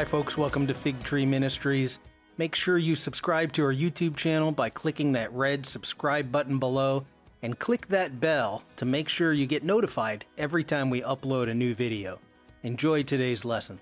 Hi, 0.00 0.04
folks. 0.06 0.38
Welcome 0.38 0.66
to 0.66 0.72
Fig 0.72 1.02
Tree 1.02 1.26
Ministries. 1.26 1.98
Make 2.38 2.54
sure 2.54 2.78
you 2.78 2.94
subscribe 2.94 3.52
to 3.52 3.64
our 3.64 3.74
YouTube 3.74 4.16
channel 4.16 4.50
by 4.50 4.70
clicking 4.70 5.12
that 5.12 5.30
red 5.30 5.66
subscribe 5.66 6.32
button 6.32 6.58
below 6.58 7.04
and 7.42 7.58
click 7.58 7.86
that 7.88 8.18
bell 8.18 8.64
to 8.76 8.86
make 8.86 9.10
sure 9.10 9.34
you 9.34 9.46
get 9.46 9.62
notified 9.62 10.24
every 10.38 10.64
time 10.64 10.88
we 10.88 11.02
upload 11.02 11.50
a 11.50 11.54
new 11.54 11.74
video. 11.74 12.18
Enjoy 12.62 13.02
today's 13.02 13.44
lesson. 13.44 13.78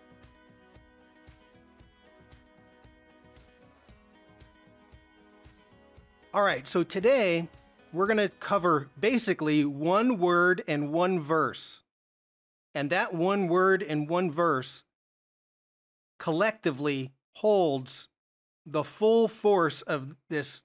All 6.34 6.42
right, 6.42 6.66
so 6.66 6.82
today 6.82 7.48
we're 7.92 8.08
going 8.08 8.16
to 8.16 8.28
cover 8.28 8.88
basically 8.98 9.64
one 9.64 10.18
word 10.18 10.64
and 10.66 10.90
one 10.90 11.20
verse. 11.20 11.82
And 12.74 12.90
that 12.90 13.14
one 13.14 13.46
word 13.46 13.84
and 13.84 14.08
one 14.08 14.32
verse 14.32 14.82
collectively 16.18 17.12
holds 17.36 18.08
the 18.66 18.84
full 18.84 19.28
force 19.28 19.82
of 19.82 20.14
this 20.28 20.62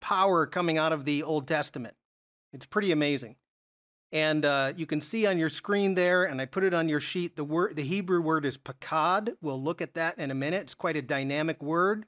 power 0.00 0.46
coming 0.46 0.78
out 0.78 0.92
of 0.92 1.04
the 1.04 1.22
Old 1.22 1.48
Testament. 1.48 1.94
It's 2.52 2.66
pretty 2.66 2.92
amazing. 2.92 3.36
And 4.12 4.44
uh, 4.44 4.74
you 4.76 4.86
can 4.86 5.00
see 5.00 5.26
on 5.26 5.38
your 5.38 5.48
screen 5.48 5.96
there, 5.96 6.24
and 6.24 6.40
I 6.40 6.44
put 6.44 6.62
it 6.62 6.72
on 6.72 6.88
your 6.88 7.00
sheet. 7.00 7.34
The 7.34 7.42
word, 7.42 7.74
the 7.74 7.82
Hebrew 7.82 8.20
word 8.20 8.44
is 8.44 8.56
pakad. 8.56 9.34
We'll 9.42 9.60
look 9.60 9.82
at 9.82 9.94
that 9.94 10.18
in 10.18 10.30
a 10.30 10.34
minute. 10.34 10.62
It's 10.62 10.74
quite 10.74 10.96
a 10.96 11.02
dynamic 11.02 11.60
word. 11.60 12.04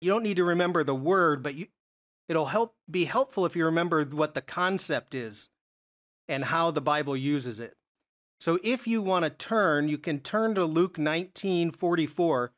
You 0.00 0.12
don't 0.12 0.22
need 0.22 0.36
to 0.36 0.44
remember 0.44 0.84
the 0.84 0.94
word, 0.94 1.42
but 1.42 1.56
you, 1.56 1.66
it'll 2.28 2.46
help 2.46 2.76
be 2.88 3.06
helpful 3.06 3.44
if 3.46 3.56
you 3.56 3.64
remember 3.64 4.04
what 4.04 4.34
the 4.34 4.42
concept 4.42 5.12
is 5.12 5.48
and 6.28 6.44
how 6.44 6.70
the 6.70 6.80
Bible 6.80 7.16
uses 7.16 7.58
it. 7.58 7.74
So 8.38 8.58
if 8.62 8.86
you 8.86 9.02
want 9.02 9.24
to 9.24 9.30
turn, 9.30 9.88
you 9.88 9.98
can 9.98 10.20
turn 10.20 10.54
to 10.54 10.64
Luke 10.64 10.98
19 10.98 11.70
44. 11.70 12.52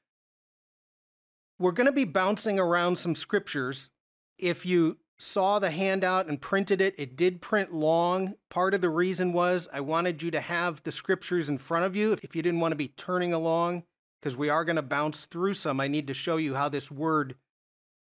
We're 1.59 1.73
going 1.73 1.87
to 1.87 1.93
be 1.93 2.05
bouncing 2.05 2.59
around 2.59 2.97
some 2.97 3.15
scriptures. 3.15 3.91
If 4.39 4.65
you 4.65 4.98
saw 5.19 5.59
the 5.59 5.70
handout 5.70 6.29
and 6.29 6.41
printed 6.41 6.81
it, 6.81 6.95
it 6.97 7.17
did 7.17 7.41
print 7.41 7.75
long. 7.75 8.35
Part 8.48 8.75
of 8.75 8.81
the 8.81 8.91
reason 8.91 9.33
was 9.33 9.69
I 9.73 9.81
wanted 9.81 10.23
you 10.23 10.31
to 10.31 10.41
have 10.41 10.83
the 10.85 10.93
scriptures 10.93 11.48
in 11.48 11.59
front 11.59 11.85
of 11.85 11.97
you 11.97 12.13
if 12.13 12.37
you 12.37 12.42
didn't 12.42 12.61
want 12.61 12.73
to 12.73 12.77
be 12.77 12.89
turning 12.89 13.33
along, 13.33 13.83
because 14.20 14.37
we 14.37 14.48
are 14.48 14.65
going 14.65 14.77
to 14.77 14.83
bounce 14.83 15.27
through 15.27 15.55
some. 15.55 15.81
I 15.81 15.89
need 15.89 16.07
to 16.07 16.15
show 16.15 16.37
you 16.37 16.55
how 16.55 16.69
this 16.69 16.91
word 16.91 17.35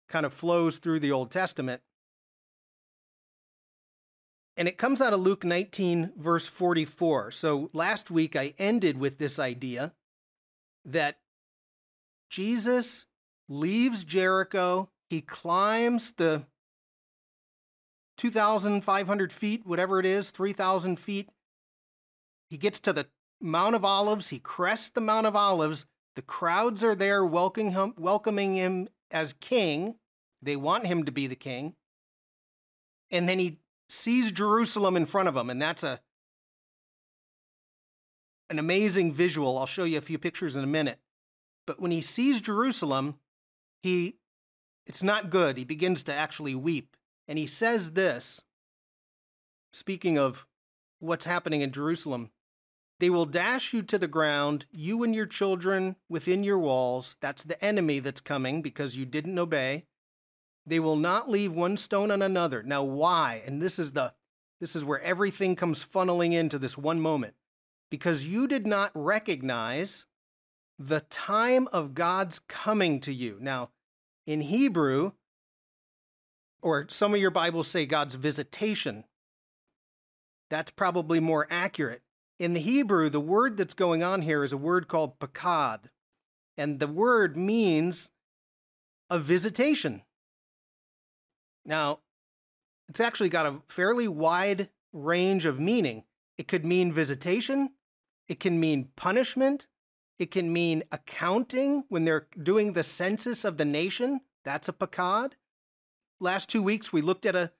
kind 0.08 0.26
of 0.26 0.34
flows 0.34 0.78
through 0.78 1.00
the 1.00 1.12
Old 1.12 1.30
Testament. 1.30 1.82
And 4.56 4.68
it 4.68 4.78
comes 4.78 5.00
out 5.00 5.12
of 5.12 5.20
Luke 5.20 5.44
19, 5.44 6.12
verse 6.16 6.46
44. 6.46 7.32
So 7.32 7.70
last 7.72 8.10
week 8.10 8.36
I 8.36 8.54
ended 8.58 8.98
with 8.98 9.18
this 9.18 9.38
idea 9.38 9.92
that 10.84 11.18
Jesus 12.30 13.06
leaves 13.48 14.04
Jericho, 14.04 14.90
he 15.10 15.20
climbs 15.20 16.12
the 16.12 16.44
2,500 18.18 19.32
feet, 19.32 19.66
whatever 19.66 20.00
it 20.00 20.06
is, 20.06 20.30
3,000 20.30 20.98
feet. 20.98 21.28
He 22.48 22.56
gets 22.56 22.80
to 22.80 22.92
the 22.92 23.08
Mount 23.40 23.74
of 23.74 23.84
Olives, 23.84 24.28
he 24.28 24.38
crests 24.38 24.88
the 24.88 25.00
Mount 25.00 25.26
of 25.26 25.36
Olives. 25.36 25.86
The 26.16 26.22
crowds 26.22 26.84
are 26.84 26.94
there 26.94 27.24
welcoming 27.24 27.72
him, 27.72 27.92
welcoming 27.98 28.54
him 28.54 28.88
as 29.10 29.32
king. 29.32 29.96
They 30.40 30.56
want 30.56 30.86
him 30.86 31.04
to 31.04 31.12
be 31.12 31.26
the 31.26 31.34
king. 31.34 31.74
And 33.10 33.28
then 33.28 33.38
he 33.38 33.58
sees 33.94 34.32
Jerusalem 34.32 34.96
in 34.96 35.06
front 35.06 35.28
of 35.28 35.36
him, 35.36 35.48
and 35.48 35.62
that's 35.62 35.82
a 35.82 36.00
an 38.50 38.58
amazing 38.58 39.12
visual. 39.12 39.56
I'll 39.56 39.66
show 39.66 39.84
you 39.84 39.98
a 39.98 40.02
few 40.02 40.18
pictures 40.18 40.56
in 40.56 40.64
a 40.64 40.66
minute. 40.66 40.98
But 41.66 41.80
when 41.80 41.90
he 41.90 42.00
sees 42.00 42.40
Jerusalem, 42.40 43.16
he 43.82 44.16
it's 44.86 45.02
not 45.02 45.30
good. 45.30 45.56
He 45.56 45.64
begins 45.64 46.02
to 46.04 46.14
actually 46.14 46.54
weep. 46.54 46.96
And 47.26 47.38
he 47.38 47.46
says 47.46 47.92
this, 47.92 48.44
speaking 49.72 50.18
of 50.18 50.46
what's 50.98 51.26
happening 51.26 51.60
in 51.60 51.70
Jerusalem. 51.70 52.30
They 53.00 53.10
will 53.10 53.26
dash 53.26 53.72
you 53.72 53.82
to 53.82 53.98
the 53.98 54.08
ground, 54.08 54.66
you 54.70 55.02
and 55.02 55.14
your 55.14 55.26
children 55.26 55.96
within 56.08 56.44
your 56.44 56.58
walls. 56.58 57.16
That's 57.20 57.42
the 57.42 57.62
enemy 57.62 57.98
that's 57.98 58.20
coming 58.20 58.62
because 58.62 58.96
you 58.96 59.04
didn't 59.04 59.38
obey. 59.38 59.84
They 60.66 60.80
will 60.80 60.96
not 60.96 61.28
leave 61.30 61.52
one 61.52 61.76
stone 61.76 62.10
on 62.10 62.22
another. 62.22 62.62
Now 62.62 62.82
why? 62.82 63.42
And 63.46 63.60
this 63.60 63.78
is 63.78 63.92
the 63.92 64.14
this 64.60 64.74
is 64.74 64.84
where 64.84 65.02
everything 65.02 65.56
comes 65.56 65.84
funneling 65.84 66.32
into 66.32 66.58
this 66.58 66.78
one 66.78 67.00
moment. 67.00 67.34
Because 67.90 68.24
you 68.24 68.46
did 68.46 68.66
not 68.66 68.90
recognize 68.94 70.06
the 70.78 71.00
time 71.00 71.68
of 71.72 71.94
God's 71.94 72.38
coming 72.38 72.98
to 73.00 73.12
you. 73.12 73.36
Now, 73.40 73.70
in 74.26 74.40
Hebrew, 74.40 75.12
or 76.62 76.86
some 76.88 77.12
of 77.12 77.20
your 77.20 77.30
Bibles 77.30 77.68
say 77.68 77.84
God's 77.84 78.14
visitation. 78.14 79.04
That's 80.48 80.70
probably 80.70 81.20
more 81.20 81.46
accurate. 81.50 82.02
In 82.38 82.54
the 82.54 82.60
Hebrew, 82.60 83.10
the 83.10 83.20
word 83.20 83.58
that's 83.58 83.74
going 83.74 84.02
on 84.02 84.22
here 84.22 84.42
is 84.42 84.52
a 84.52 84.56
word 84.56 84.88
called 84.88 85.18
pakad. 85.18 85.90
And 86.56 86.80
the 86.80 86.88
word 86.88 87.36
means 87.36 88.12
a 89.10 89.18
visitation. 89.18 90.02
Now, 91.64 92.00
it's 92.88 93.00
actually 93.00 93.30
got 93.30 93.46
a 93.46 93.62
fairly 93.68 94.08
wide 94.08 94.68
range 94.92 95.46
of 95.46 95.60
meaning. 95.60 96.04
It 96.36 96.48
could 96.48 96.64
mean 96.64 96.92
visitation, 96.92 97.70
it 98.28 98.40
can 98.40 98.58
mean 98.58 98.88
punishment, 98.96 99.68
it 100.18 100.30
can 100.30 100.52
mean 100.52 100.84
accounting 100.92 101.84
when 101.88 102.04
they're 102.04 102.28
doing 102.40 102.72
the 102.72 102.82
census 102.82 103.44
of 103.44 103.56
the 103.56 103.64
nation. 103.64 104.20
That's 104.44 104.68
a 104.68 104.72
pakad. 104.72 105.32
Last 106.20 106.48
two 106.48 106.62
weeks 106.62 106.92
we 106.92 107.00
looked 107.00 107.26
at 107.26 107.34
a 107.34 107.52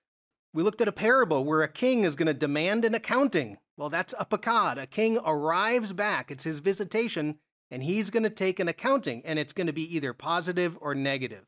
we 0.53 0.63
looked 0.63 0.79
at 0.79 0.87
a 0.87 0.93
parable 0.93 1.43
where 1.43 1.63
a 1.63 1.67
king 1.67 2.05
is 2.05 2.15
going 2.15 2.27
to 2.27 2.33
demand 2.33 2.85
an 2.85 2.95
accounting. 2.95 3.57
Well, 3.75 3.89
that's 3.89 4.13
a 4.17 4.25
pakad. 4.25 4.81
A 4.81 4.87
king 4.87 5.19
arrives 5.25 5.91
back. 5.91 6.31
It's 6.31 6.45
his 6.45 6.59
visitation, 6.59 7.39
and 7.69 7.83
he's 7.83 8.09
going 8.09 8.23
to 8.23 8.29
take 8.29 8.61
an 8.61 8.69
accounting, 8.69 9.21
and 9.25 9.37
it's 9.37 9.51
going 9.51 9.67
to 9.67 9.73
be 9.73 9.93
either 9.93 10.13
positive 10.13 10.77
or 10.79 10.95
negative. 10.95 11.45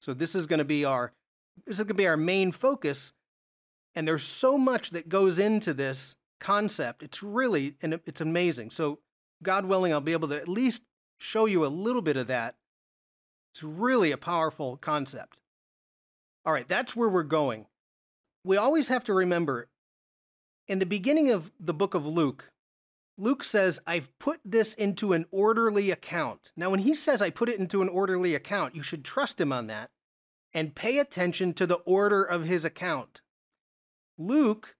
So 0.00 0.14
this 0.14 0.34
is 0.34 0.46
going 0.46 0.60
to 0.60 0.64
be 0.64 0.82
our 0.82 1.12
this 1.64 1.78
is 1.78 1.84
going 1.84 1.88
to 1.88 1.94
be 1.94 2.06
our 2.06 2.16
main 2.16 2.52
focus. 2.52 3.12
And 3.94 4.06
there's 4.06 4.24
so 4.24 4.58
much 4.58 4.90
that 4.90 5.08
goes 5.08 5.38
into 5.38 5.72
this 5.72 6.16
concept. 6.38 7.02
It's 7.02 7.22
really, 7.22 7.76
and 7.80 8.00
it's 8.06 8.20
amazing. 8.20 8.70
So, 8.70 8.98
God 9.42 9.66
willing, 9.66 9.92
I'll 9.92 10.00
be 10.00 10.12
able 10.12 10.28
to 10.28 10.36
at 10.36 10.48
least 10.48 10.82
show 11.18 11.46
you 11.46 11.64
a 11.64 11.68
little 11.68 12.02
bit 12.02 12.16
of 12.16 12.26
that. 12.26 12.56
It's 13.54 13.62
really 13.62 14.12
a 14.12 14.18
powerful 14.18 14.76
concept. 14.76 15.40
All 16.44 16.52
right, 16.52 16.68
that's 16.68 16.94
where 16.94 17.08
we're 17.08 17.22
going. 17.22 17.66
We 18.44 18.56
always 18.56 18.88
have 18.88 19.04
to 19.04 19.14
remember 19.14 19.68
in 20.68 20.78
the 20.78 20.86
beginning 20.86 21.30
of 21.30 21.52
the 21.58 21.74
book 21.74 21.94
of 21.94 22.06
Luke, 22.06 22.50
Luke 23.18 23.42
says, 23.42 23.80
I've 23.86 24.16
put 24.18 24.40
this 24.44 24.74
into 24.74 25.12
an 25.12 25.24
orderly 25.30 25.90
account. 25.90 26.52
Now, 26.56 26.70
when 26.70 26.80
he 26.80 26.94
says, 26.94 27.22
I 27.22 27.30
put 27.30 27.48
it 27.48 27.58
into 27.58 27.82
an 27.82 27.88
orderly 27.88 28.34
account, 28.34 28.74
you 28.74 28.82
should 28.82 29.04
trust 29.04 29.40
him 29.40 29.52
on 29.52 29.68
that 29.68 29.90
and 30.56 30.74
pay 30.74 30.98
attention 30.98 31.52
to 31.52 31.66
the 31.66 31.82
order 31.84 32.24
of 32.24 32.46
his 32.46 32.64
account. 32.64 33.20
Luke, 34.16 34.74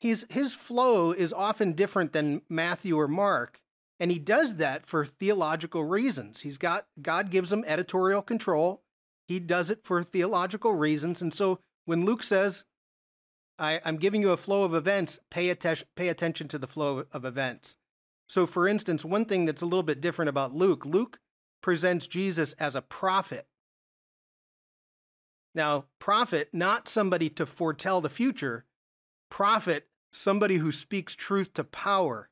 his, 0.00 0.26
his 0.28 0.56
flow 0.56 1.12
is 1.12 1.32
often 1.32 1.72
different 1.72 2.12
than 2.12 2.42
Matthew 2.48 2.98
or 2.98 3.06
Mark, 3.06 3.60
and 4.00 4.10
he 4.10 4.18
does 4.18 4.56
that 4.56 4.84
for 4.84 5.04
theological 5.04 5.84
reasons. 5.84 6.40
He's 6.40 6.58
got 6.58 6.86
God 7.00 7.30
gives 7.30 7.52
him 7.52 7.64
editorial 7.64 8.22
control. 8.22 8.82
He 9.28 9.38
does 9.38 9.70
it 9.70 9.84
for 9.84 10.02
theological 10.02 10.74
reasons. 10.74 11.22
And 11.22 11.32
so 11.32 11.60
when 11.84 12.04
Luke 12.04 12.24
says, 12.24 12.64
I, 13.56 13.74
am 13.84 13.98
giving 13.98 14.20
you 14.20 14.32
a 14.32 14.36
flow 14.36 14.64
of 14.64 14.74
events, 14.74 15.20
pay, 15.30 15.48
att- 15.48 15.84
pay 15.94 16.08
attention 16.08 16.48
to 16.48 16.58
the 16.58 16.66
flow 16.66 17.04
of 17.12 17.24
events. 17.24 17.76
So, 18.28 18.46
for 18.46 18.66
instance, 18.66 19.04
one 19.04 19.26
thing 19.26 19.44
that's 19.44 19.62
a 19.62 19.66
little 19.66 19.84
bit 19.84 20.00
different 20.00 20.28
about 20.28 20.56
Luke, 20.56 20.84
Luke 20.84 21.20
presents 21.62 22.08
Jesus 22.08 22.52
as 22.54 22.74
a 22.74 22.82
prophet. 22.82 23.46
Now, 25.54 25.86
prophet, 25.98 26.48
not 26.52 26.88
somebody 26.88 27.28
to 27.30 27.46
foretell 27.46 28.00
the 28.00 28.08
future, 28.08 28.64
prophet, 29.30 29.88
somebody 30.12 30.56
who 30.56 30.72
speaks 30.72 31.14
truth 31.14 31.54
to 31.54 31.64
power. 31.64 32.28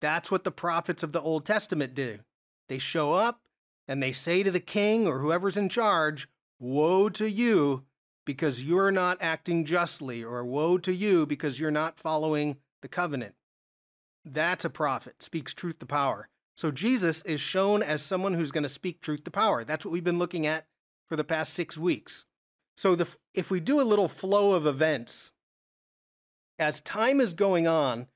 That's 0.00 0.30
what 0.30 0.44
the 0.44 0.50
prophets 0.50 1.02
of 1.02 1.12
the 1.12 1.20
Old 1.20 1.44
Testament 1.44 1.94
do. 1.94 2.20
They 2.68 2.78
show 2.78 3.12
up 3.14 3.40
and 3.88 4.02
they 4.02 4.12
say 4.12 4.42
to 4.42 4.50
the 4.50 4.60
king 4.60 5.06
or 5.06 5.18
whoever's 5.18 5.56
in 5.56 5.68
charge, 5.68 6.28
Woe 6.58 7.08
to 7.10 7.28
you 7.28 7.84
because 8.26 8.64
you're 8.64 8.90
not 8.90 9.16
acting 9.22 9.64
justly, 9.64 10.22
or 10.22 10.44
woe 10.44 10.76
to 10.76 10.92
you 10.92 11.24
because 11.24 11.58
you're 11.58 11.70
not 11.70 11.98
following 11.98 12.56
the 12.82 12.88
covenant. 12.88 13.34
That's 14.24 14.64
a 14.64 14.70
prophet, 14.70 15.22
speaks 15.22 15.54
truth 15.54 15.78
to 15.78 15.86
power. 15.86 16.28
So 16.56 16.70
Jesus 16.70 17.22
is 17.22 17.40
shown 17.40 17.82
as 17.82 18.02
someone 18.02 18.34
who's 18.34 18.50
going 18.50 18.64
to 18.64 18.68
speak 18.68 19.00
truth 19.00 19.22
to 19.24 19.30
power. 19.30 19.64
That's 19.64 19.84
what 19.84 19.92
we've 19.92 20.02
been 20.02 20.18
looking 20.18 20.46
at 20.46 20.66
for 21.08 21.16
the 21.16 21.24
past 21.24 21.54
six 21.54 21.78
weeks. 21.78 22.24
So 22.76 22.94
the, 22.94 23.14
if 23.34 23.50
we 23.50 23.60
do 23.60 23.80
a 23.80 23.82
little 23.82 24.08
flow 24.08 24.52
of 24.52 24.66
events, 24.66 25.32
as 26.58 26.80
time 26.80 27.20
is 27.20 27.34
going 27.34 27.66
on, 27.66 28.06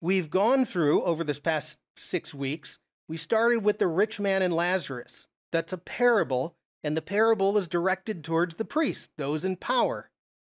we've 0.00 0.30
gone 0.30 0.64
through 0.64 1.02
over 1.02 1.24
this 1.24 1.38
past 1.38 1.78
six 1.96 2.34
weeks, 2.34 2.78
we 3.08 3.16
started 3.16 3.64
with 3.64 3.78
the 3.78 3.86
rich 3.86 4.20
man 4.20 4.42
and 4.42 4.54
Lazarus. 4.54 5.26
That's 5.52 5.72
a 5.72 5.78
parable, 5.78 6.56
and 6.84 6.96
the 6.96 7.02
parable 7.02 7.56
is 7.56 7.68
directed 7.68 8.22
towards 8.22 8.56
the 8.56 8.64
priests, 8.64 9.08
those 9.16 9.44
in 9.44 9.56
power. 9.56 10.10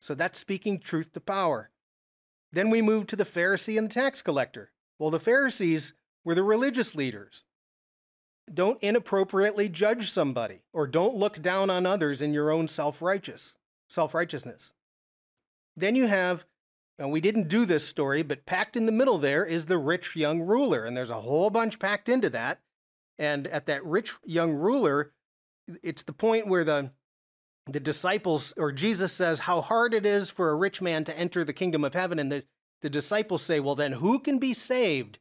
So 0.00 0.14
that's 0.14 0.38
speaking 0.38 0.78
truth 0.78 1.12
to 1.12 1.20
power. 1.20 1.70
Then 2.52 2.70
we 2.70 2.80
moved 2.80 3.08
to 3.10 3.16
the 3.16 3.24
Pharisee 3.24 3.76
and 3.76 3.90
the 3.90 3.94
tax 3.94 4.22
collector. 4.22 4.72
Well, 4.98 5.10
the 5.10 5.20
Pharisees 5.20 5.94
were 6.24 6.34
the 6.34 6.42
religious 6.42 6.94
leaders. 6.94 7.44
Don't 8.52 8.82
inappropriately 8.82 9.68
judge 9.68 10.10
somebody 10.10 10.62
or 10.72 10.86
don't 10.86 11.16
look 11.16 11.42
down 11.42 11.68
on 11.68 11.84
others 11.84 12.22
in 12.22 12.32
your 12.32 12.50
own 12.50 12.68
self-righteous 12.68 13.56
self-righteousness. 13.88 14.72
Then 15.76 15.94
you 15.94 16.06
have 16.06 16.46
and 16.98 17.12
we 17.12 17.20
didn't 17.20 17.48
do 17.48 17.66
this 17.66 17.86
story, 17.86 18.22
but 18.22 18.46
packed 18.46 18.76
in 18.76 18.86
the 18.86 18.92
middle 18.92 19.18
there 19.18 19.44
is 19.44 19.66
the 19.66 19.78
rich 19.78 20.16
young 20.16 20.40
ruler 20.40 20.84
and 20.84 20.96
there's 20.96 21.10
a 21.10 21.14
whole 21.14 21.50
bunch 21.50 21.78
packed 21.78 22.08
into 22.08 22.30
that. 22.30 22.60
And 23.18 23.46
at 23.48 23.66
that 23.66 23.84
rich 23.84 24.14
young 24.24 24.54
ruler, 24.54 25.12
it's 25.82 26.02
the 26.02 26.12
point 26.12 26.46
where 26.46 26.64
the 26.64 26.92
the 27.68 27.80
disciples 27.80 28.54
or 28.56 28.70
Jesus 28.70 29.12
says 29.12 29.40
how 29.40 29.60
hard 29.60 29.92
it 29.92 30.06
is 30.06 30.30
for 30.30 30.50
a 30.50 30.56
rich 30.56 30.80
man 30.80 31.02
to 31.04 31.18
enter 31.18 31.44
the 31.44 31.52
kingdom 31.52 31.82
of 31.82 31.94
heaven 31.94 32.18
and 32.18 32.30
the 32.30 32.44
the 32.82 32.90
disciples 32.90 33.42
say, 33.42 33.58
"Well, 33.58 33.74
then 33.74 33.92
who 33.92 34.20
can 34.20 34.38
be 34.38 34.52
saved?" 34.52 35.18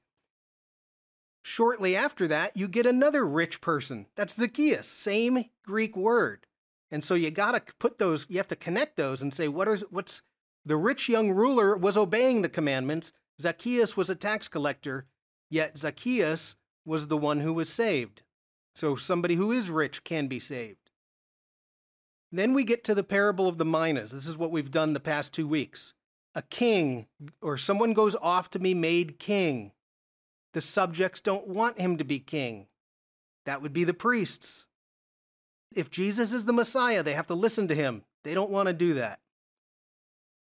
Shortly 1.47 1.95
after 1.95 2.27
that, 2.29 2.57
you 2.57 2.67
get 2.67 2.87
another 2.87 3.23
rich 3.23 3.61
person. 3.61 4.07
That's 4.15 4.35
Zacchaeus, 4.35 4.87
same 4.87 5.45
Greek 5.63 5.95
word. 5.95 6.47
And 6.89 7.03
so 7.03 7.13
you 7.13 7.29
got 7.29 7.51
to 7.51 7.73
put 7.77 7.99
those, 7.99 8.25
you 8.27 8.37
have 8.37 8.47
to 8.47 8.55
connect 8.55 8.97
those 8.97 9.21
and 9.21 9.31
say, 9.31 9.47
what 9.47 9.67
is, 9.67 9.85
what's 9.91 10.23
the 10.65 10.75
rich 10.75 11.07
young 11.07 11.29
ruler 11.29 11.77
was 11.77 11.97
obeying 11.97 12.41
the 12.41 12.49
commandments. 12.49 13.13
Zacchaeus 13.39 13.95
was 13.95 14.09
a 14.09 14.15
tax 14.15 14.47
collector, 14.47 15.05
yet 15.51 15.77
Zacchaeus 15.77 16.55
was 16.83 17.09
the 17.09 17.17
one 17.17 17.41
who 17.41 17.53
was 17.53 17.69
saved. 17.69 18.23
So 18.73 18.95
somebody 18.95 19.35
who 19.35 19.51
is 19.51 19.69
rich 19.69 20.03
can 20.03 20.25
be 20.25 20.39
saved. 20.39 20.89
Then 22.31 22.53
we 22.53 22.63
get 22.63 22.83
to 22.85 22.95
the 22.95 23.03
parable 23.03 23.47
of 23.47 23.59
the 23.59 23.65
minas. 23.65 24.09
This 24.09 24.25
is 24.25 24.35
what 24.35 24.49
we've 24.49 24.71
done 24.71 24.93
the 24.93 24.99
past 24.99 25.31
two 25.31 25.47
weeks. 25.47 25.93
A 26.33 26.41
king 26.41 27.05
or 27.39 27.55
someone 27.55 27.93
goes 27.93 28.15
off 28.15 28.49
to 28.49 28.57
be 28.57 28.73
made 28.73 29.19
king. 29.19 29.73
The 30.55 30.61
subjects 30.61 31.19
don't 31.19 31.49
want 31.49 31.81
him 31.81 31.97
to 31.97 32.05
be 32.05 32.17
king. 32.17 32.67
That 33.45 33.61
would 33.61 33.73
be 33.73 33.83
the 33.83 33.93
priests. 33.93 34.67
If 35.75 35.91
Jesus 35.91 36.31
is 36.31 36.45
the 36.45 36.53
Messiah, 36.53 37.03
they 37.03 37.11
have 37.11 37.27
to 37.27 37.35
listen 37.35 37.67
to 37.67 37.75
him. 37.75 38.03
They 38.23 38.33
don't 38.33 38.49
want 38.49 38.67
to 38.67 38.73
do 38.73 38.93
that. 38.93 39.19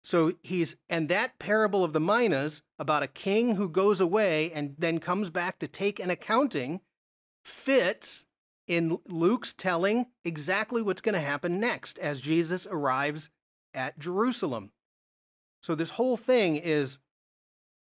So 0.06 0.32
he's, 0.44 0.78
and 0.90 1.10
that 1.10 1.40
parable 1.40 1.84
of 1.84 1.92
the 1.92 2.00
minas 2.00 2.62
about 2.80 3.04
a 3.04 3.08
king 3.08 3.58
who 3.58 3.68
goes 3.68 4.00
away 4.00 4.50
and 4.54 4.76
then 4.80 5.00
comes 5.00 5.30
back 5.30 5.60
to 5.60 5.68
take 5.68 6.00
an 6.00 6.10
accounting 6.10 6.80
fits 7.44 8.28
in 8.66 9.00
Luke's 9.10 9.52
telling 9.52 10.06
exactly 10.24 10.82
what's 10.82 11.02
going 11.02 11.16
to 11.16 11.20
happen 11.20 11.60
next 11.60 12.00
as 12.00 12.22
Jesus 12.22 12.66
arrives 12.72 13.30
at 13.74 14.00
Jerusalem. 14.00 14.72
So 15.62 15.76
this 15.76 15.90
whole 15.90 16.16
thing 16.16 16.56
is, 16.56 17.00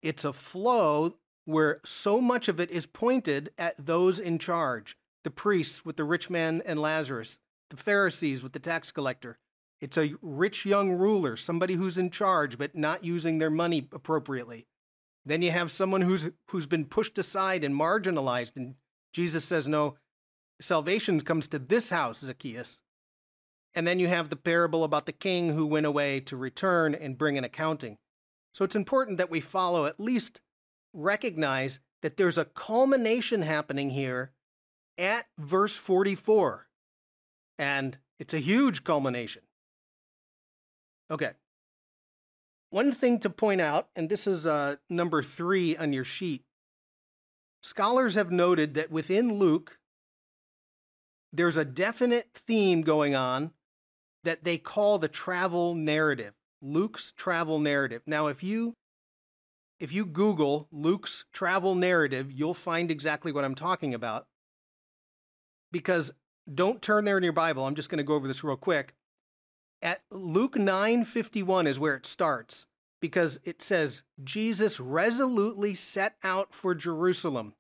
it's 0.00 0.25
a 0.25 0.32
flow 0.32 1.16
where 1.44 1.81
so 1.85 2.20
much 2.20 2.49
of 2.49 2.58
it 2.61 2.70
is 2.70 2.87
pointed 2.87 3.50
at 3.58 3.75
those 3.79 4.19
in 4.19 4.38
charge 4.38 4.96
the 5.25 5.31
priests 5.31 5.85
with 5.85 5.96
the 5.96 6.05
rich 6.05 6.29
man 6.29 6.62
and 6.67 6.79
Lazarus, 6.79 7.41
the 7.70 7.76
Pharisees 7.76 8.43
with 8.43 8.52
the 8.52 8.58
tax 8.58 8.93
collector. 8.93 9.38
It's 9.81 9.96
a 9.96 10.14
rich 10.20 10.67
young 10.67 10.93
ruler, 10.93 11.37
somebody 11.37 11.75
who's 11.75 11.99
in 11.99 12.11
charge 12.11 12.58
but 12.58 12.75
not 12.75 13.05
using 13.05 13.38
their 13.38 13.50
money 13.50 13.88
appropriately. 13.93 14.67
Then 15.26 15.41
you 15.41 15.50
have 15.50 15.70
someone 15.70 16.02
who's 16.02 16.31
who's 16.50 16.67
been 16.67 16.85
pushed 16.85 17.19
aside 17.19 17.64
and 17.64 17.75
marginalized 17.75 18.56
and 18.56 18.75
Jesus 19.12 19.44
says 19.44 19.67
no 19.67 19.97
salvation 20.61 21.20
comes 21.20 21.49
to 21.49 21.58
this 21.58 21.90
house 21.90 22.20
Zacchaeus. 22.20 22.81
And 23.75 23.88
then 23.88 23.99
you 23.99 24.06
have 24.08 24.29
the 24.29 24.37
parable 24.37 24.85
about 24.85 25.06
the 25.06 25.12
king 25.12 25.50
who 25.50 25.67
went 25.67 25.87
away 25.87 26.20
to 26.20 26.37
return 26.37 26.94
and 26.94 27.19
bring 27.19 27.37
an 27.37 27.44
accounting. 27.44 27.99
So 28.52 28.64
it's 28.64 28.76
important 28.76 29.19
that 29.19 29.31
we 29.31 29.40
follow 29.40 29.87
at 29.87 29.99
least 29.99 30.40
recognize 30.94 31.81
that 32.02 32.17
there's 32.17 32.38
a 32.38 32.46
culmination 32.46 33.43
happening 33.43 33.91
here 33.91 34.32
at 34.96 35.26
verse 35.38 35.76
44. 35.76 36.69
And 37.58 37.99
it's 38.19 38.32
a 38.35 38.38
huge 38.38 38.85
culmination. 38.85 39.43
Okay. 41.11 41.32
One 42.70 42.93
thing 42.93 43.19
to 43.20 43.31
point 43.31 43.61
out, 43.61 43.88
and 43.94 44.08
this 44.08 44.26
is 44.26 44.46
uh, 44.46 44.76
number 44.88 45.23
three 45.23 45.76
on 45.76 45.93
your 45.93 46.05
sheet 46.05 46.44
scholars 47.64 48.14
have 48.14 48.31
noted 48.31 48.75
that 48.75 48.90
within 48.90 49.38
Luke, 49.38 49.79
there's 51.32 51.56
a 51.56 51.64
definite 51.64 52.29
theme 52.35 52.82
going 52.82 53.14
on 53.14 53.52
that 54.23 54.44
they 54.44 54.58
call 54.58 54.99
the 54.99 55.08
travel 55.08 55.75
narrative, 55.75 56.35
Luke's 56.62 57.12
travel 57.17 57.58
narrative. 57.58 58.02
Now, 58.06 58.29
if 58.29 58.43
you 58.43 58.75
if 59.81 59.93
you 59.93 60.06
Google 60.06 60.69
Luke's 60.71 61.25
travel 61.32 61.75
narrative, 61.75 62.31
you'll 62.31 62.55
find 62.55 62.91
exactly 62.91 63.32
what 63.32 63.44
I'm 63.44 63.55
talking 63.55 63.94
about. 63.94 64.26
Because 65.73 66.12
don't 66.53 66.82
turn 66.82 67.05
there 67.05 67.19
in 67.19 67.25
your 67.25 67.32
Bible. 67.32 67.67
I'm 67.67 67.75
just 67.75 67.88
going 67.88 67.99
to 67.99 68.05
go 68.05 68.15
over 68.15 68.29
this 68.29 68.44
real 68.44 68.56
quick. 68.56 68.94
At 69.82 70.03
Luke 70.11 70.55
9:51 70.55 71.67
is 71.67 71.79
where 71.79 71.97
it 71.97 72.06
starts 72.06 72.67
because 73.00 73.38
it 73.44 73.61
says 73.61 74.03
Jesus 74.23 74.81
resolutely 74.81 75.75
set 75.75 76.17
out 76.23 76.55
for 76.55 76.75
Jerusalem. 76.75 77.55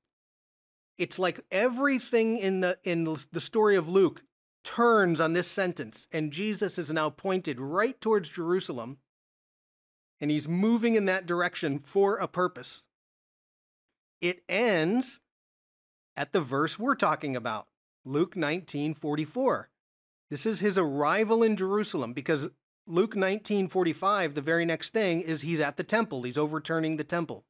It's 0.96 1.18
like 1.18 1.40
everything 1.50 2.38
in 2.38 2.60
the 2.60 2.78
in 2.84 3.04
the 3.04 3.40
story 3.40 3.76
of 3.76 3.88
Luke 3.88 4.22
turns 4.62 5.20
on 5.20 5.34
this 5.34 5.48
sentence 5.48 6.08
and 6.12 6.32
Jesus 6.32 6.78
is 6.78 6.92
now 6.92 7.10
pointed 7.10 7.60
right 7.60 8.00
towards 8.00 8.30
Jerusalem 8.30 8.98
and 10.24 10.30
he's 10.30 10.48
moving 10.48 10.94
in 10.94 11.04
that 11.04 11.26
direction 11.26 11.78
for 11.78 12.16
a 12.16 12.26
purpose. 12.26 12.86
It 14.22 14.42
ends 14.48 15.20
at 16.16 16.32
the 16.32 16.40
verse 16.40 16.78
we're 16.78 16.94
talking 16.94 17.36
about, 17.36 17.66
Luke 18.06 18.34
19:44. 18.34 19.68
This 20.30 20.46
is 20.46 20.60
his 20.60 20.78
arrival 20.78 21.42
in 21.42 21.56
Jerusalem 21.56 22.14
because 22.14 22.48
Luke 22.86 23.14
19:45, 23.14 24.32
the 24.32 24.40
very 24.40 24.64
next 24.64 24.94
thing 24.94 25.20
is 25.20 25.42
he's 25.42 25.60
at 25.60 25.76
the 25.76 25.84
temple. 25.84 26.22
He's 26.22 26.38
overturning 26.38 26.96
the 26.96 27.04
temple. 27.04 27.44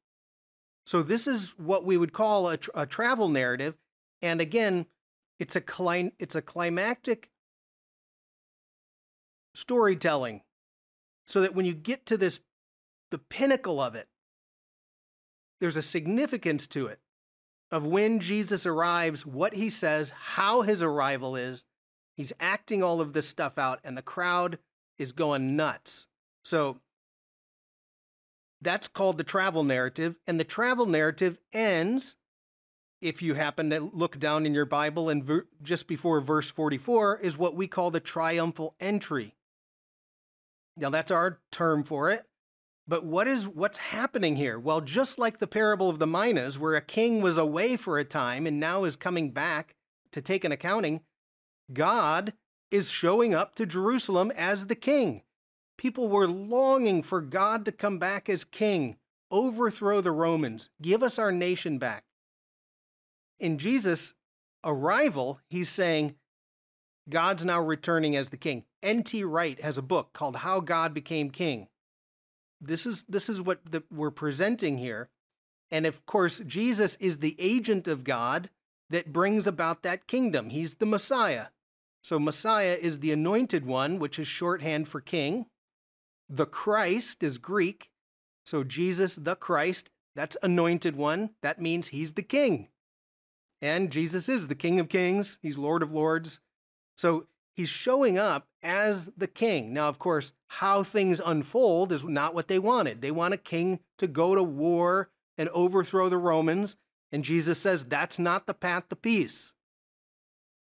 So 0.84 1.00
this 1.00 1.28
is 1.28 1.50
what 1.56 1.84
we 1.84 1.96
would 1.96 2.12
call 2.12 2.50
a, 2.50 2.58
a 2.74 2.86
travel 2.86 3.28
narrative, 3.28 3.78
and 4.20 4.40
again, 4.40 4.86
it's 5.38 5.54
a 5.54 5.60
cli- 5.60 6.16
it's 6.18 6.34
a 6.34 6.42
climactic 6.42 7.30
storytelling, 9.54 10.42
so 11.24 11.40
that 11.40 11.54
when 11.54 11.66
you 11.66 11.74
get 11.74 12.04
to 12.06 12.16
this 12.16 12.40
the 13.14 13.18
pinnacle 13.20 13.80
of 13.80 13.94
it. 13.94 14.08
There's 15.60 15.76
a 15.76 15.82
significance 15.82 16.66
to 16.66 16.88
it 16.88 16.98
of 17.70 17.86
when 17.86 18.18
Jesus 18.18 18.66
arrives, 18.66 19.24
what 19.24 19.54
he 19.54 19.70
says, 19.70 20.10
how 20.10 20.62
his 20.62 20.82
arrival 20.82 21.36
is. 21.36 21.64
He's 22.16 22.32
acting 22.40 22.82
all 22.82 23.00
of 23.00 23.12
this 23.12 23.28
stuff 23.28 23.56
out, 23.56 23.78
and 23.84 23.96
the 23.96 24.02
crowd 24.02 24.58
is 24.98 25.12
going 25.12 25.54
nuts. 25.54 26.08
So 26.42 26.80
that's 28.60 28.88
called 28.88 29.18
the 29.18 29.22
travel 29.22 29.62
narrative. 29.62 30.18
And 30.26 30.40
the 30.40 30.44
travel 30.44 30.86
narrative 30.86 31.38
ends, 31.52 32.16
if 33.00 33.22
you 33.22 33.34
happen 33.34 33.70
to 33.70 33.78
look 33.78 34.18
down 34.18 34.44
in 34.44 34.54
your 34.54 34.66
Bible 34.66 35.08
and 35.08 35.22
ver- 35.22 35.46
just 35.62 35.86
before 35.86 36.20
verse 36.20 36.50
44, 36.50 37.20
is 37.20 37.38
what 37.38 37.54
we 37.54 37.68
call 37.68 37.92
the 37.92 38.00
triumphal 38.00 38.74
entry. 38.80 39.36
Now, 40.76 40.90
that's 40.90 41.12
our 41.12 41.38
term 41.52 41.84
for 41.84 42.10
it. 42.10 42.26
But 42.86 43.04
what 43.04 43.26
is 43.26 43.48
what's 43.48 43.78
happening 43.78 44.36
here? 44.36 44.58
Well, 44.58 44.80
just 44.80 45.18
like 45.18 45.38
the 45.38 45.46
parable 45.46 45.88
of 45.88 45.98
the 45.98 46.06
minas, 46.06 46.58
where 46.58 46.74
a 46.74 46.82
king 46.82 47.22
was 47.22 47.38
away 47.38 47.76
for 47.76 47.98
a 47.98 48.04
time 48.04 48.46
and 48.46 48.60
now 48.60 48.84
is 48.84 48.96
coming 48.96 49.30
back 49.30 49.74
to 50.12 50.20
take 50.20 50.44
an 50.44 50.52
accounting, 50.52 51.00
God 51.72 52.34
is 52.70 52.90
showing 52.90 53.34
up 53.34 53.54
to 53.54 53.66
Jerusalem 53.66 54.30
as 54.36 54.66
the 54.66 54.74
king. 54.74 55.22
People 55.78 56.08
were 56.08 56.28
longing 56.28 57.02
for 57.02 57.20
God 57.20 57.64
to 57.64 57.72
come 57.72 57.98
back 57.98 58.28
as 58.28 58.44
king, 58.44 58.96
overthrow 59.30 60.00
the 60.00 60.12
Romans, 60.12 60.68
give 60.82 61.02
us 61.02 61.18
our 61.18 61.32
nation 61.32 61.78
back. 61.78 62.04
In 63.40 63.58
Jesus' 63.58 64.14
arrival, 64.62 65.40
he's 65.48 65.68
saying, 65.68 66.14
God's 67.08 67.44
now 67.44 67.60
returning 67.60 68.16
as 68.16 68.30
the 68.30 68.36
king. 68.36 68.64
N.T. 68.82 69.24
Wright 69.24 69.60
has 69.60 69.76
a 69.76 69.82
book 69.82 70.12
called 70.12 70.36
How 70.36 70.60
God 70.60 70.94
Became 70.94 71.30
King. 71.30 71.68
This 72.66 72.86
is 72.86 73.04
this 73.04 73.28
is 73.28 73.42
what 73.42 73.60
the, 73.70 73.82
we're 73.90 74.10
presenting 74.10 74.78
here. 74.78 75.08
And 75.70 75.86
of 75.86 76.06
course, 76.06 76.40
Jesus 76.40 76.96
is 76.96 77.18
the 77.18 77.36
agent 77.38 77.88
of 77.88 78.04
God 78.04 78.50
that 78.90 79.12
brings 79.12 79.46
about 79.46 79.82
that 79.82 80.06
kingdom. 80.06 80.50
He's 80.50 80.76
the 80.76 80.86
Messiah. 80.86 81.46
So 82.02 82.18
Messiah 82.18 82.76
is 82.80 83.00
the 83.00 83.12
anointed 83.12 83.64
one, 83.64 83.98
which 83.98 84.18
is 84.18 84.26
shorthand 84.26 84.88
for 84.88 85.00
king. 85.00 85.46
The 86.28 86.46
Christ 86.46 87.22
is 87.22 87.38
Greek. 87.38 87.90
So 88.44 88.62
Jesus, 88.62 89.16
the 89.16 89.36
Christ, 89.36 89.90
That's 90.14 90.36
anointed 90.42 90.96
one. 90.96 91.30
That 91.42 91.60
means 91.60 91.88
he's 91.88 92.12
the 92.12 92.22
king. 92.22 92.68
And 93.60 93.90
Jesus 93.90 94.28
is 94.28 94.48
the 94.48 94.54
King 94.54 94.78
of 94.78 94.88
Kings, 94.88 95.38
he's 95.42 95.56
Lord 95.56 95.82
of 95.82 95.92
Lords. 95.92 96.40
So 96.96 97.26
he's 97.54 97.68
showing 97.68 98.18
up 98.18 98.48
as 98.62 99.10
the 99.16 99.26
king. 99.26 99.72
Now, 99.72 99.88
of 99.88 99.98
course, 99.98 100.32
how 100.48 100.82
things 100.82 101.20
unfold 101.24 101.92
is 101.92 102.04
not 102.04 102.34
what 102.34 102.48
they 102.48 102.58
wanted. 102.58 103.00
They 103.00 103.10
want 103.10 103.34
a 103.34 103.38
king 103.38 103.80
to 103.98 104.06
go 104.06 104.34
to 104.34 104.42
war 104.42 105.10
and 105.38 105.48
overthrow 105.50 106.08
the 106.08 106.18
Romans. 106.18 106.76
And 107.10 107.24
Jesus 107.24 107.58
says 107.58 107.84
that's 107.84 108.18
not 108.18 108.46
the 108.46 108.54
path 108.54 108.88
to 108.88 108.96
peace. 108.96 109.54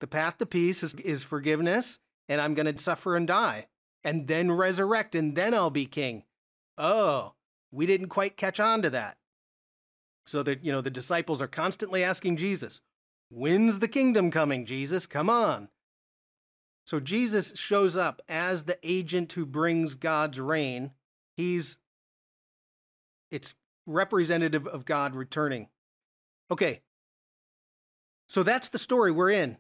The 0.00 0.06
path 0.06 0.38
to 0.38 0.46
peace 0.46 0.82
is, 0.82 0.94
is 0.94 1.22
forgiveness, 1.22 1.98
and 2.28 2.40
I'm 2.40 2.54
going 2.54 2.72
to 2.72 2.82
suffer 2.82 3.16
and 3.16 3.26
die, 3.26 3.66
and 4.04 4.28
then 4.28 4.52
resurrect, 4.52 5.14
and 5.14 5.34
then 5.34 5.54
I'll 5.54 5.70
be 5.70 5.86
king. 5.86 6.22
Oh, 6.76 7.34
we 7.72 7.84
didn't 7.84 8.08
quite 8.08 8.36
catch 8.36 8.60
on 8.60 8.82
to 8.82 8.90
that. 8.90 9.16
So 10.24 10.42
that, 10.44 10.64
you 10.64 10.70
know, 10.70 10.80
the 10.80 10.90
disciples 10.90 11.42
are 11.42 11.48
constantly 11.48 12.04
asking 12.04 12.36
Jesus, 12.36 12.80
When's 13.30 13.80
the 13.80 13.88
kingdom 13.88 14.30
coming, 14.30 14.64
Jesus? 14.64 15.06
Come 15.06 15.28
on. 15.28 15.68
So 16.88 17.00
Jesus 17.00 17.52
shows 17.54 17.98
up 17.98 18.22
as 18.30 18.64
the 18.64 18.78
agent 18.82 19.34
who 19.34 19.44
brings 19.44 19.94
God's 19.94 20.40
reign. 20.40 20.92
He's 21.36 21.76
it's 23.30 23.54
representative 23.84 24.66
of 24.66 24.86
God 24.86 25.14
returning. 25.14 25.68
Okay. 26.50 26.80
So 28.26 28.42
that's 28.42 28.70
the 28.70 28.78
story 28.78 29.12
we're 29.12 29.32
in. 29.32 29.58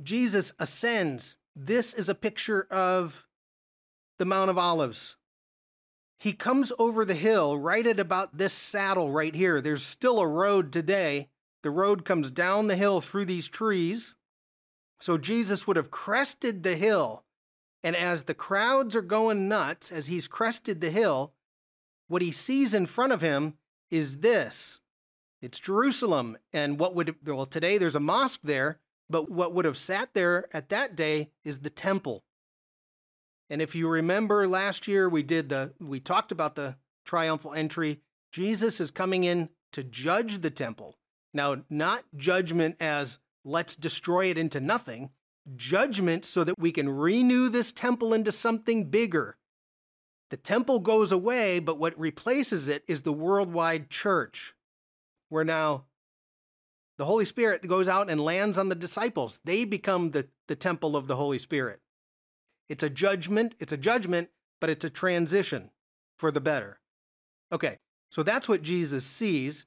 Jesus 0.00 0.52
ascends. 0.60 1.38
This 1.56 1.92
is 1.92 2.08
a 2.08 2.14
picture 2.14 2.68
of 2.70 3.26
the 4.20 4.24
Mount 4.24 4.48
of 4.48 4.58
Olives. 4.58 5.16
He 6.20 6.32
comes 6.32 6.72
over 6.78 7.04
the 7.04 7.14
hill 7.14 7.58
right 7.58 7.84
at 7.84 7.98
about 7.98 8.38
this 8.38 8.52
saddle 8.52 9.10
right 9.10 9.34
here. 9.34 9.60
There's 9.60 9.82
still 9.82 10.20
a 10.20 10.28
road 10.28 10.72
today. 10.72 11.30
The 11.64 11.72
road 11.72 12.04
comes 12.04 12.30
down 12.30 12.68
the 12.68 12.76
hill 12.76 13.00
through 13.00 13.24
these 13.24 13.48
trees. 13.48 14.14
So 15.00 15.18
Jesus 15.18 15.66
would 15.66 15.76
have 15.76 15.90
crested 15.90 16.62
the 16.62 16.76
hill. 16.76 17.24
And 17.82 17.94
as 17.94 18.24
the 18.24 18.34
crowds 18.34 18.96
are 18.96 19.02
going 19.02 19.48
nuts, 19.48 19.92
as 19.92 20.08
he's 20.08 20.26
crested 20.26 20.80
the 20.80 20.90
hill, 20.90 21.32
what 22.08 22.22
he 22.22 22.32
sees 22.32 22.74
in 22.74 22.86
front 22.86 23.12
of 23.12 23.20
him 23.20 23.54
is 23.90 24.18
this 24.18 24.80
it's 25.40 25.60
Jerusalem. 25.60 26.36
And 26.52 26.78
what 26.80 26.94
would, 26.94 27.14
well, 27.24 27.46
today 27.46 27.78
there's 27.78 27.94
a 27.94 28.00
mosque 28.00 28.40
there, 28.42 28.80
but 29.08 29.30
what 29.30 29.54
would 29.54 29.64
have 29.64 29.76
sat 29.76 30.14
there 30.14 30.48
at 30.52 30.68
that 30.70 30.96
day 30.96 31.30
is 31.44 31.60
the 31.60 31.70
temple. 31.70 32.24
And 33.50 33.62
if 33.62 33.74
you 33.74 33.88
remember 33.88 34.46
last 34.46 34.88
year, 34.88 35.08
we 35.08 35.22
did 35.22 35.48
the, 35.48 35.72
we 35.80 36.00
talked 36.00 36.32
about 36.32 36.54
the 36.54 36.76
triumphal 37.04 37.54
entry. 37.54 38.00
Jesus 38.32 38.80
is 38.80 38.90
coming 38.90 39.24
in 39.24 39.48
to 39.72 39.82
judge 39.82 40.38
the 40.38 40.50
temple. 40.50 40.98
Now, 41.32 41.62
not 41.70 42.04
judgment 42.16 42.76
as 42.80 43.18
let's 43.48 43.74
destroy 43.74 44.26
it 44.26 44.38
into 44.38 44.60
nothing, 44.60 45.10
judgment 45.56 46.24
so 46.24 46.44
that 46.44 46.58
we 46.58 46.70
can 46.70 46.88
renew 46.88 47.48
this 47.48 47.72
temple 47.72 48.12
into 48.12 48.30
something 48.30 48.84
bigger. 48.90 49.36
The 50.30 50.36
temple 50.36 50.80
goes 50.80 51.10
away, 51.10 51.58
but 51.58 51.78
what 51.78 51.98
replaces 51.98 52.68
it 52.68 52.84
is 52.86 53.02
the 53.02 53.12
worldwide 53.12 53.88
church, 53.88 54.54
where 55.30 55.44
now 55.44 55.84
the 56.98 57.06
Holy 57.06 57.24
Spirit 57.24 57.66
goes 57.66 57.88
out 57.88 58.10
and 58.10 58.20
lands 58.20 58.58
on 58.58 58.68
the 58.68 58.74
disciples. 58.74 59.40
They 59.44 59.64
become 59.64 60.10
the, 60.10 60.28
the 60.48 60.56
temple 60.56 60.96
of 60.96 61.06
the 61.06 61.16
Holy 61.16 61.38
Spirit. 61.38 61.80
It's 62.68 62.82
a 62.82 62.90
judgment, 62.90 63.54
it's 63.58 63.72
a 63.72 63.78
judgment, 63.78 64.28
but 64.60 64.68
it's 64.68 64.84
a 64.84 64.90
transition 64.90 65.70
for 66.18 66.30
the 66.30 66.40
better. 66.40 66.80
Okay, 67.50 67.78
so 68.10 68.22
that's 68.22 68.48
what 68.48 68.60
Jesus 68.60 69.06
sees. 69.06 69.64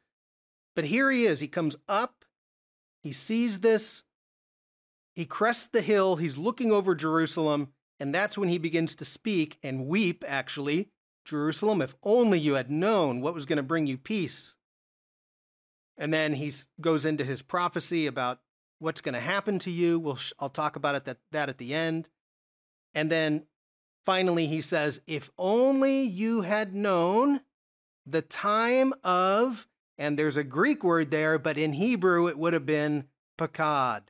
But 0.76 0.86
here 0.86 1.10
he 1.10 1.26
is. 1.26 1.40
He 1.40 1.48
comes 1.48 1.76
up 1.88 2.21
he 3.01 3.12
sees 3.12 3.60
this, 3.60 4.03
he 5.15 5.25
crests 5.25 5.67
the 5.67 5.81
hill, 5.81 6.15
he's 6.15 6.38
looking 6.38 6.72
over 6.72 6.96
Jerusalem, 6.96 7.70
and 8.00 8.13
that's 8.13 8.38
when 8.38 8.50
he 8.50 8.58
begins 8.58 8.96
to 8.96 9.05
speak 9.05 9.58
and 9.62 9.88
weep, 9.88 10.24
actually. 10.27 10.89
Jerusalem, 11.25 11.81
if 11.81 11.96
only 12.03 12.39
you 12.39 12.55
had 12.55 12.72
known 12.72 13.22
what 13.22 13.34
was 13.34 13.46
going 13.46 13.58
to 13.58 13.63
bring 13.63 13.86
you 13.86 13.98
peace. 13.98 14.55
And 15.98 16.13
then 16.13 16.34
he 16.34 16.51
goes 16.79 17.05
into 17.05 17.24
his 17.24 17.41
prophecy 17.41 18.08
about 18.08 18.39
what's 18.79 19.01
going 19.01 19.13
to 19.13 19.20
happen 19.20 19.60
to 19.60 19.72
you. 19.72 20.00
We'll, 20.00 20.17
I'll 20.39 20.50
talk 20.50 20.75
about 20.75 20.96
it 20.96 21.05
that, 21.05 21.17
that 21.31 21.50
at 21.50 21.60
the 21.60 21.75
end. 21.75 22.10
And 22.96 23.12
then 23.12 23.46
finally, 24.03 24.48
he 24.48 24.62
says, 24.62 25.01
If 25.05 25.29
only 25.38 26.01
you 26.01 26.41
had 26.41 26.74
known 26.74 27.41
the 28.05 28.24
time 28.24 28.93
of 29.03 29.67
and 29.98 30.18
there's 30.18 30.38
a 30.38 30.44
Greek 30.44 30.84
word 30.84 31.12
there, 31.12 31.38
but 31.38 31.58
in 31.58 31.74
Hebrew 31.74 32.28
it 32.28 32.38
would 32.38 32.54
have 32.54 32.66
been 32.66 33.06
pakad, 33.38 34.02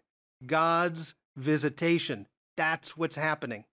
God's 0.45 1.15
visitation. 1.35 2.27
That's 2.57 2.95
what's 2.95 3.15
happening. 3.15 3.65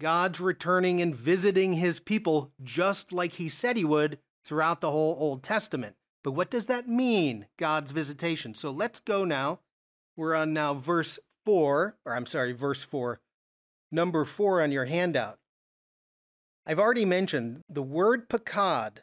God's 0.00 0.40
returning 0.40 1.00
and 1.00 1.14
visiting 1.14 1.74
his 1.74 1.98
people 1.98 2.52
just 2.62 3.12
like 3.12 3.34
he 3.34 3.48
said 3.48 3.76
he 3.76 3.84
would 3.84 4.18
throughout 4.44 4.80
the 4.80 4.90
whole 4.90 5.16
Old 5.18 5.42
Testament. 5.42 5.96
But 6.22 6.32
what 6.32 6.50
does 6.50 6.66
that 6.66 6.88
mean, 6.88 7.46
God's 7.58 7.90
visitation? 7.92 8.54
So 8.54 8.70
let's 8.70 9.00
go 9.00 9.24
now. 9.24 9.60
We're 10.16 10.34
on 10.34 10.52
now 10.52 10.74
verse 10.74 11.18
4, 11.44 11.96
or 12.04 12.14
I'm 12.14 12.26
sorry, 12.26 12.52
verse 12.52 12.82
4, 12.82 13.20
number 13.90 14.24
4 14.24 14.62
on 14.62 14.72
your 14.72 14.84
handout. 14.84 15.38
I've 16.66 16.78
already 16.78 17.04
mentioned 17.04 17.62
the 17.68 17.82
word 17.82 18.28
pakad 18.28 18.98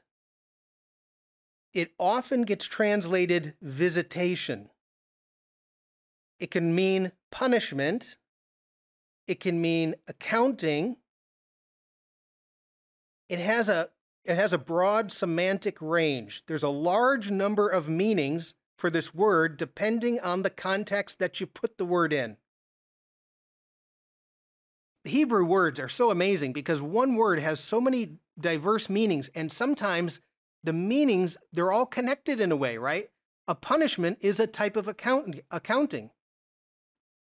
it 1.76 1.92
often 2.00 2.44
gets 2.44 2.66
translated 2.66 3.54
visitation. 3.62 4.70
It 6.40 6.50
can 6.50 6.74
mean 6.74 7.12
punishment, 7.32 8.18
it 9.28 9.40
can 9.40 9.62
mean 9.62 9.96
accounting. 10.08 10.98
It 13.28 13.40
has 13.40 13.70
a 13.70 13.90
it 14.24 14.36
has 14.36 14.54
a 14.54 14.58
broad 14.58 15.12
semantic 15.12 15.78
range. 15.82 16.44
There's 16.48 16.64
a 16.64 16.70
large 16.70 17.30
number 17.30 17.68
of 17.70 17.90
meanings 17.90 18.56
for 18.78 18.90
this 18.90 19.14
word 19.14 19.58
depending 19.58 20.20
on 20.20 20.44
the 20.44 20.50
context 20.50 21.20
that 21.20 21.40
you 21.40 21.46
put 21.46 21.78
the 21.78 21.86
word 21.86 22.14
in. 22.14 22.38
The 25.04 25.12
Hebrew 25.12 25.46
words 25.46 25.80
are 25.80 25.90
so 25.90 26.10
amazing 26.10 26.54
because 26.54 26.82
one 26.82 27.16
word 27.16 27.40
has 27.40 27.60
so 27.60 27.80
many 27.80 28.18
diverse 28.40 28.90
meanings, 28.90 29.30
and 29.36 29.52
sometimes 29.52 30.20
the 30.66 30.74
meanings, 30.74 31.38
they're 31.54 31.72
all 31.72 31.86
connected 31.86 32.40
in 32.40 32.52
a 32.52 32.56
way, 32.56 32.78
right? 32.78 33.10
A 33.48 33.56
punishment 33.56 34.18
is 34.22 34.40
a 34.40 34.48
type 34.48 34.76
of 34.76 34.88
account- 34.88 35.40
accounting. 35.52 36.10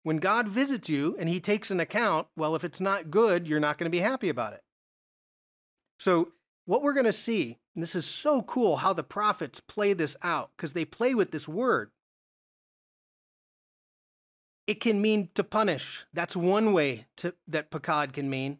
When 0.03 0.17
God 0.17 0.47
visits 0.47 0.89
you 0.89 1.15
and 1.19 1.29
he 1.29 1.39
takes 1.39 1.71
an 1.71 1.79
account, 1.79 2.27
well, 2.35 2.55
if 2.55 2.63
it's 2.63 2.81
not 2.81 3.11
good, 3.11 3.47
you're 3.47 3.59
not 3.59 3.77
going 3.77 3.85
to 3.85 3.95
be 3.95 4.01
happy 4.03 4.29
about 4.29 4.53
it. 4.53 4.63
So, 5.99 6.29
what 6.65 6.81
we're 6.81 6.93
going 6.93 7.05
to 7.05 7.13
see, 7.13 7.59
and 7.75 7.83
this 7.83 7.95
is 7.95 8.05
so 8.05 8.41
cool 8.41 8.77
how 8.77 8.91
the 8.91 9.03
prophets 9.03 9.59
play 9.59 9.93
this 9.93 10.17
out, 10.23 10.49
because 10.57 10.73
they 10.73 10.83
play 10.83 11.13
with 11.13 11.31
this 11.31 11.47
word. 11.47 11.91
It 14.65 14.79
can 14.81 14.99
mean 14.99 15.29
to 15.35 15.43
punish. 15.43 16.05
That's 16.11 16.35
one 16.35 16.73
way 16.73 17.05
to, 17.17 17.35
that 17.47 17.69
pakad 17.69 18.13
can 18.13 18.29
mean. 18.29 18.59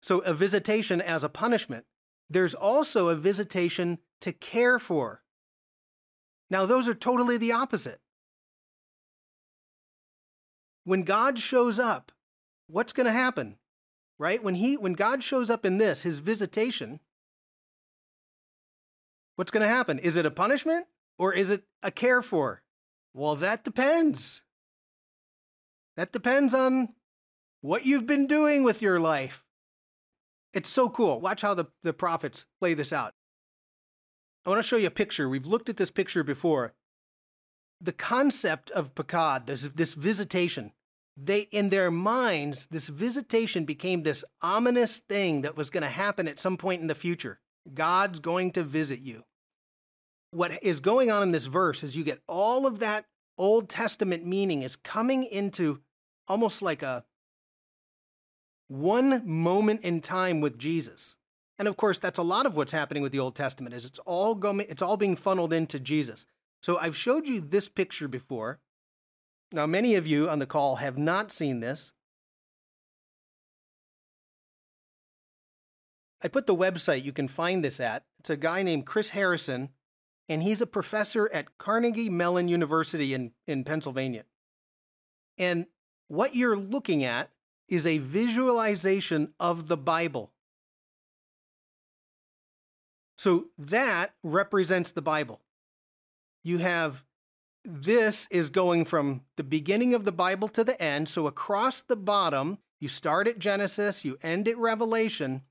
So, 0.00 0.20
a 0.20 0.32
visitation 0.32 1.00
as 1.00 1.24
a 1.24 1.28
punishment 1.28 1.86
there's 2.30 2.54
also 2.54 3.08
a 3.08 3.16
visitation 3.16 3.98
to 4.20 4.32
care 4.32 4.78
for. 4.78 5.22
Now, 6.48 6.64
those 6.64 6.88
are 6.88 6.94
totally 6.94 7.36
the 7.36 7.52
opposite. 7.52 8.00
When 10.84 11.02
God 11.02 11.38
shows 11.38 11.78
up, 11.78 12.12
what's 12.68 12.92
going 12.92 13.06
to 13.06 13.12
happen? 13.12 13.56
Right? 14.18 14.42
When 14.42 14.54
he 14.54 14.76
when 14.76 14.92
God 14.92 15.22
shows 15.22 15.50
up 15.50 15.64
in 15.64 15.78
this, 15.78 16.02
his 16.02 16.18
visitation, 16.18 17.00
what's 19.36 19.50
going 19.50 19.62
to 19.62 19.68
happen? 19.68 19.98
Is 19.98 20.16
it 20.16 20.26
a 20.26 20.30
punishment 20.30 20.86
or 21.18 21.32
is 21.32 21.50
it 21.50 21.64
a 21.82 21.90
care 21.90 22.20
for? 22.22 22.62
Well, 23.14 23.34
that 23.36 23.64
depends. 23.64 24.42
That 25.96 26.12
depends 26.12 26.54
on 26.54 26.90
what 27.60 27.86
you've 27.86 28.06
been 28.06 28.26
doing 28.26 28.62
with 28.62 28.82
your 28.82 29.00
life. 29.00 29.44
It's 30.52 30.68
so 30.68 30.88
cool. 30.88 31.20
Watch 31.20 31.42
how 31.42 31.54
the, 31.54 31.66
the 31.82 31.92
prophets 31.92 32.46
play 32.60 32.74
this 32.74 32.92
out. 32.92 33.14
I 34.44 34.50
want 34.50 34.62
to 34.62 34.66
show 34.66 34.76
you 34.76 34.88
a 34.88 34.90
picture. 34.90 35.28
We've 35.28 35.46
looked 35.46 35.68
at 35.68 35.76
this 35.76 35.90
picture 35.90 36.24
before. 36.24 36.74
The 37.80 37.92
concept 37.92 38.70
of 38.72 38.94
Pakad, 38.94 39.46
this, 39.46 39.62
this 39.62 39.94
visitation, 39.94 40.72
they 41.16 41.40
in 41.50 41.68
their 41.68 41.90
minds, 41.90 42.66
this 42.66 42.88
visitation 42.88 43.64
became 43.64 44.02
this 44.02 44.24
ominous 44.42 44.98
thing 44.98 45.42
that 45.42 45.56
was 45.56 45.70
going 45.70 45.82
to 45.82 45.88
happen 45.88 46.26
at 46.26 46.38
some 46.38 46.56
point 46.56 46.80
in 46.80 46.86
the 46.86 46.94
future. 46.94 47.40
God's 47.72 48.18
going 48.18 48.52
to 48.52 48.62
visit 48.62 49.00
you. 49.00 49.24
What 50.30 50.62
is 50.62 50.80
going 50.80 51.10
on 51.10 51.22
in 51.22 51.32
this 51.32 51.46
verse 51.46 51.82
is 51.82 51.96
you 51.96 52.04
get 52.04 52.22
all 52.28 52.66
of 52.66 52.78
that 52.78 53.06
Old 53.36 53.68
Testament 53.68 54.24
meaning 54.24 54.62
is 54.62 54.76
coming 54.76 55.24
into 55.24 55.80
almost 56.28 56.62
like 56.62 56.82
a 56.82 57.04
one 58.70 59.28
moment 59.28 59.80
in 59.80 60.00
time 60.00 60.40
with 60.40 60.56
Jesus. 60.56 61.16
And 61.58 61.66
of 61.66 61.76
course, 61.76 61.98
that's 61.98 62.20
a 62.20 62.22
lot 62.22 62.46
of 62.46 62.54
what's 62.54 62.70
happening 62.70 63.02
with 63.02 63.10
the 63.10 63.18
Old 63.18 63.34
Testament 63.34 63.74
is 63.74 63.84
it's 63.84 63.98
all 64.00 64.36
going 64.36 64.60
it's 64.60 64.80
all 64.80 64.96
being 64.96 65.16
funneled 65.16 65.52
into 65.52 65.80
Jesus. 65.80 66.24
So 66.62 66.78
I've 66.78 66.96
showed 66.96 67.26
you 67.26 67.40
this 67.40 67.68
picture 67.68 68.06
before. 68.06 68.60
Now 69.50 69.66
many 69.66 69.96
of 69.96 70.06
you 70.06 70.28
on 70.28 70.38
the 70.38 70.46
call 70.46 70.76
have 70.76 70.96
not 70.96 71.32
seen 71.32 71.58
this. 71.58 71.92
I 76.22 76.28
put 76.28 76.46
the 76.46 76.54
website 76.54 77.02
you 77.02 77.12
can 77.12 77.26
find 77.26 77.64
this 77.64 77.80
at. 77.80 78.04
It's 78.20 78.30
a 78.30 78.36
guy 78.36 78.62
named 78.62 78.86
Chris 78.86 79.10
Harrison, 79.10 79.70
and 80.28 80.44
he's 80.44 80.60
a 80.60 80.66
professor 80.66 81.28
at 81.32 81.58
Carnegie 81.58 82.10
Mellon 82.10 82.46
University 82.46 83.14
in, 83.14 83.32
in 83.48 83.64
Pennsylvania. 83.64 84.24
And 85.38 85.66
what 86.06 86.36
you're 86.36 86.56
looking 86.56 87.02
at 87.02 87.30
is 87.70 87.86
a 87.86 87.98
visualization 87.98 89.32
of 89.40 89.68
the 89.68 89.76
Bible. 89.76 90.32
So 93.16 93.46
that 93.56 94.14
represents 94.22 94.92
the 94.92 95.02
Bible. 95.02 95.40
You 96.42 96.58
have 96.58 97.04
this 97.64 98.26
is 98.30 98.50
going 98.50 98.86
from 98.86 99.22
the 99.36 99.44
beginning 99.44 99.94
of 99.94 100.04
the 100.04 100.12
Bible 100.12 100.48
to 100.48 100.64
the 100.64 100.80
end. 100.82 101.08
So 101.08 101.26
across 101.26 101.82
the 101.82 101.96
bottom, 101.96 102.58
you 102.80 102.88
start 102.88 103.28
at 103.28 103.38
Genesis, 103.38 104.04
you 104.04 104.16
end 104.22 104.48
at 104.48 104.56
Revelation, 104.56 105.42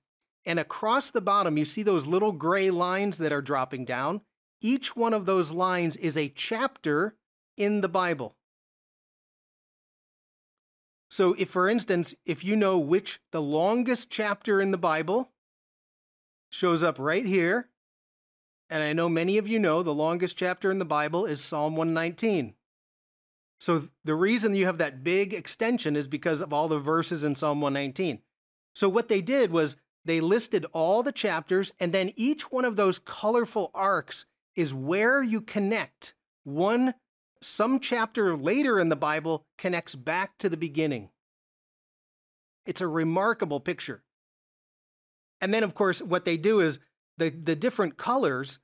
and 0.45 0.59
across 0.59 1.11
the 1.11 1.21
bottom, 1.21 1.57
you 1.57 1.65
see 1.65 1.83
those 1.83 2.07
little 2.07 2.31
gray 2.31 2.71
lines 2.71 3.19
that 3.19 3.31
are 3.31 3.41
dropping 3.41 3.85
down. 3.85 4.21
Each 4.61 4.95
one 4.95 5.13
of 5.13 5.25
those 5.25 5.51
lines 5.51 5.95
is 5.97 6.17
a 6.17 6.29
chapter 6.29 7.15
in 7.55 7.81
the 7.81 7.89
Bible. 7.89 8.35
So, 11.09 11.33
if 11.39 11.49
for 11.49 11.67
instance, 11.67 12.15
if 12.25 12.43
you 12.43 12.55
know 12.55 12.77
which 12.77 13.19
the 13.31 13.41
longest 13.41 14.11
chapter 14.11 14.61
in 14.61 14.71
the 14.71 14.77
Bible 14.77 15.31
shows 16.51 16.83
up 16.83 16.99
right 16.99 17.25
here, 17.25 17.69
and 18.69 18.83
I 18.83 18.93
know 18.93 19.09
many 19.09 19.39
of 19.39 19.47
you 19.47 19.57
know 19.57 19.81
the 19.81 19.93
longest 19.93 20.37
chapter 20.37 20.69
in 20.69 20.77
the 20.77 20.85
Bible 20.85 21.25
is 21.25 21.43
Psalm 21.43 21.75
119. 21.75 22.53
So, 23.59 23.89
the 24.05 24.15
reason 24.15 24.55
you 24.55 24.67
have 24.67 24.77
that 24.77 25.03
big 25.03 25.33
extension 25.33 25.95
is 25.95 26.07
because 26.07 26.41
of 26.41 26.53
all 26.53 26.67
the 26.67 26.79
verses 26.79 27.23
in 27.23 27.35
Psalm 27.35 27.59
119. 27.59 28.19
So, 28.75 28.87
what 28.87 29.07
they 29.07 29.21
did 29.21 29.51
was 29.51 29.75
they 30.05 30.21
listed 30.21 30.65
all 30.71 31.01
the 31.01 31.11
chapters, 31.11 31.73
and 31.79 31.91
then 31.91 32.13
each 32.15 32.51
one 32.51 32.65
of 32.65 32.75
those 32.75 32.99
colorful 32.99 33.71
arcs 33.73 34.25
is 34.55 34.73
where 34.73 35.23
you 35.23 35.41
connect. 35.41 36.13
One, 36.43 36.93
some 37.41 37.79
chapter 37.79 38.35
later 38.35 38.79
in 38.79 38.89
the 38.89 38.95
Bible 38.95 39.45
connects 39.57 39.95
back 39.95 40.37
to 40.39 40.49
the 40.49 40.57
beginning. 40.57 41.09
It's 42.65 42.81
a 42.81 42.87
remarkable 42.87 43.59
picture. 43.59 44.03
And 45.41 45.53
then, 45.53 45.63
of 45.63 45.73
course, 45.73 46.01
what 46.01 46.25
they 46.25 46.37
do 46.37 46.59
is 46.59 46.79
the, 47.17 47.29
the 47.29 47.55
different 47.55 47.97
colors, 47.97 48.59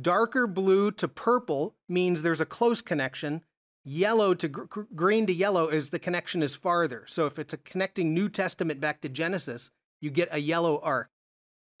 darker 0.00 0.46
blue 0.46 0.92
to 0.92 1.08
purple 1.08 1.74
means 1.88 2.22
there's 2.22 2.40
a 2.40 2.46
close 2.46 2.82
connection. 2.82 3.42
Yellow 3.84 4.34
to 4.34 4.48
gr- 4.48 4.82
green 4.94 5.26
to 5.26 5.32
yellow 5.32 5.68
is 5.68 5.90
the 5.90 5.98
connection 5.98 6.42
is 6.42 6.54
farther. 6.54 7.04
So 7.06 7.26
if 7.26 7.38
it's 7.38 7.54
a 7.54 7.58
connecting 7.58 8.14
New 8.14 8.28
Testament 8.28 8.80
back 8.80 9.00
to 9.00 9.08
Genesis, 9.08 9.70
you 10.00 10.10
get 10.10 10.28
a 10.30 10.38
yellow 10.38 10.78
arc. 10.82 11.10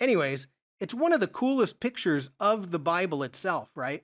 Anyways, 0.00 0.48
it's 0.80 0.94
one 0.94 1.12
of 1.12 1.20
the 1.20 1.28
coolest 1.28 1.78
pictures 1.78 2.30
of 2.40 2.70
the 2.70 2.78
Bible 2.78 3.22
itself, 3.22 3.68
right? 3.74 4.02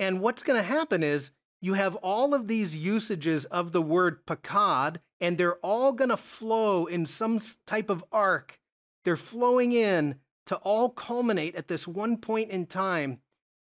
And 0.00 0.22
what's 0.22 0.42
going 0.42 0.58
to 0.58 0.66
happen 0.66 1.02
is 1.02 1.30
you 1.60 1.74
have 1.74 1.94
all 1.96 2.32
of 2.32 2.48
these 2.48 2.74
usages 2.74 3.44
of 3.44 3.72
the 3.72 3.82
word 3.82 4.24
pakad, 4.24 4.96
and 5.20 5.36
they're 5.36 5.58
all 5.58 5.92
going 5.92 6.08
to 6.08 6.16
flow 6.16 6.86
in 6.86 7.04
some 7.04 7.38
type 7.66 7.90
of 7.90 8.02
arc. 8.10 8.58
They're 9.04 9.18
flowing 9.18 9.72
in 9.72 10.16
to 10.46 10.56
all 10.56 10.88
culminate 10.88 11.54
at 11.54 11.68
this 11.68 11.86
one 11.86 12.16
point 12.16 12.50
in 12.50 12.64
time 12.64 13.18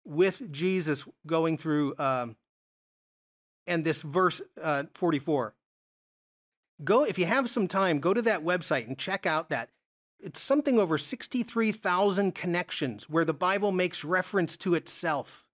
with 0.04 0.52
Jesus 0.52 1.06
going 1.26 1.56
through, 1.56 1.94
um, 1.98 2.36
and 3.66 3.84
this 3.84 4.02
verse 4.02 4.40
uh, 4.62 4.84
44 4.94 5.54
go 6.84 7.04
if 7.04 7.18
you 7.18 7.26
have 7.26 7.50
some 7.50 7.66
time 7.66 7.98
go 7.98 8.14
to 8.14 8.22
that 8.22 8.44
website 8.44 8.86
and 8.86 8.96
check 8.96 9.26
out 9.26 9.50
that. 9.50 9.70
It's 10.20 10.40
something 10.40 10.78
over 10.78 10.98
63,000 10.98 12.34
connections 12.34 13.08
where 13.08 13.24
the 13.24 13.34
bible 13.34 13.72
makes 13.72 14.04
reference 14.04 14.56
to 14.58 14.74
itself 14.74 15.44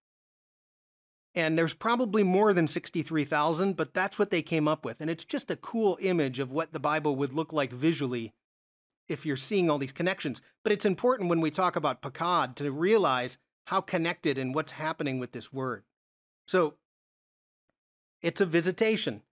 and 1.35 1.59
there's 1.59 1.75
probably 1.75 2.23
more 2.23 2.53
than 2.53 2.67
63,000 2.67 3.77
but 3.77 3.95
that's 3.95 4.19
what 4.19 4.31
they 4.31 4.43
came 4.43 4.69
up 4.69 4.85
with 4.85 5.01
and 5.01 5.11
it's 5.11 5.25
just 5.25 5.51
a 5.51 5.57
cool 5.57 5.99
image 6.01 6.39
of 6.39 6.53
what 6.53 6.73
the 6.73 6.81
bible 6.81 7.17
would 7.17 7.33
look 7.33 7.53
like 7.53 7.73
visually 7.73 8.33
if 9.09 9.27
you're 9.27 9.37
seeing 9.37 9.69
all 9.69 9.79
these 9.79 9.93
connections 9.93 10.41
but 10.63 10.73
it's 10.73 10.87
important 10.87 11.29
when 11.29 11.41
we 11.41 11.51
talk 11.51 11.77
about 11.77 12.03
pakad 12.03 12.55
to 12.55 12.71
realize 12.71 13.39
how 13.67 13.81
connected 13.81 14.39
and 14.39 14.55
what's 14.55 14.73
happening 14.73 15.19
with 15.19 15.33
this 15.33 15.53
word 15.53 15.85
so 16.47 16.75
it's 18.23 18.41
a 18.41 18.47
visitation 18.47 19.23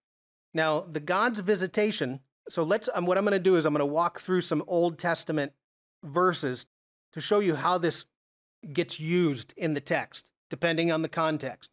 now, 0.55 0.81
the 0.81 1.01
God's 1.01 1.41
visitation. 1.41 2.21
So 2.49 2.63
let's. 2.63 2.89
Um, 2.95 3.07
what 3.07 3.19
I'm 3.19 3.25
going 3.25 3.33
to 3.33 3.39
do 3.39 3.57
is 3.57 3.65
I'm 3.65 3.73
going 3.73 3.81
to 3.81 3.87
walk 3.87 4.21
through 4.21 4.43
some 4.43 4.63
Old 4.67 4.99
Testament 4.99 5.53
verses 6.03 6.67
to 7.13 7.21
show 7.21 7.41
you 7.41 7.55
how 7.55 7.79
this 7.79 8.05
gets 8.73 9.01
used 9.01 9.55
in 9.57 9.75
the 9.75 9.81
text, 9.81 10.31
depending 10.51 10.91
on 10.91 11.03
the 11.03 11.09
context. 11.09 11.71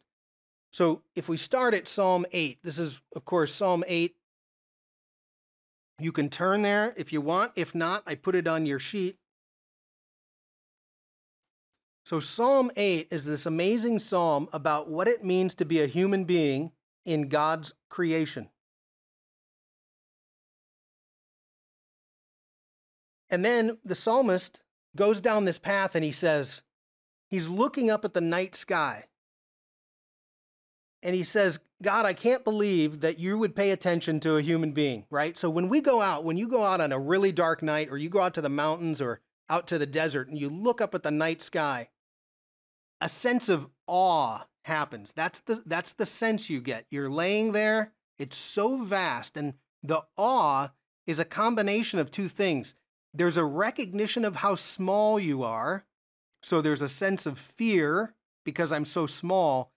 So 0.70 1.02
if 1.16 1.28
we 1.28 1.36
start 1.36 1.74
at 1.74 1.88
Psalm 1.88 2.24
8, 2.32 2.58
this 2.62 2.78
is, 2.78 3.00
of 3.16 3.24
course, 3.24 3.52
Psalm 3.54 3.84
8. 3.86 4.14
You 5.98 6.12
can 6.12 6.30
turn 6.30 6.62
there 6.62 6.94
if 6.96 7.12
you 7.12 7.20
want. 7.20 7.52
If 7.56 7.74
not, 7.74 8.02
I 8.06 8.14
put 8.14 8.34
it 8.34 8.46
on 8.46 8.66
your 8.66 8.78
sheet. 8.78 9.16
So, 12.04 12.18
Psalm 12.18 12.70
8 12.76 13.08
is 13.10 13.26
this 13.26 13.46
amazing 13.46 13.98
psalm 13.98 14.48
about 14.52 14.88
what 14.88 15.06
it 15.06 15.24
means 15.24 15.54
to 15.56 15.64
be 15.64 15.80
a 15.80 15.86
human 15.86 16.24
being 16.24 16.72
in 17.04 17.28
God's 17.28 17.72
creation. 17.88 18.48
And 23.28 23.44
then 23.44 23.78
the 23.84 23.94
psalmist 23.94 24.60
goes 24.96 25.20
down 25.20 25.44
this 25.44 25.58
path 25.58 25.94
and 25.94 26.04
he 26.04 26.10
says, 26.10 26.62
he's 27.28 27.48
looking 27.48 27.90
up 27.90 28.04
at 28.04 28.14
the 28.14 28.20
night 28.20 28.56
sky. 28.56 29.04
And 31.02 31.14
he 31.14 31.22
says, 31.22 31.60
God, 31.82 32.04
I 32.04 32.12
can't 32.12 32.44
believe 32.44 33.00
that 33.00 33.18
you 33.18 33.38
would 33.38 33.56
pay 33.56 33.70
attention 33.70 34.20
to 34.20 34.36
a 34.36 34.42
human 34.42 34.72
being, 34.72 35.06
right? 35.10 35.36
So 35.38 35.48
when 35.48 35.68
we 35.68 35.80
go 35.80 36.02
out, 36.02 36.24
when 36.24 36.36
you 36.36 36.46
go 36.46 36.62
out 36.62 36.80
on 36.80 36.92
a 36.92 36.98
really 36.98 37.32
dark 37.32 37.62
night, 37.62 37.88
or 37.90 37.96
you 37.96 38.10
go 38.10 38.20
out 38.20 38.34
to 38.34 38.42
the 38.42 38.50
mountains 38.50 39.00
or 39.00 39.20
out 39.48 39.66
to 39.68 39.78
the 39.78 39.86
desert 39.86 40.28
and 40.28 40.38
you 40.38 40.48
look 40.48 40.80
up 40.80 40.94
at 40.94 41.02
the 41.02 41.10
night 41.10 41.40
sky, 41.40 41.88
a 43.00 43.08
sense 43.08 43.48
of 43.48 43.68
awe 43.86 44.46
happens. 44.64 45.12
That's 45.12 45.40
the, 45.40 45.62
that's 45.64 45.94
the 45.94 46.04
sense 46.04 46.50
you 46.50 46.60
get. 46.60 46.84
You're 46.90 47.10
laying 47.10 47.52
there, 47.52 47.92
it's 48.18 48.36
so 48.36 48.76
vast. 48.76 49.38
And 49.38 49.54
the 49.82 50.02
awe 50.18 50.68
is 51.06 51.18
a 51.18 51.24
combination 51.24 51.98
of 51.98 52.10
two 52.10 52.28
things 52.28 52.74
there's 53.12 53.36
a 53.36 53.44
recognition 53.44 54.24
of 54.24 54.36
how 54.36 54.54
small 54.54 55.18
you 55.18 55.42
are. 55.42 55.84
So 56.42 56.60
there's 56.60 56.82
a 56.82 56.88
sense 56.88 57.26
of 57.26 57.38
fear 57.38 58.14
because 58.44 58.72
I'm 58.72 58.84
so 58.84 59.06
small. 59.06 59.72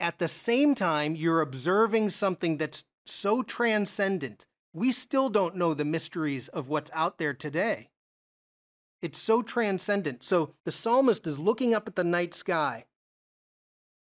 At 0.00 0.18
the 0.18 0.28
same 0.28 0.74
time, 0.74 1.14
you're 1.14 1.40
observing 1.40 2.10
something 2.10 2.56
that's 2.56 2.84
so 3.06 3.42
transcendent. 3.42 4.46
We 4.72 4.90
still 4.90 5.28
don't 5.28 5.56
know 5.56 5.74
the 5.74 5.84
mysteries 5.84 6.48
of 6.48 6.68
what's 6.68 6.90
out 6.94 7.18
there 7.18 7.34
today. 7.34 7.90
It's 9.02 9.18
so 9.18 9.42
transcendent. 9.42 10.24
So 10.24 10.54
the 10.64 10.72
psalmist 10.72 11.26
is 11.26 11.38
looking 11.38 11.74
up 11.74 11.86
at 11.86 11.94
the 11.94 12.04
night 12.04 12.34
sky. 12.34 12.86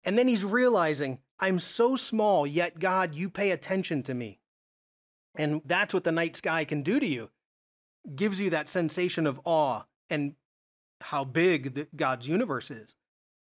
And 0.05 0.19
then 0.19 0.29
he's 0.29 0.45
realizing, 0.45 1.19
I'm 1.39 1.59
so 1.59 1.95
small, 1.95 2.47
yet 2.47 2.79
God, 2.79 3.15
you 3.15 3.29
pay 3.29 3.51
attention 3.51 4.03
to 4.05 4.15
me. 4.15 4.41
And 5.37 5.61
that's 5.65 5.95
what 5.95 6.05
the 6.05 6.13
night 6.13 6.37
sky 6.37 6.65
can 6.65 6.83
do 6.83 6.99
to 6.99 7.07
you 7.07 7.31
gives 8.15 8.41
you 8.41 8.51
that 8.51 8.69
sensation 8.69 9.27
of 9.27 9.41
awe 9.45 9.83
and 10.09 10.35
how 11.03 11.25
big 11.25 11.75
the, 11.75 11.89
God's 11.95 12.27
universe 12.27 12.71
is. 12.71 12.97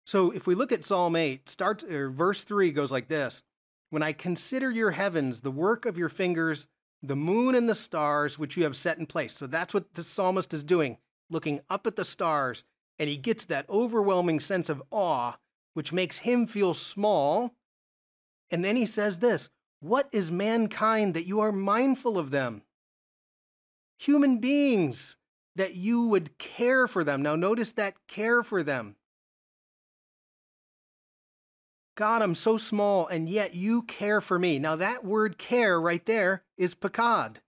So 0.09 0.31
if 0.31 0.47
we 0.47 0.55
look 0.55 0.73
at 0.73 0.87
Psalm 0.87 1.17
8, 1.17 1.51
starts 1.51 1.85
or 1.85 2.09
verse 2.09 2.43
3 2.43 2.73
goes 2.73 2.91
like 2.91 3.09
this. 3.09 3.43
When 3.91 4.03
I 4.03 4.15
consider 4.15 4.71
your 4.71 4.93
heavens, 4.93 5.43
the 5.43 5.51
work 5.51 5.85
of 5.85 5.99
your 5.99 6.09
fingers, 6.09 6.67
the 7.03 7.15
moon 7.15 7.55
and 7.55 7.69
the 7.69 7.75
stars 7.75 8.39
which 8.39 8.57
you 8.57 8.63
have 8.65 8.75
set 8.75 8.97
in 8.97 9.05
place. 9.05 9.35
So 9.35 9.47
that's 9.47 9.75
what 9.75 9.93
the 9.93 10.03
psalmist 10.03 10.55
is 10.55 10.65
doing, 10.65 10.97
looking 11.29 11.61
up 11.69 11.87
at 11.87 11.97
the 11.97 12.07
stars, 12.07 12.65
and 12.99 13.11
he 13.11 13.19
gets 13.19 13.45
that 13.45 13.69
overwhelming 13.69 14.41
sense 14.41 14.71
of 14.71 14.83
awe, 14.91 15.35
which 15.75 15.93
makes 15.93 16.21
him 16.21 16.47
feel 16.47 16.73
small. 16.73 17.55
And 18.51 18.65
then 18.65 18.77
he 18.77 18.87
says 18.87 19.19
this 19.19 19.51
What 19.81 20.09
is 20.11 20.33
mankind 20.33 21.13
that 21.13 21.27
you 21.27 21.41
are 21.41 21.53
mindful 21.53 22.17
of 22.17 22.31
them? 22.31 22.63
human 23.99 24.39
beings, 24.39 25.17
that 25.57 25.75
you 25.75 26.07
would 26.07 26.39
care 26.39 26.87
for 26.87 27.05
them. 27.05 27.21
Now, 27.21 27.37
notice 27.37 27.73
that 27.73 27.95
care 28.07 28.43
for 28.43 28.63
them. 28.63 28.97
God, 31.99 32.23
I'm 32.23 32.37
so 32.37 32.57
small, 32.57 33.09
and 33.09 33.29
yet 33.29 33.55
you 33.55 33.83
care 33.83 34.21
for 34.21 34.39
me. 34.39 34.61
Now, 34.61 34.77
that 34.77 35.05
word 35.05 35.37
care 35.37 35.81
right 35.81 36.07
there 36.07 36.45
is 36.57 36.77
pakad. 36.77 37.39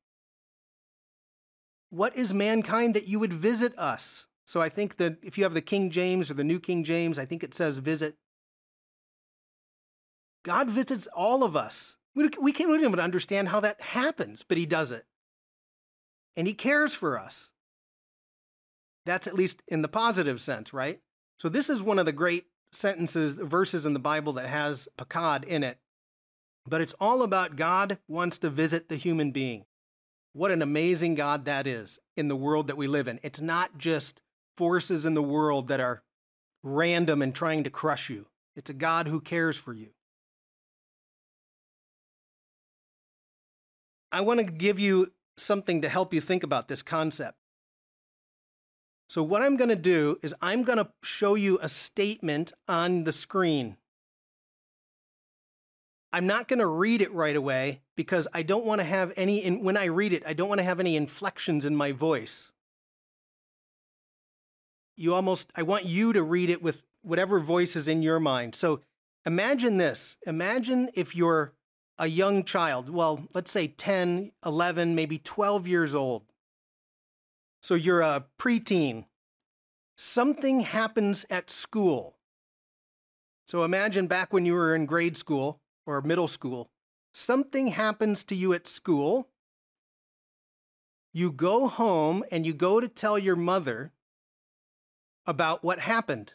what 1.89 2.17
is 2.17 2.35
mankind 2.35 2.95
that 2.95 3.07
you 3.07 3.21
would 3.21 3.33
visit 3.33 3.79
us? 3.79 4.27
So 4.47 4.61
I 4.61 4.69
think 4.69 4.97
that 4.97 5.19
if 5.23 5.39
you 5.39 5.45
have 5.45 5.55
the 5.55 5.61
King 5.61 5.89
James 5.89 6.33
or 6.33 6.35
the 6.35 6.43
New 6.43 6.59
King 6.59 6.83
James, 6.83 7.17
I 7.17 7.27
think 7.27 7.45
it 7.45 7.55
says 7.55 7.79
visit. 7.79 8.17
God 10.43 10.69
visits 10.69 11.07
all 11.15 11.45
of 11.45 11.55
us. 11.55 11.97
We, 12.17 12.29
we 12.41 12.51
can't 12.51 12.71
even 12.71 12.99
understand 12.99 13.51
how 13.51 13.61
that 13.61 13.81
happens, 13.81 14.43
but 14.43 14.59
He 14.59 14.67
does 14.67 14.91
it. 14.91 15.07
And 16.37 16.49
He 16.49 16.55
cares 16.55 16.93
for 16.93 17.17
us. 17.17 17.53
That's 19.07 19.29
at 19.29 19.35
least 19.35 19.63
in 19.69 19.83
the 19.83 19.89
positive 19.89 20.41
sense, 20.41 20.73
right? 20.73 20.99
So 21.39 21.49
this 21.49 21.71
is 21.71 21.85
one 21.85 22.01
of 22.01 22.05
the 22.07 22.13
great 22.13 22.47
sentences, 22.73 23.37
verses 23.37 23.87
in 23.87 23.95
the 23.95 23.99
Bible 24.01 24.33
that 24.35 24.47
has 24.47 24.89
pakad 24.99 25.45
in 25.45 25.63
it. 25.63 25.79
But 26.67 26.81
it's 26.81 26.95
all 27.01 27.23
about 27.23 27.57
God 27.57 27.99
wants 28.09 28.39
to 28.41 28.51
visit 28.51 28.89
the 28.89 28.97
human 28.97 29.31
being. 29.33 29.65
What 30.33 30.51
an 30.51 30.63
amazing 30.63 31.15
God 31.15 31.45
that 31.47 31.67
is 31.67 31.99
in 32.17 32.29
the 32.29 32.37
world 32.37 32.69
that 32.69 32.77
we 32.77 32.87
live 32.87 33.09
in. 33.09 33.19
It's 33.23 33.41
not 33.41 33.79
just 33.79 34.23
forces 34.57 35.05
in 35.05 35.15
the 35.15 35.23
world 35.23 35.69
that 35.69 35.81
are 35.81 36.03
random 36.63 37.23
and 37.23 37.35
trying 37.35 37.65
to 37.65 37.71
crush 37.71 38.11
you, 38.11 38.27
it's 38.55 38.71
a 38.71 38.75
God 38.75 39.09
who 39.09 39.21
cares 39.21 39.57
for 39.57 39.73
you. 39.73 39.91
I 44.13 44.21
want 44.21 44.41
to 44.41 44.45
give 44.45 44.79
you 44.79 45.13
something 45.37 45.81
to 45.83 45.89
help 45.89 46.13
you 46.13 46.21
think 46.21 46.43
about 46.43 46.69
this 46.69 46.83
concept. 46.83 47.40
So, 49.11 49.25
what 49.25 49.43
I'm 49.43 49.57
going 49.57 49.71
to 49.71 49.75
do 49.75 50.21
is 50.23 50.37
I'm 50.41 50.63
going 50.63 50.79
to 50.79 50.89
show 51.03 51.35
you 51.35 51.59
a 51.61 51.69
statement 51.69 52.53
on 52.69 53.03
the 53.03 53.11
screen. 53.11 53.77
I'm 56.13 56.29
not 56.29 56.47
going 56.47 56.61
to 56.61 56.67
read 56.69 57.03
it 57.03 57.13
right 57.13 57.35
away 57.35 57.81
because 57.97 58.29
I 58.33 58.45
don't 58.45 58.65
want 58.65 58.81
to 58.81 58.85
have 58.85 59.13
any, 59.17 59.39
in, 59.39 59.65
when 59.65 59.77
I 59.77 59.87
read 59.87 60.13
it, 60.13 60.23
I 60.25 60.33
don't 60.33 60.49
want 60.49 60.61
to 60.61 60.65
have 60.65 60.79
any 60.79 60.95
inflections 60.95 61.65
in 61.65 61.75
my 61.75 61.91
voice. 61.91 62.53
You 64.97 65.13
almost, 65.13 65.51
I 65.57 65.65
want 65.65 65.87
you 65.87 66.13
to 66.13 66.23
read 66.23 66.49
it 66.49 66.63
with 66.63 66.85
whatever 67.03 67.41
voice 67.41 67.75
is 67.75 67.89
in 67.89 68.03
your 68.03 68.21
mind. 68.21 68.55
So 68.55 68.79
imagine 69.27 69.77
this. 69.77 70.19
Imagine 70.25 70.89
if 70.95 71.17
you're 71.17 71.53
a 71.99 72.07
young 72.07 72.45
child, 72.45 72.89
well, 72.89 73.27
let's 73.35 73.51
say 73.51 73.67
10, 73.67 74.31
11, 74.47 74.95
maybe 74.95 75.19
12 75.19 75.67
years 75.67 75.97
old. 75.97 76.30
So 77.61 77.75
you're 77.75 78.01
a 78.01 78.25
preteen. 78.39 79.05
Something 79.97 80.61
happens 80.61 81.27
at 81.29 81.51
school. 81.51 82.17
So 83.47 83.65
imagine 83.65 84.07
back 84.07 84.33
when 84.33 84.47
you 84.47 84.55
were 84.55 84.75
in 84.75 84.87
grade 84.87 85.17
school 85.17 85.61
or 85.87 86.01
middle 86.01 86.29
school, 86.29 86.71
something 87.13 87.69
happens 87.69 88.25
to 88.25 88.35
you 88.35 88.53
at 88.53 88.67
school. 88.67 89.29
You 91.13 91.33
go 91.33 91.67
home 91.67 92.25
and 92.31 92.47
you 92.47 92.55
go 92.55 92.81
to 92.81 92.89
tell 92.89 93.19
your 93.19 93.37
mother 93.37 93.93
about 95.27 95.63
what 95.65 95.81
happened. 95.81 96.35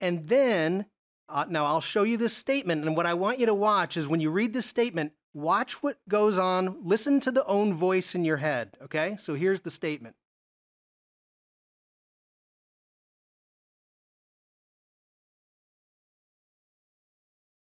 And 0.00 0.28
then, 0.28 0.86
uh, 1.28 1.46
now 1.48 1.64
I'll 1.64 1.80
show 1.80 2.02
you 2.02 2.16
this 2.16 2.36
statement. 2.36 2.84
And 2.84 2.96
what 2.96 3.06
I 3.06 3.14
want 3.14 3.38
you 3.38 3.46
to 3.46 3.54
watch 3.54 3.96
is 3.96 4.06
when 4.06 4.20
you 4.20 4.30
read 4.30 4.52
this 4.52 4.66
statement, 4.66 5.12
watch 5.36 5.82
what 5.82 5.98
goes 6.08 6.38
on, 6.38 6.78
listen 6.82 7.20
to 7.20 7.30
the 7.30 7.44
own 7.44 7.74
voice 7.74 8.14
in 8.14 8.24
your 8.24 8.38
head. 8.38 8.70
Okay? 8.82 9.16
So 9.18 9.34
here's 9.34 9.60
the 9.60 9.70
statement. 9.70 10.16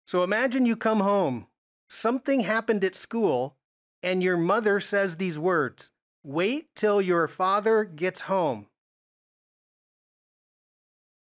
So 0.05 0.23
imagine 0.23 0.67
you 0.67 0.77
come 0.77 1.01
home, 1.01 1.47
something 1.89 2.41
happened 2.41 2.85
at 2.85 2.95
school, 2.95 3.57
and 4.03 4.23
your 4.23 4.37
mother 4.37 4.79
says 4.79 5.17
these 5.17 5.39
words 5.39 5.91
Wait 6.23 6.75
till 6.77 7.01
your 7.01 7.27
father 7.27 7.85
gets 7.85 8.23
home. 8.23 8.67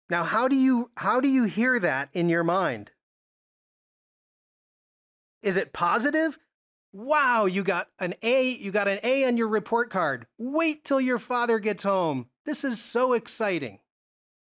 Now, 0.09 0.23
how 0.23 0.47
do 0.47 0.55
you, 0.55 0.91
how 0.97 1.21
do 1.21 1.29
you 1.29 1.45
hear 1.45 1.79
that 1.79 2.09
in 2.13 2.27
your 2.27 2.43
mind? 2.43 2.91
Is 5.41 5.57
it 5.57 5.73
positive? 5.73 6.37
Wow, 6.91 7.45
you 7.45 7.63
got 7.63 7.87
an 7.99 8.15
A, 8.23 8.49
you 8.49 8.71
got 8.71 8.87
an 8.87 8.99
A 9.03 9.25
on 9.25 9.37
your 9.37 9.47
report 9.47 9.89
card. 9.89 10.25
Wait 10.37 10.83
till 10.83 10.99
your 10.99 11.19
father 11.19 11.59
gets 11.59 11.83
home. 11.83 12.27
This 12.45 12.63
is 12.63 12.81
so 12.81 13.13
exciting. 13.13 13.79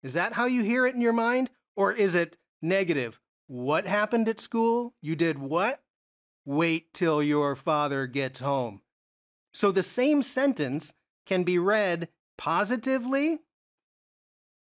Is 0.03 0.15
that 0.15 0.35
how 0.35 0.47
you 0.47 0.63
hear 0.63 0.87
it 0.87 0.95
in 0.95 1.01
your 1.01 1.13
mind? 1.13 1.51
Or 1.77 1.93
is 1.93 2.15
it 2.15 2.37
negative? 2.63 3.21
What 3.49 3.87
happened 3.87 4.29
at 4.29 4.41
school? 4.41 4.95
You 5.01 5.17
did 5.17 5.39
what? 5.39 5.83
Wait 6.45 6.95
till 6.95 7.23
your 7.23 7.57
father 7.57 8.07
gets 8.07 8.41
home. 8.41 8.83
So 9.53 9.73
the 9.73 9.83
same 9.83 10.23
sentence 10.23 10.95
can 11.27 11.43
be 11.43 11.59
read 11.59 12.09
positively 12.37 13.41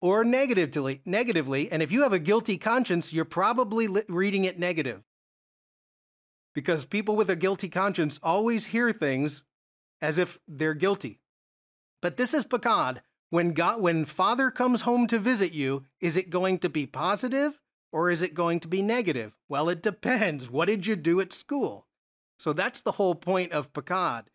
or 0.02 0.24
negatively, 0.24 1.02
negatively, 1.06 1.72
and 1.72 1.82
if 1.82 1.92
you 1.92 2.04
have 2.04 2.14
a 2.14 2.20
guilty 2.20 2.58
conscience, 2.58 3.12
you're 3.12 3.26
probably 3.26 3.88
reading 4.08 4.46
it 4.46 4.60
negative. 4.60 5.04
Because 6.56 6.86
people 6.86 7.16
with 7.16 7.30
a 7.30 7.36
guilty 7.36 7.70
conscience 7.70 8.20
always 8.24 8.68
hear 8.68 8.92
things 8.92 9.44
as 10.02 10.18
if 10.18 10.40
they're 10.48 10.74
guilty. 10.74 11.20
But 12.02 12.18
this 12.18 12.34
is 12.34 12.46
pakad. 12.46 13.00
When 13.30 13.52
God 13.52 13.82
when 13.82 14.06
Father 14.06 14.50
comes 14.50 14.82
home 14.82 15.06
to 15.08 15.20
visit 15.20 15.52
you, 15.52 15.84
is 16.00 16.16
it 16.16 16.30
going 16.30 16.60
to 16.60 16.70
be 16.70 16.88
positive 16.88 17.60
or 17.92 18.10
is 18.10 18.22
it 18.22 18.34
going 18.34 18.62
to 18.62 18.68
be 18.68 18.82
negative? 18.82 19.36
Well, 19.50 19.68
it 19.68 19.84
depends. 19.84 20.50
What 20.50 20.68
did 20.68 20.88
you 20.88 20.96
do 20.96 21.20
at 21.20 21.34
school? 21.34 21.88
So 22.40 22.54
that's 22.54 22.82
the 22.82 22.94
whole 22.94 23.16
point 23.16 23.52
of 23.52 23.74
pakad. 23.74 24.26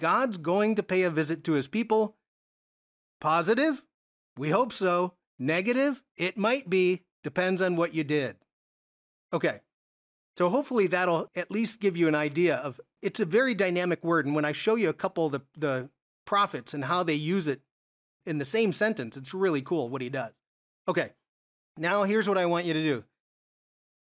God's 0.00 0.38
going 0.38 0.74
to 0.76 0.82
pay 0.82 1.02
a 1.02 1.10
visit 1.10 1.44
to 1.44 1.52
his 1.52 1.68
people. 1.68 2.16
Positive? 3.20 3.84
We 4.36 4.50
hope 4.50 4.72
so. 4.72 5.14
Negative? 5.38 6.02
It 6.16 6.38
might 6.38 6.70
be. 6.70 7.02
Depends 7.24 7.60
on 7.60 7.76
what 7.76 7.94
you 7.94 8.04
did. 8.04 8.36
Okay. 9.32 9.60
So 10.38 10.48
hopefully 10.48 10.86
that'll 10.86 11.28
at 11.34 11.50
least 11.50 11.80
give 11.80 11.96
you 11.96 12.06
an 12.06 12.14
idea 12.14 12.58
of 12.58 12.80
it's 13.02 13.18
a 13.18 13.24
very 13.24 13.56
dynamic 13.56 14.04
word. 14.04 14.24
And 14.24 14.36
when 14.36 14.44
I 14.44 14.52
show 14.52 14.76
you 14.76 14.88
a 14.88 14.94
couple 14.94 15.26
of 15.26 15.32
the, 15.32 15.40
the 15.56 15.90
prophets 16.26 16.72
and 16.72 16.84
how 16.84 17.02
they 17.02 17.14
use 17.14 17.48
it 17.48 17.60
in 18.24 18.38
the 18.38 18.44
same 18.44 18.70
sentence, 18.70 19.16
it's 19.16 19.34
really 19.34 19.62
cool 19.62 19.88
what 19.88 20.00
he 20.00 20.08
does. 20.08 20.30
Okay. 20.86 21.10
Now 21.76 22.04
here's 22.04 22.28
what 22.28 22.38
I 22.38 22.46
want 22.46 22.66
you 22.66 22.72
to 22.72 22.82
do. 22.82 23.04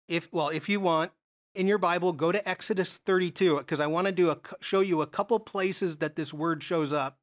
If 0.08 0.32
well, 0.32 0.48
if 0.48 0.70
you 0.70 0.80
want 0.80 1.12
in 1.54 1.68
your 1.68 1.78
Bible, 1.78 2.14
go 2.14 2.32
to 2.32 2.48
Exodus 2.48 2.96
32 2.96 3.58
because 3.58 3.82
I 3.82 3.88
want 3.88 4.08
to 4.08 4.14
do 4.14 4.30
a 4.30 4.38
show 4.62 4.80
you 4.80 5.02
a 5.02 5.08
couple 5.08 5.38
places 5.38 5.98
that 5.98 6.16
this 6.16 6.34
word 6.34 6.64
shows 6.64 6.94
up. 6.94 7.18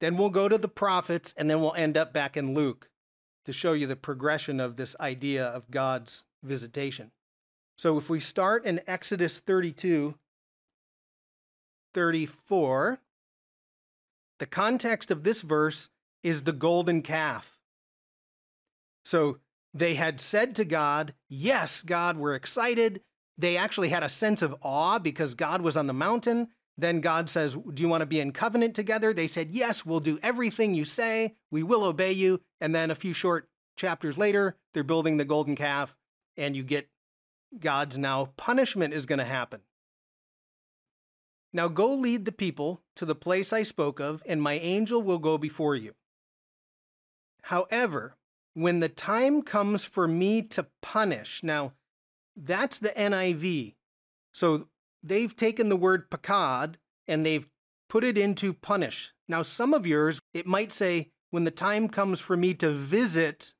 Then 0.00 0.16
we'll 0.16 0.30
go 0.30 0.48
to 0.48 0.58
the 0.58 0.68
prophets 0.68 1.34
and 1.36 1.50
then 1.50 1.60
we'll 1.60 1.74
end 1.74 1.96
up 1.96 2.12
back 2.12 2.36
in 2.36 2.54
Luke 2.54 2.88
to 3.46 3.52
show 3.52 3.72
you 3.72 3.88
the 3.88 3.96
progression 3.96 4.60
of 4.60 4.76
this 4.76 4.94
idea 5.00 5.44
of 5.44 5.72
God's 5.72 6.24
visitation. 6.44 7.10
So 7.80 7.96
if 7.96 8.10
we 8.10 8.20
start 8.20 8.66
in 8.66 8.82
Exodus 8.86 9.40
32 9.40 10.14
34, 11.94 13.00
the 14.38 14.44
context 14.44 15.10
of 15.10 15.24
this 15.24 15.40
verse 15.40 15.88
is 16.22 16.42
the 16.42 16.52
golden 16.52 17.00
calf. 17.00 17.58
So 19.06 19.38
they 19.72 19.94
had 19.94 20.20
said 20.20 20.54
to 20.56 20.66
God, 20.66 21.14
Yes, 21.30 21.82
God, 21.82 22.18
we're 22.18 22.34
excited. 22.34 23.00
They 23.38 23.56
actually 23.56 23.88
had 23.88 24.02
a 24.02 24.10
sense 24.10 24.42
of 24.42 24.54
awe 24.60 24.98
because 24.98 25.32
God 25.32 25.62
was 25.62 25.78
on 25.78 25.86
the 25.86 25.94
mountain. 25.94 26.48
Then 26.76 27.00
God 27.00 27.30
says, 27.30 27.54
Do 27.54 27.82
you 27.82 27.88
want 27.88 28.02
to 28.02 28.06
be 28.06 28.20
in 28.20 28.32
covenant 28.32 28.74
together? 28.74 29.14
They 29.14 29.26
said, 29.26 29.52
Yes, 29.52 29.86
we'll 29.86 30.00
do 30.00 30.18
everything 30.22 30.74
you 30.74 30.84
say. 30.84 31.36
We 31.50 31.62
will 31.62 31.84
obey 31.84 32.12
you. 32.12 32.42
And 32.60 32.74
then 32.74 32.90
a 32.90 32.94
few 32.94 33.14
short 33.14 33.48
chapters 33.74 34.18
later, 34.18 34.58
they're 34.74 34.84
building 34.84 35.16
the 35.16 35.24
golden 35.24 35.56
calf, 35.56 35.96
and 36.36 36.54
you 36.54 36.62
get 36.62 36.90
God's 37.58 37.98
now 37.98 38.26
punishment 38.36 38.94
is 38.94 39.06
going 39.06 39.18
to 39.18 39.24
happen. 39.24 39.60
Now 41.52 41.68
go 41.68 41.92
lead 41.92 42.24
the 42.24 42.32
people 42.32 42.82
to 42.96 43.04
the 43.04 43.14
place 43.14 43.52
I 43.52 43.64
spoke 43.64 43.98
of, 43.98 44.22
and 44.26 44.40
my 44.40 44.54
angel 44.54 45.02
will 45.02 45.18
go 45.18 45.36
before 45.36 45.74
you. 45.74 45.94
However, 47.42 48.16
when 48.54 48.80
the 48.80 48.88
time 48.88 49.42
comes 49.42 49.84
for 49.84 50.08
me 50.08 50.42
to 50.42 50.66
punish. 50.82 51.42
Now, 51.42 51.72
that's 52.36 52.78
the 52.78 52.90
NIV. 52.90 53.74
So 54.32 54.68
they've 55.02 55.34
taken 55.34 55.68
the 55.68 55.76
word 55.76 56.10
pakad 56.10 56.76
and 57.06 57.24
they've 57.24 57.48
put 57.88 58.04
it 58.04 58.18
into 58.18 58.52
punish. 58.52 59.12
Now, 59.28 59.42
some 59.42 59.74
of 59.74 59.86
yours, 59.86 60.20
it 60.34 60.46
might 60.46 60.72
say, 60.72 61.10
when 61.30 61.44
the 61.44 61.50
time 61.50 61.88
comes 61.88 62.20
for 62.20 62.36
me 62.36 62.54
to 62.54 62.70
visit 62.70 63.54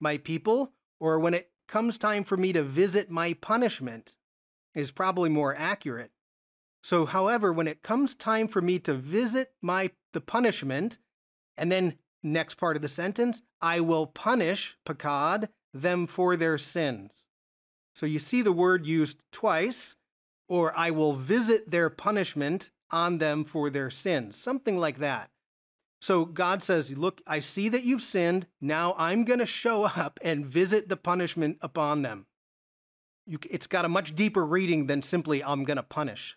my 0.00 0.18
people, 0.18 0.72
or 1.00 1.18
when 1.18 1.34
it 1.34 1.50
comes 1.72 1.98
time 1.98 2.22
for 2.22 2.36
me 2.36 2.52
to 2.52 2.62
visit 2.62 3.10
my 3.10 3.32
punishment, 3.32 4.16
is 4.74 4.90
probably 4.90 5.30
more 5.30 5.54
accurate. 5.56 6.12
So, 6.82 7.06
however, 7.06 7.52
when 7.52 7.68
it 7.68 7.82
comes 7.82 8.14
time 8.14 8.46
for 8.46 8.60
me 8.60 8.78
to 8.80 8.94
visit 8.94 9.52
my 9.60 9.90
the 10.12 10.20
punishment, 10.20 10.98
and 11.56 11.72
then 11.72 11.94
Next 12.22 12.54
part 12.54 12.76
of 12.76 12.82
the 12.82 12.88
sentence, 12.88 13.42
I 13.60 13.80
will 13.80 14.06
punish, 14.06 14.76
pakad, 14.86 15.48
them 15.74 16.06
for 16.06 16.36
their 16.36 16.56
sins. 16.56 17.24
So 17.94 18.06
you 18.06 18.18
see 18.18 18.42
the 18.42 18.52
word 18.52 18.86
used 18.86 19.20
twice, 19.32 19.96
or 20.48 20.76
I 20.76 20.90
will 20.90 21.14
visit 21.14 21.70
their 21.70 21.90
punishment, 21.90 22.70
on 22.90 23.18
them 23.18 23.42
for 23.44 23.70
their 23.70 23.88
sins, 23.88 24.36
something 24.36 24.76
like 24.76 24.98
that. 24.98 25.30
So 26.02 26.24
God 26.24 26.64
says, 26.64 26.98
Look, 26.98 27.22
I 27.28 27.38
see 27.38 27.68
that 27.68 27.84
you've 27.84 28.02
sinned. 28.02 28.48
Now 28.60 28.96
I'm 28.98 29.24
going 29.24 29.38
to 29.38 29.46
show 29.46 29.84
up 29.96 30.18
and 30.22 30.44
visit 30.44 30.88
the 30.88 30.96
punishment 30.96 31.58
upon 31.62 32.02
them. 32.02 32.26
You, 33.24 33.38
it's 33.48 33.68
got 33.68 33.84
a 33.84 33.88
much 33.88 34.16
deeper 34.16 34.44
reading 34.44 34.88
than 34.88 35.00
simply, 35.00 35.44
I'm 35.44 35.62
going 35.62 35.76
to 35.76 35.82
punish. 35.84 36.36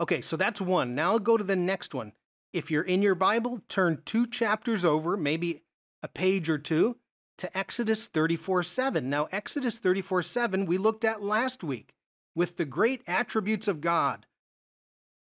Okay, 0.00 0.22
so 0.22 0.38
that's 0.38 0.60
one. 0.60 0.94
Now 0.94 1.12
I'll 1.12 1.18
go 1.18 1.36
to 1.36 1.44
the 1.44 1.54
next 1.54 1.94
one. 1.94 2.12
If 2.54 2.70
you're 2.70 2.82
in 2.82 3.02
your 3.02 3.14
Bible, 3.14 3.60
turn 3.68 4.00
two 4.06 4.26
chapters 4.26 4.86
over, 4.86 5.18
maybe 5.18 5.62
a 6.02 6.08
page 6.08 6.48
or 6.48 6.56
two, 6.56 6.96
to 7.36 7.56
Exodus 7.56 8.06
34 8.06 8.62
7. 8.62 9.10
Now, 9.10 9.28
Exodus 9.32 9.78
34 9.78 10.22
7, 10.22 10.64
we 10.64 10.78
looked 10.78 11.04
at 11.04 11.22
last 11.22 11.62
week 11.62 11.94
with 12.34 12.56
the 12.56 12.64
great 12.64 13.02
attributes 13.06 13.68
of 13.68 13.82
God. 13.82 14.24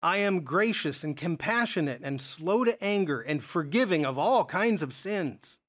I 0.04 0.18
am 0.18 0.42
gracious 0.42 1.04
and 1.04 1.16
compassionate 1.16 2.02
and 2.04 2.20
slow 2.20 2.64
to 2.64 2.82
anger 2.84 3.22
and 3.22 3.44
forgiving 3.44 4.06
of 4.06 4.18
all 4.18 4.46
kinds 4.46 4.82
of 4.82 4.94
sins. 4.94 5.60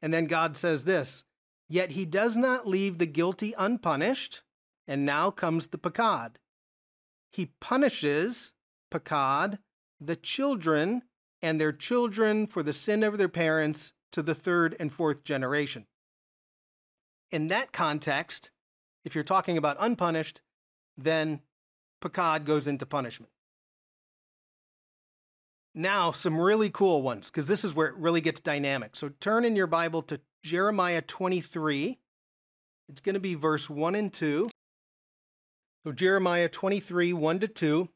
And 0.00 0.12
then 0.12 0.26
God 0.26 0.56
says 0.56 0.84
this 0.84 1.24
Yet 1.68 1.92
he 1.92 2.04
does 2.04 2.36
not 2.36 2.66
leave 2.66 2.98
the 2.98 3.06
guilty 3.06 3.54
unpunished. 3.58 4.42
And 4.88 5.06
now 5.06 5.30
comes 5.30 5.68
the 5.68 5.78
pakad. 5.78 6.32
He 7.30 7.52
punishes, 7.60 8.52
pakad, 8.90 9.58
the 10.00 10.16
children 10.16 11.02
and 11.40 11.60
their 11.60 11.72
children 11.72 12.46
for 12.46 12.62
the 12.62 12.72
sin 12.72 13.02
of 13.02 13.16
their 13.16 13.28
parents 13.28 13.92
to 14.12 14.22
the 14.22 14.34
third 14.34 14.76
and 14.78 14.92
fourth 14.92 15.24
generation. 15.24 15.86
In 17.30 17.48
that 17.48 17.72
context, 17.72 18.50
if 19.04 19.14
you're 19.14 19.24
talking 19.24 19.56
about 19.56 19.76
unpunished, 19.80 20.40
then 20.96 21.40
pakad 22.02 22.44
goes 22.44 22.66
into 22.66 22.84
punishment. 22.84 23.32
Now, 25.74 26.10
some 26.10 26.38
really 26.38 26.68
cool 26.68 27.00
ones, 27.00 27.30
because 27.30 27.48
this 27.48 27.64
is 27.64 27.74
where 27.74 27.86
it 27.86 27.94
really 27.96 28.20
gets 28.20 28.40
dynamic. 28.40 28.94
So 28.94 29.10
turn 29.20 29.44
in 29.46 29.56
your 29.56 29.66
Bible 29.66 30.02
to 30.02 30.20
Jeremiah 30.42 31.00
23. 31.00 31.98
It's 32.90 33.00
going 33.00 33.14
to 33.14 33.20
be 33.20 33.34
verse 33.34 33.70
1 33.70 33.94
and 33.94 34.12
2. 34.12 34.50
So 35.86 35.92
Jeremiah 35.92 36.48
23, 36.48 37.14
1 37.14 37.38
to 37.40 37.48
2. 37.48 37.88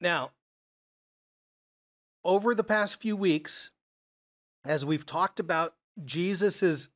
Now, 0.00 0.32
over 2.24 2.54
the 2.54 2.64
past 2.64 3.00
few 3.00 3.16
weeks, 3.16 3.70
as 4.64 4.84
we've 4.84 5.06
talked 5.06 5.38
about, 5.38 5.74
Jesus 6.04 6.62
is 6.62 6.88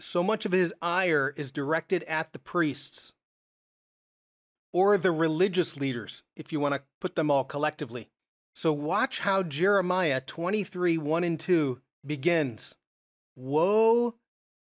so 0.00 0.22
much 0.22 0.46
of 0.46 0.52
his 0.52 0.72
ire 0.80 1.34
is 1.36 1.50
directed 1.50 2.04
at 2.04 2.32
the 2.32 2.38
priests 2.38 3.12
or 4.72 4.98
the 4.98 5.10
religious 5.10 5.76
leaders, 5.76 6.22
if 6.36 6.52
you 6.52 6.60
want 6.60 6.74
to 6.74 6.82
put 7.00 7.14
them 7.14 7.30
all 7.30 7.44
collectively. 7.44 8.08
So 8.54 8.72
watch 8.72 9.20
how 9.20 9.42
Jeremiah 9.42 10.20
23 10.20 10.98
1 10.98 11.24
and 11.24 11.38
2 11.38 11.80
begins. 12.04 12.76
Woe 13.36 14.16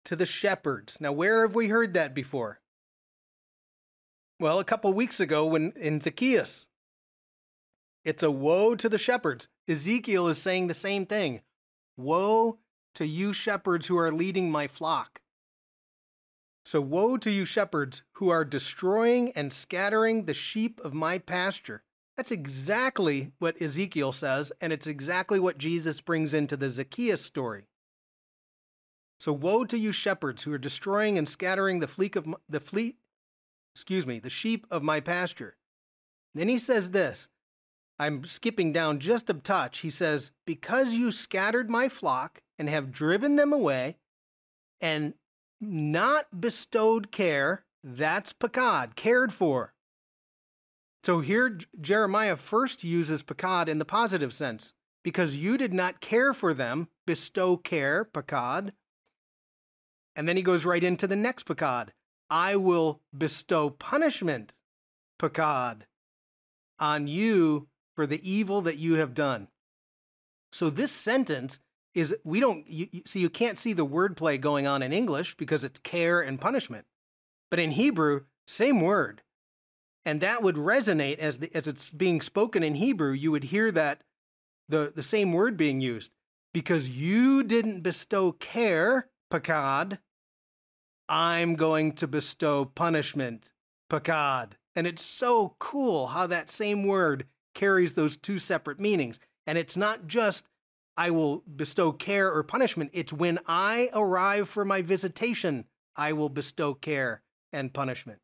to 0.06 0.16
the 0.16 0.26
shepherds. 0.26 1.00
Now, 1.00 1.12
where 1.12 1.44
have 1.44 1.56
we 1.56 1.68
heard 1.68 1.94
that 1.94 2.14
before? 2.14 2.60
Well, 4.40 4.60
a 4.60 4.66
couple 4.66 4.92
weeks 4.94 5.20
ago 5.20 5.46
when 5.46 5.74
in 5.76 6.02
Zacchaeus. 6.02 6.68
It's 8.04 8.24
a 8.24 8.32
woe 8.32 8.76
to 8.76 8.90
the 8.90 8.98
shepherds. 8.98 9.48
Ezekiel 9.68 10.28
is 10.28 10.38
saying 10.38 10.68
the 10.68 10.74
same 10.74 11.06
thing. 11.06 11.42
Woe 11.96 12.60
to 12.96 13.06
you 13.06 13.32
shepherds 13.32 13.88
who 13.88 13.98
are 13.98 14.12
leading 14.12 14.52
my 14.52 14.68
flock. 14.68 15.22
So, 16.66 16.80
woe 16.80 17.18
to 17.18 17.30
you 17.30 17.46
shepherds 17.46 18.04
who 18.14 18.30
are 18.30 18.46
destroying 18.46 19.32
and 19.34 19.52
scattering 19.52 20.26
the 20.26 20.34
sheep 20.34 20.80
of 20.82 20.94
my 20.94 21.18
pasture. 21.18 21.84
That's 22.16 22.32
exactly 22.32 23.32
what 23.40 23.62
Ezekiel 23.62 24.12
says, 24.12 24.52
and 24.62 24.72
it's 24.72 24.88
exactly 24.88 25.40
what 25.40 25.58
Jesus 25.58 26.00
brings 26.00 26.34
into 26.34 26.56
the 26.56 26.70
Zacchaeus 26.70 27.22
story. 27.22 27.66
So 29.20 29.34
woe 29.34 29.66
to 29.66 29.78
you 29.78 29.92
shepherds 29.92 30.44
who 30.44 30.54
are 30.54 30.58
destroying 30.58 31.18
and 31.18 31.28
scattering 31.28 31.80
the 31.80 31.88
fleet 31.88 32.16
of 32.16 32.28
my, 32.28 32.38
the 32.48 32.60
fleet, 32.60 32.98
excuse 33.74 34.06
me, 34.06 34.20
the 34.20 34.30
sheep 34.30 34.68
of 34.70 34.84
my 34.84 35.00
pasture. 35.00 35.56
Then 36.36 36.48
he 36.48 36.58
says 36.58 36.92
this. 36.92 37.30
I'm 38.00 38.26
skipping 38.26 38.74
down 38.74 39.00
just 39.00 39.30
a 39.30 39.34
touch. 39.34 39.80
He 39.80 39.90
says, 39.90 40.32
"Because 40.46 40.96
you 40.96 41.12
scattered 41.12 41.70
my 41.70 41.90
flock 41.90 42.42
and 42.58 42.70
have 42.70 42.92
driven 42.92 43.36
them 43.36 43.54
away 43.54 43.98
and 44.82 45.14
not 45.64 46.42
bestowed 46.42 47.12
care, 47.12 47.66
that's 47.84 48.34
pakad, 48.34 48.96
cared 48.96 49.34
for. 49.34 49.74
So 51.04 51.20
here, 51.20 51.58
Jeremiah 51.82 52.38
first 52.38 52.84
uses 52.84 53.24
pakad 53.24 53.68
in 53.68 53.78
the 53.78 53.86
positive 53.86 54.34
sense 54.34 54.74
because 55.04 55.36
you 55.36 55.58
did 55.58 55.74
not 55.74 56.00
care 56.00 56.34
for 56.34 56.54
them, 56.54 56.88
bestow 57.06 57.58
care, 57.58 58.06
pakad. 58.06 58.72
And 60.16 60.30
then 60.30 60.38
he 60.38 60.44
goes 60.44 60.66
right 60.66 60.84
into 60.84 61.08
the 61.08 61.16
next 61.16 61.46
pakad 61.46 61.90
I 62.30 62.56
will 62.56 63.02
bestow 63.16 63.70
punishment, 63.70 64.54
pakad, 65.20 65.84
on 66.80 67.08
you 67.08 67.68
for 67.96 68.08
the 68.08 68.28
evil 68.28 68.62
that 68.62 68.78
you 68.78 68.96
have 68.96 69.14
done. 69.14 69.50
So 70.52 70.70
this 70.70 70.92
sentence 70.92 71.60
is 71.94 72.16
we 72.24 72.40
don't 72.40 72.68
you, 72.70 72.88
you, 72.92 73.02
see 73.06 73.20
you 73.20 73.30
can't 73.30 73.58
see 73.58 73.74
the 73.74 73.86
wordplay 73.86 74.40
going 74.40 74.68
on 74.68 74.82
in 74.82 74.94
English 74.94 75.36
because 75.36 75.64
it's 75.64 75.80
care 75.80 76.22
and 76.22 76.42
punishment. 76.42 76.86
But 77.50 77.60
in 77.60 77.72
Hebrew, 77.72 78.22
same 78.48 78.82
word 78.82 79.22
and 80.06 80.22
that 80.22 80.44
would 80.44 80.56
resonate 80.56 81.20
as 81.20 81.40
the, 81.40 81.56
as 81.56 81.68
it's 81.68 81.92
being 81.92 82.22
spoken 82.22 82.64
in 82.64 82.76
Hebrew. 82.76 83.12
You 83.12 83.32
would 83.32 83.46
hear 83.46 83.72
that 83.72 84.04
the 84.68 84.92
the 84.94 85.04
same 85.04 85.32
word 85.32 85.58
being 85.58 85.82
used 85.82 86.12
because 86.54 86.90
you 86.90 87.44
didn't 87.44 87.82
bestow 87.82 88.32
care, 88.34 89.10
pakad. 89.32 90.00
I'm 91.10 91.56
going 91.56 91.94
to 91.94 92.08
bestow 92.08 92.66
punishment, 92.66 93.54
pakad. 93.90 94.54
And 94.76 94.88
it's 94.88 95.04
so 95.04 95.56
cool 95.60 96.08
how 96.08 96.28
that 96.28 96.50
same 96.50 96.86
word 96.86 97.26
carries 97.54 97.94
those 97.94 98.18
two 98.18 98.40
separate 98.40 98.80
meanings. 98.80 99.20
And 99.46 99.58
it's 99.58 99.78
not 99.78 100.08
just 100.08 100.48
I 100.96 101.10
will 101.12 101.44
bestow 101.56 101.92
care 101.92 102.32
or 102.32 102.44
punishment. 102.44 102.92
It's 102.94 103.12
when 103.12 103.40
I 103.48 103.90
arrive 103.94 104.48
for 104.50 104.64
my 104.64 104.82
visitation, 104.82 105.66
I 105.96 106.14
will 106.14 106.30
bestow 106.30 106.74
care 106.74 107.22
and 107.52 107.74
punishment. 107.74 108.20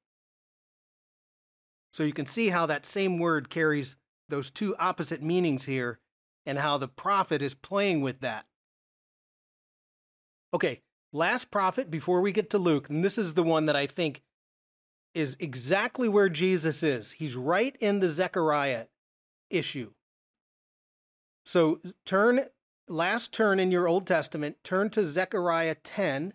So 1.93 2.03
you 2.03 2.13
can 2.13 2.25
see 2.25 2.49
how 2.49 2.65
that 2.67 2.85
same 2.85 3.17
word 3.17 3.49
carries 3.49 3.97
those 4.29 4.51
two 4.51 4.75
opposite 4.77 5.23
meanings 5.23 5.65
here 5.65 5.99
and 6.45 6.59
how 6.59 6.77
the 6.77 6.87
prophet 6.87 7.41
is 7.41 7.55
playing 7.55 8.01
with 8.01 8.21
that. 8.21 8.45
Okay, 10.53 10.81
last 11.11 11.51
prophet 11.51 11.89
before 11.91 12.21
we 12.21 12.31
get 12.31 12.49
to 12.51 12.57
Luke, 12.57 12.89
and 12.89 13.03
this 13.03 13.17
is 13.17 13.33
the 13.33 13.43
one 13.43 13.65
that 13.65 13.75
I 13.75 13.87
think 13.87 14.21
is 15.13 15.35
exactly 15.39 16.07
where 16.07 16.29
Jesus 16.29 16.83
is. 16.83 17.13
He's 17.13 17.35
right 17.35 17.75
in 17.79 17.99
the 17.99 18.09
Zechariah 18.09 18.85
issue. 19.49 19.93
So 21.45 21.79
turn 22.05 22.45
last 22.89 23.31
turn 23.31 23.59
in 23.59 23.71
your 23.71 23.87
Old 23.87 24.07
Testament, 24.07 24.57
turn 24.63 24.89
to 24.91 25.03
Zechariah 25.03 25.75
10 25.75 26.33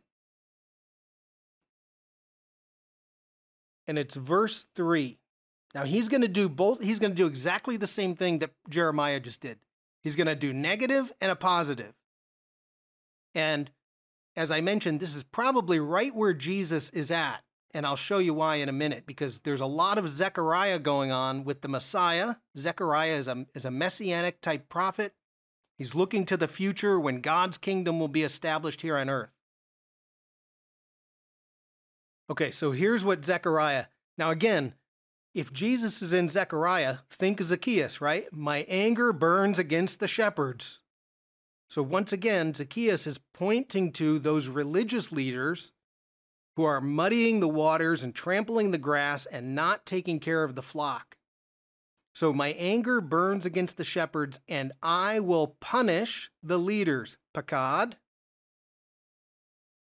and 3.87 3.99
it's 3.99 4.14
verse 4.14 4.67
3. 4.75 5.19
Now 5.75 5.85
he's 5.85 6.09
going 6.09 6.23
to 6.23 6.29
do 6.29 6.49
both. 6.49 6.83
He's 6.83 6.99
going 6.99 7.12
to 7.12 7.17
do 7.17 7.27
exactly 7.27 7.77
the 7.77 7.87
same 7.87 8.14
thing 8.14 8.38
that 8.38 8.53
Jeremiah 8.69 9.21
just 9.21 9.40
did. 9.40 9.59
He's 10.03 10.17
going 10.17 10.27
to 10.27 10.35
do 10.35 10.53
negative 10.53 11.12
and 11.21 11.31
a 11.31 11.37
positive. 11.37 11.95
And 13.35 13.71
as 14.37 14.51
I 14.51 14.61
mentioned, 14.61 15.01
this 15.01 15.17
is 15.17 15.25
probably 15.25 15.81
right 15.81 16.14
where 16.14 16.33
Jesus 16.33 16.90
is 16.90 17.11
at. 17.11 17.43
And 17.73 17.85
I'll 17.85 17.97
show 17.97 18.19
you 18.19 18.35
why 18.35 18.57
in 18.57 18.69
a 18.69 18.73
minute, 18.73 19.05
because 19.05 19.40
there's 19.40 19.61
a 19.61 19.67
lot 19.67 19.99
of 19.99 20.09
Zechariah 20.09 20.79
going 20.79 21.11
on 21.11 21.43
with 21.43 21.61
the 21.61 21.69
Messiah. 21.69 22.37
Zechariah 22.57 23.14
is 23.14 23.27
a, 23.27 23.47
is 23.55 23.64
a 23.64 23.71
messianic 23.71 24.40
type 24.40 24.69
prophet. 24.69 25.12
He's 25.77 25.95
looking 25.95 26.25
to 26.27 26.37
the 26.37 26.49
future 26.49 27.01
when 27.01 27.21
God's 27.21 27.59
kingdom 27.59 27.99
will 27.99 28.09
be 28.09 28.23
established 28.23 28.83
here 28.83 28.97
on 28.97 29.11
earth. 29.11 29.31
Okay, 32.31 32.51
so 32.51 32.73
here's 32.73 33.05
what 33.05 33.25
Zechariah. 33.25 33.87
Now, 34.17 34.31
again, 34.31 34.75
if 35.35 35.53
Jesus 35.53 36.01
is 36.01 36.15
in 36.15 36.29
Zechariah, 36.29 36.99
think 37.11 37.43
Zacchaeus, 37.43 38.01
right? 38.01 38.33
My 38.33 38.65
anger 38.69 39.13
burns 39.13 39.59
against 39.59 39.99
the 39.99 40.09
shepherds. 40.09 40.83
So 41.69 41.83
once 41.83 42.13
again, 42.13 42.55
Zacchaeus 42.55 43.07
is 43.07 43.19
pointing 43.33 43.91
to 43.93 44.21
those 44.21 44.47
religious 44.47 45.11
leaders 45.11 45.73
who 46.57 46.63
are 46.63 46.81
muddying 46.81 47.41
the 47.41 47.49
waters 47.49 48.03
and 48.05 48.15
trampling 48.15 48.71
the 48.71 48.79
grass 48.79 49.27
and 49.27 49.57
not 49.57 49.85
taking 49.85 50.21
care 50.21 50.45
of 50.45 50.55
the 50.55 50.63
flock. 50.63 51.17
So 52.14 52.33
my 52.33 52.50
anger 52.53 53.00
burns 53.00 53.44
against 53.44 53.77
the 53.77 53.85
shepherds, 53.85 54.38
and 54.48 54.72
I 54.83 55.18
will 55.18 55.57
punish 55.61 56.31
the 56.42 56.59
leaders. 56.59 57.18
Pakad. 57.35 57.94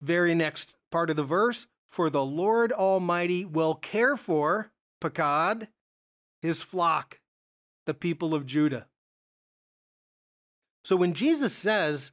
Very 0.02 0.36
next 0.36 0.78
part 0.92 1.10
of 1.10 1.16
the 1.16 1.24
verse 1.24 1.68
For 1.88 2.10
the 2.10 2.26
Lord 2.26 2.72
Almighty 2.72 3.46
will 3.46 3.74
care 3.74 4.16
for 4.18 4.72
Pakad, 5.02 5.70
his 6.42 6.62
flock, 6.62 7.20
the 7.86 7.94
people 7.94 8.36
of 8.36 8.46
Judah. 8.46 8.88
So 10.84 10.96
when 10.98 11.14
Jesus 11.14 11.54
says, 11.54 12.12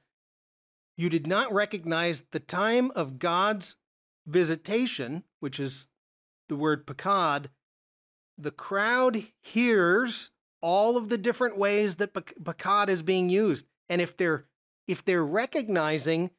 You 0.96 1.08
did 1.10 1.26
not 1.26 1.52
recognize 1.52 2.22
the 2.30 2.40
time 2.40 2.92
of 2.92 3.18
God's 3.18 3.76
visitation, 4.26 5.24
which 5.40 5.58
is 5.58 5.88
the 6.48 6.56
word 6.56 6.86
pakad, 6.86 7.46
the 8.38 8.50
crowd 8.50 9.22
hears 9.42 10.30
all 10.60 10.96
of 10.96 11.08
the 11.08 11.18
different 11.18 11.56
ways 11.56 11.96
that 11.96 12.12
pakad 12.12 12.88
is 12.88 13.02
being 13.02 13.28
used. 13.28 13.66
And 13.88 14.00
if 14.00 14.16
they're 14.16 14.46
if 14.86 15.04
they're 15.04 15.24
recognizing 15.24 16.30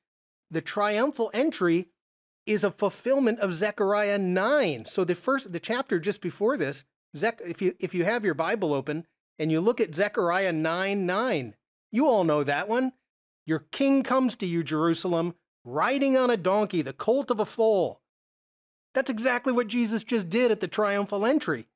the 0.49 0.61
triumphal 0.61 1.29
entry 1.33 1.89
is 2.45 2.63
a 2.63 2.71
fulfillment 2.71 3.39
of 3.39 3.53
Zechariah 3.53 4.17
9. 4.17 4.85
So 4.85 5.03
the 5.03 5.15
first 5.15 5.51
the 5.51 5.59
chapter 5.59 5.99
just 5.99 6.21
before 6.21 6.57
this, 6.57 6.83
Zech, 7.15 7.41
if 7.45 7.61
you 7.61 7.73
if 7.79 7.93
you 7.93 8.05
have 8.05 8.25
your 8.25 8.33
Bible 8.33 8.73
open 8.73 9.05
and 9.39 9.51
you 9.51 9.61
look 9.61 9.81
at 9.81 9.95
Zechariah 9.95 10.53
9 10.53 11.05
9, 11.05 11.55
you 11.91 12.07
all 12.07 12.23
know 12.23 12.43
that 12.43 12.67
one. 12.67 12.93
Your 13.45 13.59
king 13.71 14.03
comes 14.03 14.35
to 14.37 14.45
you, 14.45 14.61
Jerusalem, 14.61 15.35
riding 15.63 16.17
on 16.17 16.29
a 16.29 16.37
donkey, 16.37 16.81
the 16.81 16.93
colt 16.93 17.31
of 17.31 17.39
a 17.39 17.45
foal. 17.45 18.01
That's 18.93 19.09
exactly 19.09 19.53
what 19.53 19.67
Jesus 19.67 20.03
just 20.03 20.29
did 20.29 20.51
at 20.51 20.59
the 20.59 20.67
triumphal 20.67 21.25
entry. 21.25 21.67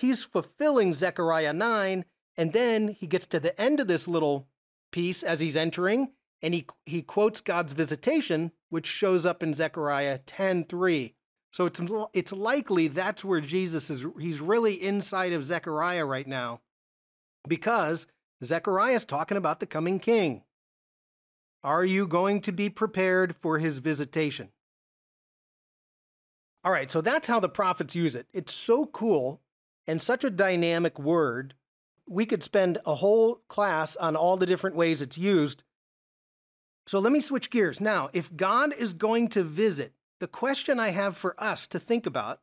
He's 0.00 0.24
fulfilling 0.24 0.94
Zechariah 0.94 1.52
9, 1.52 2.06
and 2.34 2.52
then 2.54 2.88
he 2.88 3.06
gets 3.06 3.26
to 3.26 3.38
the 3.38 3.60
end 3.60 3.80
of 3.80 3.86
this 3.86 4.08
little 4.08 4.48
piece 4.92 5.22
as 5.22 5.40
he's 5.40 5.58
entering, 5.58 6.12
and 6.40 6.54
he, 6.54 6.66
he 6.86 7.02
quotes 7.02 7.42
God's 7.42 7.74
visitation, 7.74 8.52
which 8.70 8.86
shows 8.86 9.26
up 9.26 9.42
in 9.42 9.52
Zechariah 9.52 10.20
10:3. 10.20 11.12
So 11.52 11.66
it's 11.66 11.82
it's 12.14 12.32
likely 12.32 12.88
that's 12.88 13.26
where 13.26 13.42
Jesus 13.42 13.90
is 13.90 14.06
he's 14.18 14.40
really 14.40 14.82
inside 14.82 15.34
of 15.34 15.44
Zechariah 15.44 16.06
right 16.06 16.26
now. 16.26 16.62
Because 17.46 18.06
Zechariah 18.42 18.94
is 18.94 19.04
talking 19.04 19.36
about 19.36 19.60
the 19.60 19.66
coming 19.66 19.98
king. 19.98 20.44
Are 21.62 21.84
you 21.84 22.06
going 22.06 22.40
to 22.42 22.52
be 22.52 22.70
prepared 22.70 23.36
for 23.36 23.58
his 23.58 23.80
visitation? 23.80 24.48
All 26.64 26.72
right, 26.72 26.90
so 26.90 27.02
that's 27.02 27.28
how 27.28 27.38
the 27.38 27.50
prophets 27.50 27.94
use 27.94 28.14
it. 28.14 28.28
It's 28.32 28.54
so 28.54 28.86
cool 28.86 29.42
and 29.90 30.00
such 30.00 30.22
a 30.22 30.30
dynamic 30.30 31.00
word. 31.00 31.54
We 32.06 32.24
could 32.24 32.44
spend 32.44 32.78
a 32.86 32.94
whole 32.94 33.42
class 33.48 33.96
on 33.96 34.14
all 34.14 34.36
the 34.36 34.46
different 34.46 34.76
ways 34.76 35.02
it's 35.02 35.18
used. 35.18 35.64
So 36.86 37.00
let 37.00 37.10
me 37.10 37.18
switch 37.18 37.50
gears. 37.50 37.80
Now, 37.80 38.08
if 38.12 38.36
God 38.36 38.72
is 38.72 38.94
going 38.94 39.26
to 39.30 39.42
visit, 39.42 39.94
the 40.20 40.28
question 40.28 40.78
I 40.78 40.90
have 40.90 41.16
for 41.16 41.34
us 41.42 41.66
to 41.66 41.80
think 41.80 42.06
about, 42.06 42.38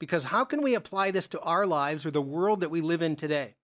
because 0.00 0.24
how 0.24 0.44
can 0.44 0.60
we 0.60 0.74
apply 0.74 1.12
this 1.12 1.28
to 1.28 1.40
our 1.40 1.66
lives 1.66 2.04
or 2.04 2.10
the 2.10 2.20
world 2.20 2.58
that 2.60 2.70
we 2.70 2.80
live 2.80 3.00
in 3.00 3.14
today? 3.14 3.54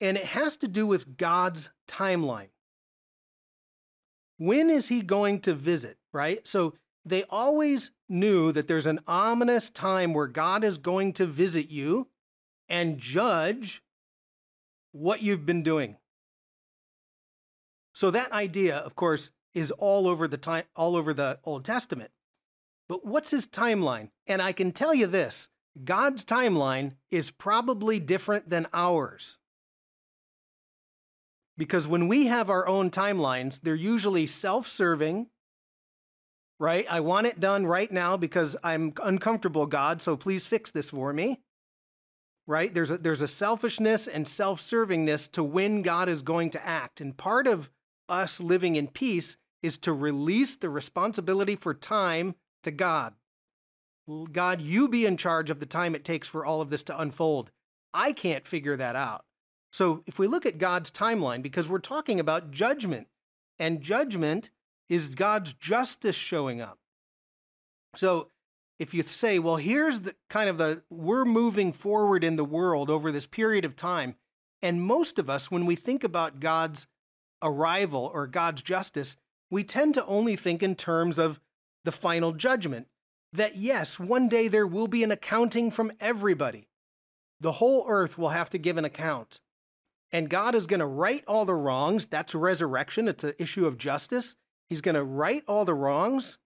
And 0.00 0.16
it 0.16 0.26
has 0.26 0.56
to 0.58 0.68
do 0.68 0.86
with 0.86 1.16
God's 1.16 1.70
timeline. 1.88 2.50
When 4.38 4.70
is 4.70 4.86
he 4.86 5.02
going 5.02 5.40
to 5.40 5.52
visit, 5.52 5.98
right? 6.12 6.46
So 6.46 6.74
they 7.04 7.24
always 7.24 7.90
knew 8.08 8.52
that 8.52 8.68
there's 8.68 8.86
an 8.86 9.00
ominous 9.08 9.68
time 9.68 10.14
where 10.14 10.28
God 10.28 10.62
is 10.62 10.78
going 10.78 11.12
to 11.14 11.26
visit 11.26 11.68
you 11.68 12.06
and 12.68 12.98
judge 12.98 13.82
what 14.92 15.22
you've 15.22 15.46
been 15.46 15.62
doing. 15.62 15.96
So 17.94 18.10
that 18.10 18.32
idea, 18.32 18.76
of 18.76 18.96
course, 18.96 19.30
is 19.54 19.70
all 19.70 20.08
over 20.08 20.26
the 20.26 20.38
time 20.38 20.64
all 20.74 20.96
over 20.96 21.12
the 21.12 21.38
Old 21.44 21.64
Testament. 21.64 22.10
But 22.88 23.04
what's 23.04 23.30
his 23.30 23.46
timeline? 23.46 24.10
And 24.26 24.42
I 24.42 24.52
can 24.52 24.72
tell 24.72 24.94
you 24.94 25.06
this, 25.06 25.48
God's 25.84 26.24
timeline 26.24 26.92
is 27.10 27.30
probably 27.30 27.98
different 27.98 28.50
than 28.50 28.66
ours. 28.72 29.38
Because 31.56 31.86
when 31.86 32.08
we 32.08 32.26
have 32.26 32.50
our 32.50 32.66
own 32.66 32.90
timelines, 32.90 33.60
they're 33.60 33.74
usually 33.74 34.26
self 34.26 34.66
serving, 34.66 35.28
right? 36.58 36.86
I 36.90 37.00
want 37.00 37.26
it 37.26 37.40
done 37.40 37.66
right 37.66 37.90
now 37.90 38.16
because 38.16 38.56
I'm 38.64 38.94
uncomfortable, 39.02 39.66
God, 39.66 40.00
so 40.00 40.16
please 40.16 40.46
fix 40.46 40.70
this 40.70 40.90
for 40.90 41.12
me. 41.12 41.40
Right? 42.46 42.72
There's 42.74 42.90
a, 42.90 42.98
there's 42.98 43.22
a 43.22 43.28
selfishness 43.28 44.08
and 44.08 44.26
self 44.26 44.60
servingness 44.60 45.30
to 45.32 45.44
when 45.44 45.82
God 45.82 46.08
is 46.08 46.22
going 46.22 46.50
to 46.50 46.66
act. 46.66 47.00
And 47.00 47.16
part 47.16 47.46
of 47.46 47.70
us 48.08 48.40
living 48.40 48.76
in 48.76 48.88
peace 48.88 49.36
is 49.62 49.78
to 49.78 49.92
release 49.92 50.56
the 50.56 50.68
responsibility 50.68 51.54
for 51.54 51.72
time 51.72 52.34
to 52.64 52.70
God. 52.70 53.14
God, 54.32 54.60
you 54.60 54.88
be 54.88 55.06
in 55.06 55.16
charge 55.16 55.50
of 55.50 55.60
the 55.60 55.66
time 55.66 55.94
it 55.94 56.04
takes 56.04 56.26
for 56.26 56.44
all 56.44 56.60
of 56.60 56.70
this 56.70 56.82
to 56.84 57.00
unfold. 57.00 57.50
I 57.94 58.12
can't 58.12 58.46
figure 58.46 58.76
that 58.76 58.96
out. 58.96 59.24
So 59.70 60.02
if 60.06 60.18
we 60.18 60.26
look 60.26 60.44
at 60.44 60.58
God's 60.58 60.90
timeline, 60.90 61.42
because 61.42 61.68
we're 61.68 61.78
talking 61.78 62.18
about 62.18 62.50
judgment, 62.50 63.06
and 63.58 63.80
judgment 63.80 64.50
is 64.88 65.14
God's 65.14 65.54
justice 65.54 66.16
showing 66.16 66.60
up. 66.60 66.78
So 67.96 68.28
if 68.82 68.92
you 68.92 69.02
say, 69.02 69.38
well, 69.38 69.56
here's 69.56 70.00
the 70.02 70.14
kind 70.28 70.48
of 70.48 70.58
the, 70.58 70.82
we're 70.90 71.24
moving 71.24 71.72
forward 71.72 72.24
in 72.24 72.36
the 72.36 72.44
world 72.44 72.90
over 72.90 73.10
this 73.10 73.26
period 73.26 73.64
of 73.64 73.76
time. 73.76 74.16
And 74.60 74.82
most 74.82 75.18
of 75.18 75.30
us, 75.30 75.50
when 75.50 75.66
we 75.66 75.76
think 75.76 76.04
about 76.04 76.40
God's 76.40 76.86
arrival 77.42 78.10
or 78.12 78.26
God's 78.26 78.62
justice, 78.62 79.16
we 79.50 79.64
tend 79.64 79.94
to 79.94 80.06
only 80.06 80.36
think 80.36 80.62
in 80.62 80.74
terms 80.74 81.18
of 81.18 81.40
the 81.84 81.92
final 81.92 82.32
judgment. 82.32 82.88
That 83.32 83.56
yes, 83.56 83.98
one 83.98 84.28
day 84.28 84.48
there 84.48 84.66
will 84.66 84.88
be 84.88 85.02
an 85.02 85.10
accounting 85.10 85.70
from 85.70 85.92
everybody. 86.00 86.68
The 87.40 87.52
whole 87.52 87.86
earth 87.88 88.18
will 88.18 88.28
have 88.28 88.50
to 88.50 88.58
give 88.58 88.76
an 88.76 88.84
account 88.84 89.40
and 90.12 90.28
God 90.28 90.54
is 90.54 90.66
going 90.66 90.80
to 90.80 90.86
right 90.86 91.24
all 91.26 91.44
the 91.44 91.54
wrongs. 91.54 92.06
That's 92.06 92.34
resurrection, 92.34 93.08
it's 93.08 93.24
an 93.24 93.32
issue 93.38 93.66
of 93.66 93.78
justice. 93.78 94.36
He's 94.68 94.82
going 94.82 94.94
to 94.94 95.04
right 95.04 95.42
all 95.48 95.64
the 95.64 95.74
wrongs. 95.74 96.38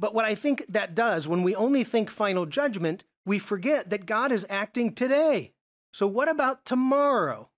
But 0.00 0.14
what 0.14 0.24
I 0.24 0.34
think 0.34 0.64
that 0.70 0.94
does, 0.94 1.28
when 1.28 1.42
we 1.42 1.54
only 1.54 1.84
think 1.84 2.08
final 2.08 2.46
judgment, 2.46 3.04
we 3.26 3.38
forget 3.38 3.90
that 3.90 4.06
God 4.06 4.32
is 4.32 4.46
acting 4.48 4.94
today. 4.94 5.52
So, 5.92 6.06
what 6.06 6.30
about 6.30 6.64
tomorrow? 6.64 7.50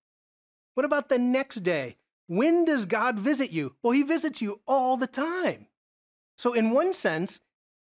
What 0.73 0.85
about 0.85 1.07
the 1.07 1.17
next 1.17 1.61
day? 1.61 1.95
When 2.27 2.65
does 2.65 2.85
God 2.85 3.17
visit 3.17 3.51
you? 3.51 3.75
Well, 3.81 3.93
He 3.93 4.03
visits 4.03 4.41
you 4.41 4.59
all 4.67 4.97
the 4.97 5.07
time. 5.07 5.67
So, 6.37 6.53
in 6.53 6.71
one 6.71 6.91
sense, 6.91 7.39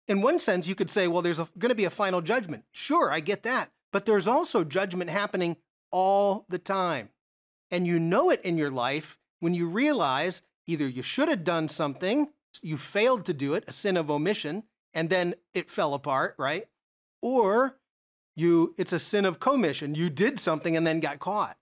in 0.06 0.22
one 0.22 0.38
sense, 0.38 0.68
you 0.68 0.76
could 0.76 0.90
say, 0.90 1.08
well, 1.08 1.22
there's 1.22 1.38
going 1.38 1.70
to 1.70 1.74
be 1.74 1.86
a 1.86 1.90
final 1.90 2.20
judgment. 2.20 2.64
Sure, 2.70 3.10
I 3.10 3.18
get 3.18 3.42
that. 3.42 3.72
But 3.92 4.06
there's 4.06 4.28
also 4.28 4.62
judgment 4.62 5.10
happening 5.10 5.56
all 5.90 6.46
the 6.48 6.58
time. 6.58 7.08
And 7.72 7.88
you 7.88 7.98
know 7.98 8.30
it 8.30 8.42
in 8.42 8.56
your 8.56 8.70
life 8.70 9.18
when 9.40 9.54
you 9.54 9.66
realize 9.66 10.42
either 10.68 10.86
you 10.86 11.02
should 11.02 11.28
have 11.28 11.42
done 11.42 11.68
something, 11.68 12.28
you 12.62 12.76
failed 12.76 13.24
to 13.26 13.34
do 13.34 13.54
it, 13.54 13.64
a 13.66 13.72
sin 13.72 13.96
of 13.96 14.10
omission, 14.10 14.64
and 14.92 15.10
then 15.10 15.34
it 15.52 15.70
fell 15.70 15.94
apart, 15.94 16.34
right? 16.38 16.66
Or 17.20 17.78
you 18.36 18.74
it's 18.76 18.92
a 18.92 18.98
sin 18.98 19.24
of 19.24 19.40
commission. 19.40 19.94
You 19.94 20.10
did 20.10 20.38
something 20.38 20.76
and 20.76 20.86
then 20.86 21.00
got 21.00 21.18
caught. 21.18 21.56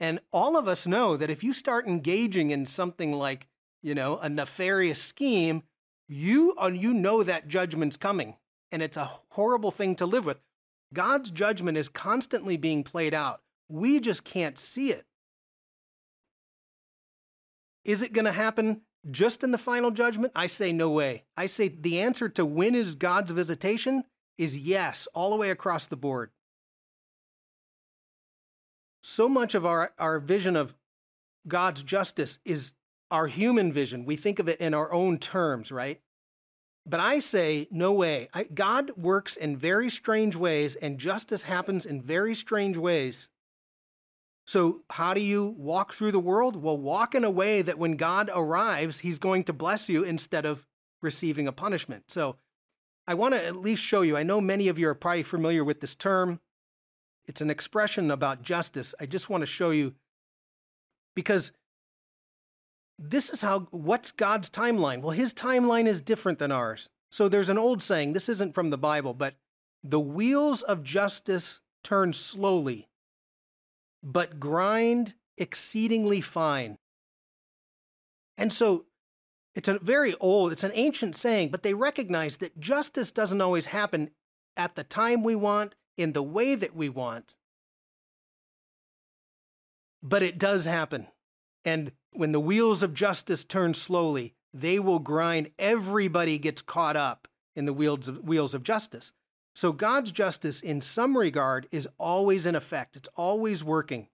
And 0.00 0.20
all 0.32 0.56
of 0.56 0.66
us 0.66 0.86
know 0.86 1.16
that 1.16 1.30
if 1.30 1.44
you 1.44 1.52
start 1.52 1.86
engaging 1.86 2.50
in 2.50 2.66
something 2.66 3.12
like, 3.12 3.48
you 3.82 3.94
know, 3.94 4.18
a 4.18 4.28
nefarious 4.28 5.00
scheme, 5.00 5.62
you 6.08 6.54
uh, 6.60 6.70
you 6.72 6.92
know 6.92 7.22
that 7.22 7.48
judgment's 7.48 7.96
coming 7.96 8.36
and 8.72 8.82
it's 8.82 8.96
a 8.96 9.10
horrible 9.30 9.70
thing 9.70 9.94
to 9.96 10.06
live 10.06 10.24
with. 10.24 10.40
God's 10.92 11.30
judgment 11.30 11.78
is 11.78 11.88
constantly 11.88 12.56
being 12.56 12.82
played 12.82 13.14
out. 13.14 13.42
We 13.68 14.00
just 14.00 14.24
can't 14.24 14.58
see 14.58 14.90
it. 14.90 15.04
Is 17.84 18.02
it 18.02 18.12
going 18.12 18.24
to 18.24 18.32
happen 18.32 18.82
just 19.10 19.42
in 19.42 19.50
the 19.50 19.58
final 19.58 19.90
judgment? 19.90 20.32
I 20.34 20.46
say 20.46 20.72
no 20.72 20.90
way. 20.90 21.24
I 21.36 21.46
say 21.46 21.68
the 21.68 22.00
answer 22.00 22.28
to 22.30 22.44
when 22.44 22.74
is 22.74 22.94
God's 22.94 23.30
visitation 23.30 24.04
is 24.38 24.58
yes, 24.58 25.08
all 25.14 25.30
the 25.30 25.36
way 25.36 25.50
across 25.50 25.86
the 25.86 25.96
board. 25.96 26.30
So 29.02 29.28
much 29.28 29.54
of 29.54 29.66
our, 29.66 29.92
our 29.98 30.20
vision 30.20 30.56
of 30.56 30.74
God's 31.48 31.82
justice 31.82 32.38
is 32.44 32.72
our 33.10 33.26
human 33.26 33.72
vision. 33.72 34.04
We 34.04 34.16
think 34.16 34.38
of 34.38 34.48
it 34.48 34.60
in 34.60 34.74
our 34.74 34.92
own 34.92 35.18
terms, 35.18 35.72
right? 35.72 36.00
But 36.86 37.00
I 37.00 37.18
say, 37.18 37.68
no 37.70 37.92
way. 37.92 38.28
I, 38.32 38.44
God 38.44 38.92
works 38.96 39.36
in 39.36 39.56
very 39.56 39.90
strange 39.90 40.34
ways, 40.34 40.74
and 40.76 40.98
justice 40.98 41.42
happens 41.42 41.86
in 41.86 42.02
very 42.02 42.34
strange 42.34 42.76
ways. 42.76 43.28
So, 44.44 44.82
how 44.90 45.14
do 45.14 45.20
you 45.20 45.54
walk 45.56 45.92
through 45.92 46.12
the 46.12 46.18
world? 46.18 46.56
Well, 46.56 46.76
walk 46.76 47.14
in 47.14 47.24
a 47.24 47.30
way 47.30 47.62
that 47.62 47.78
when 47.78 47.96
God 47.96 48.30
arrives, 48.34 49.00
he's 49.00 49.18
going 49.18 49.44
to 49.44 49.52
bless 49.52 49.88
you 49.88 50.02
instead 50.02 50.44
of 50.44 50.66
receiving 51.00 51.46
a 51.46 51.52
punishment. 51.52 52.10
So, 52.10 52.36
I 53.06 53.14
want 53.14 53.34
to 53.34 53.44
at 53.44 53.56
least 53.56 53.84
show 53.84 54.02
you. 54.02 54.16
I 54.16 54.22
know 54.22 54.40
many 54.40 54.68
of 54.68 54.78
you 54.78 54.88
are 54.88 54.94
probably 54.94 55.22
familiar 55.22 55.64
with 55.64 55.80
this 55.80 55.94
term. 55.94 56.40
It's 57.24 57.40
an 57.40 57.50
expression 57.50 58.10
about 58.10 58.42
justice. 58.42 58.94
I 59.00 59.06
just 59.06 59.30
want 59.30 59.42
to 59.42 59.46
show 59.46 59.70
you 59.70 59.94
because 61.14 61.52
this 62.98 63.30
is 63.30 63.42
how 63.42 63.60
what's 63.70 64.12
God's 64.12 64.50
timeline? 64.50 65.02
Well, 65.02 65.10
his 65.10 65.34
timeline 65.34 65.86
is 65.86 66.00
different 66.02 66.38
than 66.38 66.52
ours. 66.52 66.88
So 67.10 67.28
there's 67.28 67.48
an 67.48 67.58
old 67.58 67.82
saying, 67.82 68.12
this 68.12 68.28
isn't 68.28 68.54
from 68.54 68.70
the 68.70 68.78
Bible, 68.78 69.14
but 69.14 69.34
The 69.82 70.00
wheels 70.00 70.62
of 70.62 70.82
justice 70.82 71.60
turn 71.82 72.12
slowly, 72.12 72.88
but 74.02 74.40
grind 74.40 75.14
exceedingly 75.38 76.20
fine. 76.20 76.78
And 78.36 78.52
so 78.52 78.86
it's 79.54 79.68
a 79.68 79.78
very 79.78 80.14
old, 80.20 80.52
it's 80.52 80.64
an 80.64 80.72
ancient 80.74 81.14
saying, 81.16 81.50
but 81.50 81.62
they 81.62 81.74
recognize 81.74 82.38
that 82.38 82.58
justice 82.58 83.10
doesn't 83.12 83.40
always 83.40 83.66
happen 83.66 84.10
at 84.56 84.74
the 84.74 84.84
time 84.84 85.22
we 85.22 85.34
want, 85.34 85.74
in 85.96 86.12
the 86.12 86.22
way 86.22 86.54
that 86.54 86.74
we 86.74 86.88
want. 86.88 87.36
But 90.02 90.22
it 90.22 90.38
does 90.38 90.64
happen. 90.64 91.06
And 91.64 91.92
when 92.12 92.32
the 92.32 92.40
wheels 92.40 92.82
of 92.82 92.94
justice 92.94 93.44
turn 93.44 93.74
slowly, 93.74 94.34
they 94.52 94.78
will 94.78 94.98
grind. 94.98 95.50
Everybody 95.58 96.38
gets 96.38 96.62
caught 96.62 96.96
up 96.96 97.28
in 97.54 97.66
the 97.66 97.72
wheels 97.72 98.08
of, 98.08 98.18
wheels 98.24 98.54
of 98.54 98.62
justice. 98.62 99.12
So 99.54 99.72
God's 99.72 100.12
justice, 100.12 100.62
in 100.62 100.80
some 100.80 101.16
regard, 101.16 101.68
is 101.70 101.88
always 101.98 102.46
in 102.46 102.54
effect. 102.54 102.96
It's 102.96 103.08
always 103.16 103.62
working. 103.62 104.08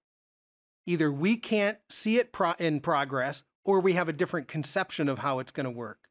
Either 0.86 1.12
we 1.12 1.36
can't 1.36 1.78
see 1.88 2.16
it 2.16 2.32
pro- 2.32 2.54
in 2.58 2.80
progress, 2.80 3.44
or 3.64 3.80
we 3.80 3.92
have 3.92 4.08
a 4.08 4.12
different 4.12 4.48
conception 4.48 5.08
of 5.08 5.18
how 5.20 5.38
it's 5.38 5.52
going 5.52 5.64
to 5.64 5.70
work. 5.70 6.08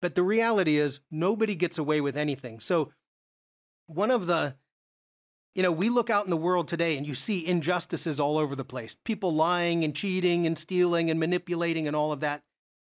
But 0.00 0.14
the 0.14 0.22
reality 0.22 0.76
is, 0.76 1.00
nobody 1.10 1.54
gets 1.54 1.78
away 1.78 2.00
with 2.00 2.16
anything. 2.16 2.60
So, 2.60 2.92
one 3.86 4.10
of 4.10 4.26
the, 4.26 4.56
you 5.54 5.62
know, 5.62 5.72
we 5.72 5.88
look 5.88 6.10
out 6.10 6.24
in 6.24 6.30
the 6.30 6.36
world 6.36 6.68
today 6.68 6.96
and 6.96 7.06
you 7.06 7.14
see 7.14 7.46
injustices 7.46 8.18
all 8.18 8.38
over 8.38 8.56
the 8.56 8.64
place 8.64 8.96
people 9.04 9.34
lying 9.34 9.84
and 9.84 9.94
cheating 9.94 10.46
and 10.46 10.56
stealing 10.56 11.10
and 11.10 11.20
manipulating 11.20 11.86
and 11.86 11.94
all 11.94 12.12
of 12.12 12.20
that. 12.20 12.42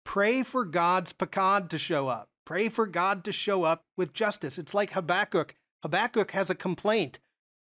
Pray 0.05 0.43
for 0.43 0.65
God's 0.65 1.13
pakad 1.13 1.69
to 1.69 1.77
show 1.77 2.07
up. 2.07 2.29
Pray 2.45 2.69
for 2.69 2.86
God 2.86 3.23
to 3.23 3.31
show 3.31 3.63
up 3.63 3.86
with 3.97 4.13
justice. 4.13 4.57
It's 4.57 4.73
like 4.73 4.91
Habakkuk. 4.91 5.55
Habakkuk 5.84 6.31
has 6.31 6.49
a 6.49 6.55
complaint. 6.55 7.19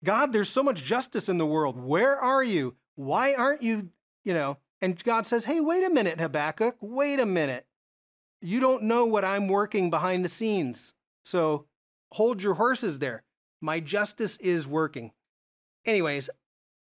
God, 0.02 0.32
there's 0.32 0.48
so 0.48 0.62
much 0.62 0.82
justice 0.82 1.28
in 1.28 1.38
the 1.38 1.46
world. 1.46 1.80
Where 1.80 2.16
are 2.16 2.42
you? 2.42 2.74
Why 2.96 3.34
aren't 3.34 3.62
you, 3.62 3.90
you 4.24 4.34
know? 4.34 4.58
And 4.80 5.02
God 5.04 5.26
says, 5.26 5.44
Hey, 5.44 5.60
wait 5.60 5.84
a 5.84 5.90
minute, 5.90 6.20
Habakkuk. 6.20 6.76
Wait 6.80 7.20
a 7.20 7.26
minute. 7.26 7.66
You 8.40 8.60
don't 8.60 8.84
know 8.84 9.04
what 9.04 9.24
I'm 9.24 9.48
working 9.48 9.90
behind 9.90 10.24
the 10.24 10.28
scenes. 10.28 10.94
So 11.24 11.66
hold 12.12 12.42
your 12.42 12.54
horses 12.54 12.98
there. 12.98 13.24
My 13.60 13.80
justice 13.80 14.36
is 14.38 14.66
working. 14.66 15.12
Anyways, 15.84 16.30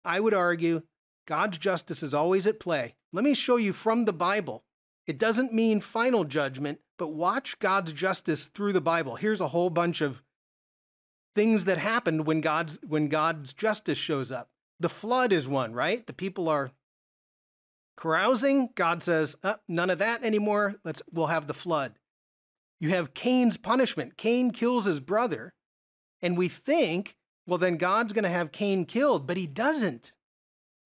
I 0.06 0.20
would 0.20 0.34
argue 0.34 0.84
God's 1.26 1.58
justice 1.58 2.04
is 2.04 2.14
always 2.14 2.46
at 2.48 2.60
play. 2.60 2.96
Let 3.14 3.24
me 3.24 3.34
show 3.34 3.56
you 3.56 3.74
from 3.74 4.06
the 4.06 4.14
Bible 4.14 4.64
it 5.08 5.18
doesn't 5.18 5.54
mean 5.54 5.80
final 5.80 6.26
judgment, 6.26 6.80
but 6.98 7.08
watch 7.08 7.60
God's 7.60 7.94
justice 7.94 8.48
through 8.48 8.74
the 8.74 8.82
Bible. 8.82 9.16
Here's 9.16 9.40
a 9.40 9.48
whole 9.48 9.70
bunch 9.70 10.02
of 10.02 10.22
things 11.38 11.66
that 11.66 11.78
happened 11.78 12.26
when 12.26 12.42
God's 12.42 12.80
when 12.88 13.08
God's 13.08 13.54
justice 13.54 14.00
shows 14.00 14.32
up. 14.32 14.50
The 14.80 14.90
flood 14.90 15.32
is 15.32 15.48
one, 15.48 15.72
right? 15.74 16.06
The 16.06 16.14
people 16.14 16.50
are 16.50 16.72
carousing. 17.96 18.70
God 18.74 19.04
says, 19.04 19.36
oh, 19.44 19.58
"None 19.68 19.92
of 19.92 20.00
that 20.00 20.24
anymore. 20.24 20.76
Let's 20.84 21.04
we'll 21.12 21.28
have 21.28 21.46
the 21.46 21.54
flood." 21.54 22.00
You 22.80 22.90
have 22.90 23.14
Cain's 23.14 23.58
punishment. 23.58 24.18
Cain 24.18 24.50
kills 24.50 24.86
his 24.86 25.00
brother, 25.00 25.54
and 26.22 26.38
we 26.38 26.48
think, 26.48 27.16
well, 27.46 27.60
then 27.60 27.78
God's 27.78 28.14
going 28.14 28.24
to 28.24 28.30
have 28.30 28.52
Cain 28.52 28.86
killed, 28.86 29.28
but 29.28 29.38
he 29.38 29.46
doesn't. 29.46 30.14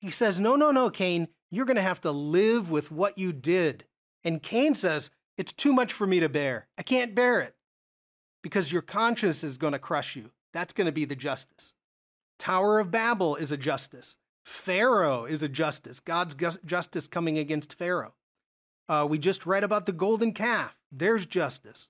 He 0.01 0.09
says, 0.09 0.37
"No, 0.37 0.57
no, 0.57 0.71
no, 0.71 0.89
Cain, 0.89 1.29
you're 1.49 1.65
going 1.65 1.75
to 1.77 1.81
have 1.81 2.01
to 2.01 2.11
live 2.11 2.69
with 2.69 2.91
what 2.91 3.17
you 3.17 3.31
did." 3.31 3.85
And 4.23 4.43
Cain 4.43 4.75
says, 4.75 5.11
It's 5.37 5.53
too 5.53 5.73
much 5.73 5.93
for 5.93 6.05
me 6.05 6.19
to 6.19 6.29
bear. 6.29 6.67
I 6.77 6.83
can't 6.83 7.15
bear 7.15 7.39
it 7.39 7.55
because 8.43 8.71
your 8.71 8.81
conscience 8.81 9.43
is 9.43 9.57
going 9.57 9.73
to 9.73 9.79
crush 9.79 10.15
you. 10.15 10.31
That's 10.53 10.73
going 10.73 10.85
to 10.85 10.91
be 10.91 11.05
the 11.05 11.15
justice. 11.15 11.73
Tower 12.39 12.79
of 12.79 12.91
Babel 12.91 13.35
is 13.35 13.51
a 13.51 13.57
justice. 13.57 14.17
Pharaoh 14.43 15.25
is 15.25 15.43
a 15.43 15.49
justice. 15.49 15.99
God's 15.99 16.35
justice 16.65 17.07
coming 17.07 17.37
against 17.37 17.73
Pharaoh. 17.73 18.15
Uh, 18.89 19.07
we 19.09 19.17
just 19.17 19.45
read 19.45 19.63
about 19.63 19.85
the 19.85 19.93
golden 19.93 20.33
calf. 20.33 20.77
There's 20.91 21.25
justice. 21.25 21.89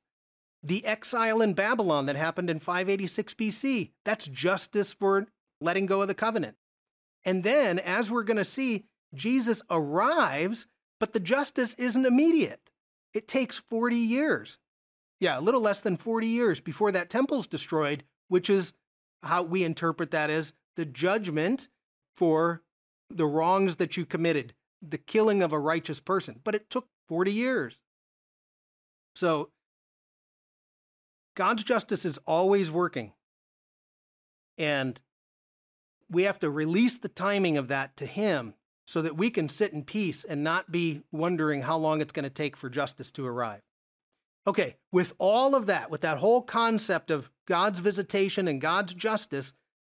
The 0.62 0.86
exile 0.86 1.41
in 1.41 1.53
Babylon 1.53 2.05
that 2.05 2.16
happened 2.16 2.49
in 2.49 2.59
586 2.59 3.34
BC. 3.34 3.91
That's 4.05 4.28
justice 4.28 4.93
for 4.93 5.28
letting 5.59 5.86
go 5.86 6.01
of 6.01 6.07
the 6.07 6.14
covenant. 6.14 6.57
And 7.26 7.43
then, 7.43 7.80
as 7.80 8.12
we're 8.12 8.24
going 8.24 8.38
to 8.38 8.45
see, 8.45 8.86
Jesus 9.14 9.64
arrives 9.70 10.68
but 11.01 11.14
the 11.14 11.20
justice 11.20 11.74
isn't 11.80 12.05
immediate. 12.05 12.70
It 13.12 13.28
takes 13.28 13.57
40 13.57 13.95
years. 13.95 14.59
Yeah, 15.20 15.39
a 15.39 15.41
little 15.41 15.59
less 15.59 15.82
than 15.82 15.97
40 15.97 16.28
years 16.28 16.62
before 16.62 16.91
that 16.91 17.09
temple's 17.09 17.47
destroyed, 17.47 18.03
which 18.32 18.50
is 18.50 18.74
how 19.24 19.44
we 19.44 19.62
interpret 19.66 20.12
that 20.12 20.30
as 20.30 20.54
the 20.78 20.86
judgment 20.86 21.68
for 22.16 22.62
the 23.10 23.26
wrongs 23.26 23.76
that 23.76 23.98
you 23.98 24.06
committed, 24.06 24.54
the 24.82 24.98
killing 24.98 25.44
of 25.44 25.52
a 25.52 25.60
righteous 25.60 26.00
person. 26.00 26.40
But 26.42 26.56
it 26.56 26.70
took 26.70 26.88
40 27.10 27.34
years. 27.34 27.76
So 29.18 29.50
God's 31.36 31.66
justice 31.66 32.06
is 32.06 32.20
always 32.20 32.72
working. 32.72 33.12
And 34.58 35.02
we 36.10 36.24
have 36.24 36.40
to 36.40 36.50
release 36.50 36.98
the 36.98 37.10
timing 37.10 37.58
of 37.58 37.68
that 37.68 37.98
to 37.98 38.06
Him 38.06 38.54
so 38.88 39.02
that 39.02 39.18
we 39.18 39.30
can 39.30 39.50
sit 39.50 39.74
in 39.74 39.84
peace 39.84 40.24
and 40.24 40.42
not 40.42 40.72
be 40.72 41.02
wondering 41.12 41.64
how 41.64 41.76
long 41.76 42.00
it's 42.00 42.14
going 42.14 42.24
to 42.24 42.30
take 42.30 42.56
for 42.56 42.70
justice 42.70 43.12
to 43.12 43.28
arrive. 43.28 43.62
Okay, 44.48 44.78
with 44.92 45.14
all 45.20 45.54
of 45.54 45.68
that, 45.68 45.92
with 45.92 46.02
that 46.02 46.18
whole 46.18 46.42
concept 46.42 47.12
of 47.12 47.32
God's 47.48 47.80
visitation 47.80 48.48
and 48.48 48.60
God's 48.60 48.94
justice, 48.94 49.54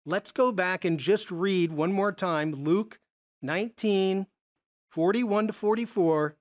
let's 0.06 0.32
go 0.32 0.52
back 0.52 0.84
and 0.84 1.00
just 1.00 1.30
read 1.30 1.72
one 1.72 1.94
more 1.94 2.12
time 2.12 2.52
Luke 2.54 3.00
19, 3.42 4.26
41 4.89 5.48
to 5.48 5.54
44. 5.54 6.38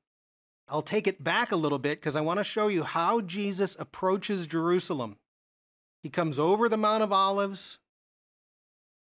I'll 0.69 0.83
take 0.83 1.07
it 1.07 1.23
back 1.23 1.53
a 1.53 1.57
little 1.57 1.79
bit 1.79 2.01
because 2.01 2.17
I 2.17 2.21
want 2.21 2.39
to 2.39 2.45
show 2.45 2.69
you 2.69 2.85
how 2.85 3.21
Jesus 3.21 3.77
approaches 3.79 4.47
Jerusalem. 4.47 5.17
He 6.03 6.09
comes 6.09 6.39
over 6.39 6.69
the 6.69 6.77
Mount 6.77 7.03
of 7.03 7.13
Olives. 7.13 7.81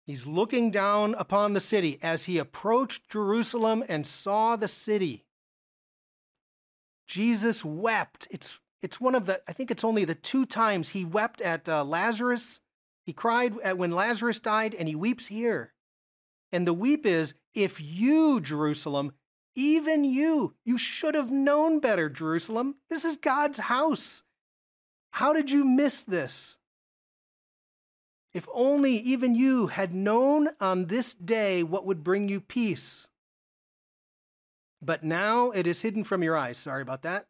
He's 0.06 0.28
looking 0.28 0.70
down 0.70 1.16
upon 1.18 1.54
the 1.54 1.60
city 1.60 1.98
as 2.04 2.26
he 2.26 2.38
approached 2.38 3.10
Jerusalem 3.10 3.84
and 3.90 4.06
saw 4.06 4.56
the 4.56 4.68
city. 4.68 5.26
Jesus 7.08 7.66
wept. 7.66 8.28
It's, 8.30 8.60
it's 8.82 9.02
one 9.02 9.16
of 9.16 9.26
the, 9.26 9.42
I 9.48 9.54
think 9.54 9.72
it's 9.72 9.84
only 9.84 10.06
the 10.06 10.16
two 10.16 10.46
times 10.46 10.90
he 10.90 11.06
wept 11.06 11.42
at 11.42 11.68
uh, 11.68 11.84
Lazarus. 11.84 12.62
He 13.06 13.14
cried 13.14 13.58
at 13.60 13.78
when 13.78 13.92
Lazarus 13.92 14.40
died, 14.40 14.74
and 14.74 14.88
he 14.88 14.96
weeps 14.96 15.28
here. 15.28 15.74
And 16.52 16.66
the 16.66 16.74
weep 16.74 17.06
is, 17.06 17.34
if 17.54 17.82
you, 17.82 18.40
Jerusalem, 18.42 19.14
even 19.56 20.04
you, 20.04 20.56
you 20.66 20.78
should 20.78 21.16
have 21.16 21.32
known 21.32 21.80
better, 21.80 22.10
Jerusalem. 22.10 22.76
This 22.90 23.06
is 23.06 23.18
God's 23.18 23.60
house. 23.60 24.24
How 25.12 25.34
did 25.34 25.50
you 25.50 25.64
miss 25.64 26.04
this? 26.04 26.58
If 28.34 28.48
only 28.54 28.98
even 28.98 29.34
you 29.34 29.68
had 29.68 29.94
known 29.94 30.50
on 30.60 30.88
this 30.88 31.14
day 31.14 31.64
what 31.64 31.86
would 31.86 32.04
bring 32.04 32.28
you 32.28 32.42
peace. 32.42 33.08
But 34.82 35.06
now 35.06 35.52
it 35.52 35.66
is 35.66 35.82
hidden 35.82 36.04
from 36.04 36.22
your 36.22 36.36
eyes. 36.36 36.58
Sorry 36.58 36.82
about 36.82 37.04
that. 37.04 37.28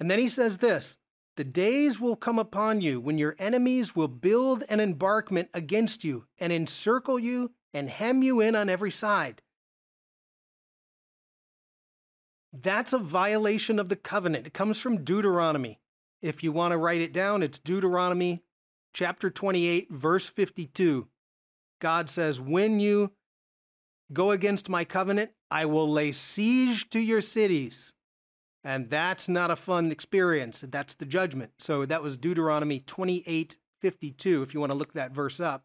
And 0.00 0.10
then 0.10 0.18
he 0.18 0.28
says 0.28 0.58
this 0.58 0.96
The 1.36 1.44
days 1.44 2.00
will 2.00 2.16
come 2.16 2.38
upon 2.38 2.80
you 2.80 3.00
when 3.00 3.18
your 3.18 3.36
enemies 3.38 3.94
will 3.94 4.08
build 4.08 4.64
an 4.68 4.80
embarkment 4.80 5.50
against 5.54 6.02
you 6.02 6.26
and 6.38 6.52
encircle 6.52 7.18
you 7.18 7.52
and 7.72 7.88
hem 7.88 8.22
you 8.22 8.40
in 8.40 8.56
on 8.56 8.68
every 8.68 8.90
side. 8.90 9.42
That's 12.52 12.92
a 12.92 12.98
violation 12.98 13.78
of 13.78 13.88
the 13.88 13.96
covenant. 13.96 14.46
It 14.46 14.54
comes 14.54 14.80
from 14.80 15.04
Deuteronomy. 15.04 15.78
If 16.20 16.42
you 16.42 16.50
want 16.50 16.72
to 16.72 16.78
write 16.78 17.00
it 17.00 17.12
down, 17.12 17.44
it's 17.44 17.60
Deuteronomy 17.60 18.42
chapter 18.92 19.30
28, 19.30 19.88
verse 19.90 20.28
52, 20.28 21.08
God 21.80 22.10
says, 22.10 22.40
When 22.40 22.80
you 22.80 23.12
go 24.12 24.30
against 24.30 24.68
my 24.68 24.84
covenant, 24.84 25.30
I 25.50 25.64
will 25.64 25.88
lay 25.88 26.12
siege 26.12 26.90
to 26.90 26.98
your 26.98 27.20
cities. 27.20 27.92
And 28.62 28.90
that's 28.90 29.28
not 29.28 29.50
a 29.50 29.56
fun 29.56 29.90
experience. 29.90 30.64
That's 30.68 30.94
the 30.94 31.06
judgment. 31.06 31.52
So 31.58 31.86
that 31.86 32.02
was 32.02 32.18
Deuteronomy 32.18 32.80
28, 32.80 33.56
52, 33.80 34.42
if 34.42 34.52
you 34.52 34.60
want 34.60 34.70
to 34.70 34.78
look 34.78 34.92
that 34.92 35.12
verse 35.12 35.40
up. 35.40 35.64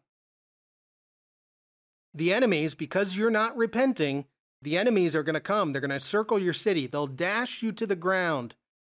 The 2.14 2.32
enemies, 2.32 2.74
because 2.74 3.16
you're 3.16 3.30
not 3.30 3.56
repenting, 3.56 4.24
the 4.62 4.78
enemies 4.78 5.14
are 5.14 5.22
going 5.22 5.34
to 5.34 5.40
come. 5.40 5.72
They're 5.72 5.82
going 5.82 5.90
to 5.90 6.00
circle 6.00 6.38
your 6.38 6.54
city. 6.54 6.86
They'll 6.86 7.06
dash 7.06 7.62
you 7.62 7.72
to 7.72 7.86
the 7.86 7.96
ground, 7.96 8.54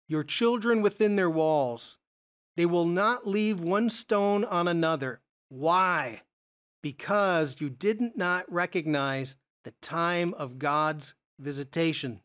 your 0.07 0.23
children 0.23 0.83
within 0.83 1.17
their 1.17 1.31
walls. 1.31 1.99
They 2.57 2.67
will 2.67 2.85
not 2.85 3.27
leave 3.27 3.61
one 3.61 3.89
stone 3.89 4.45
on 4.45 4.69
another. 4.69 5.21
Why? 5.49 6.23
Because 6.83 7.57
you 7.59 7.71
did 7.71 8.17
not 8.17 8.51
recognize 8.53 9.37
the 9.65 9.73
time 9.81 10.35
of 10.35 10.59
God's 10.59 11.15
visitation. 11.39 12.21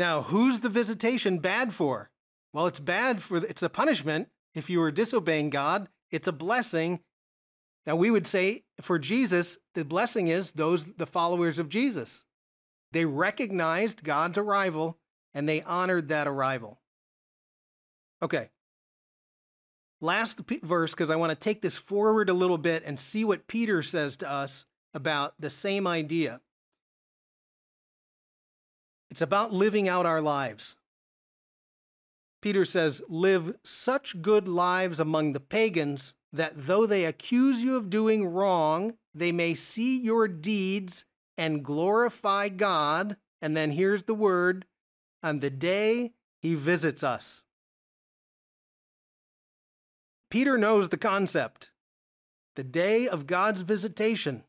Now, 0.00 0.22
who's 0.22 0.60
the 0.60 0.70
visitation 0.70 1.40
bad 1.40 1.74
for? 1.74 2.10
Well, 2.54 2.66
it's 2.66 2.80
bad 2.80 3.20
for 3.20 3.36
it's 3.36 3.62
a 3.62 3.68
punishment 3.68 4.28
If 4.54 4.70
you 4.70 4.80
were 4.80 4.90
disobeying 4.90 5.50
God, 5.50 5.90
it's 6.10 6.26
a 6.26 6.32
blessing. 6.32 7.00
Now, 7.84 7.96
we 7.96 8.10
would 8.10 8.26
say 8.26 8.64
for 8.80 8.98
Jesus, 8.98 9.58
the 9.74 9.84
blessing 9.84 10.28
is 10.28 10.52
those, 10.52 10.86
the 10.94 11.06
followers 11.06 11.58
of 11.58 11.68
Jesus. 11.68 12.24
They 12.92 13.04
recognized 13.04 14.02
God's 14.02 14.38
arrival 14.38 14.96
and 15.34 15.46
they 15.46 15.60
honored 15.60 16.08
that 16.08 16.26
arrival. 16.26 16.80
Okay. 18.22 18.48
Last 20.00 20.46
p- 20.46 20.60
verse, 20.62 20.92
because 20.92 21.10
I 21.10 21.16
want 21.16 21.28
to 21.28 21.36
take 21.36 21.60
this 21.60 21.76
forward 21.76 22.30
a 22.30 22.34
little 22.34 22.56
bit 22.56 22.84
and 22.86 22.98
see 22.98 23.22
what 23.22 23.46
Peter 23.46 23.82
says 23.82 24.16
to 24.16 24.30
us 24.30 24.64
about 24.94 25.34
the 25.38 25.50
same 25.50 25.86
idea. 25.86 26.40
It's 29.10 29.22
about 29.22 29.52
living 29.52 29.88
out 29.88 30.06
our 30.06 30.20
lives. 30.20 30.76
Peter 32.40 32.64
says, 32.64 33.02
Live 33.08 33.54
such 33.64 34.22
good 34.22 34.48
lives 34.48 35.00
among 35.00 35.32
the 35.32 35.40
pagans 35.40 36.14
that 36.32 36.52
though 36.56 36.86
they 36.86 37.04
accuse 37.04 37.62
you 37.62 37.76
of 37.76 37.90
doing 37.90 38.26
wrong, 38.26 38.94
they 39.14 39.32
may 39.32 39.54
see 39.54 39.98
your 40.00 40.28
deeds 40.28 41.04
and 41.36 41.64
glorify 41.64 42.48
God. 42.48 43.16
And 43.42 43.56
then 43.56 43.72
here's 43.72 44.04
the 44.04 44.14
word 44.14 44.66
on 45.22 45.40
the 45.40 45.50
day 45.50 46.12
he 46.40 46.54
visits 46.54 47.02
us. 47.02 47.42
Peter 50.30 50.56
knows 50.56 50.88
the 50.88 50.96
concept 50.96 51.70
the 52.56 52.64
day 52.64 53.08
of 53.08 53.26
God's 53.26 53.62
visitation. 53.62 54.44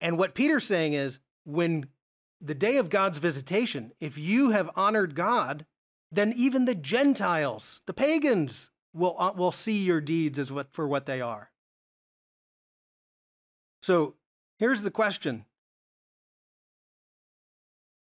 And 0.00 0.18
what 0.18 0.34
Peter's 0.34 0.64
saying 0.64 0.94
is 0.94 1.20
when 1.44 1.86
the 2.42 2.54
day 2.54 2.76
of 2.76 2.90
God's 2.90 3.18
visitation, 3.18 3.92
if 4.00 4.18
you 4.18 4.50
have 4.50 4.70
honored 4.74 5.14
God, 5.14 5.64
then 6.10 6.32
even 6.36 6.64
the 6.64 6.74
Gentiles, 6.74 7.82
the 7.86 7.94
pagans, 7.94 8.70
will, 8.92 9.16
uh, 9.18 9.32
will 9.34 9.52
see 9.52 9.84
your 9.84 10.00
deeds 10.00 10.38
as 10.38 10.52
what, 10.52 10.74
for 10.74 10.86
what 10.86 11.06
they 11.06 11.20
are. 11.20 11.50
So 13.80 14.16
here's 14.58 14.82
the 14.82 14.90
question 14.90 15.46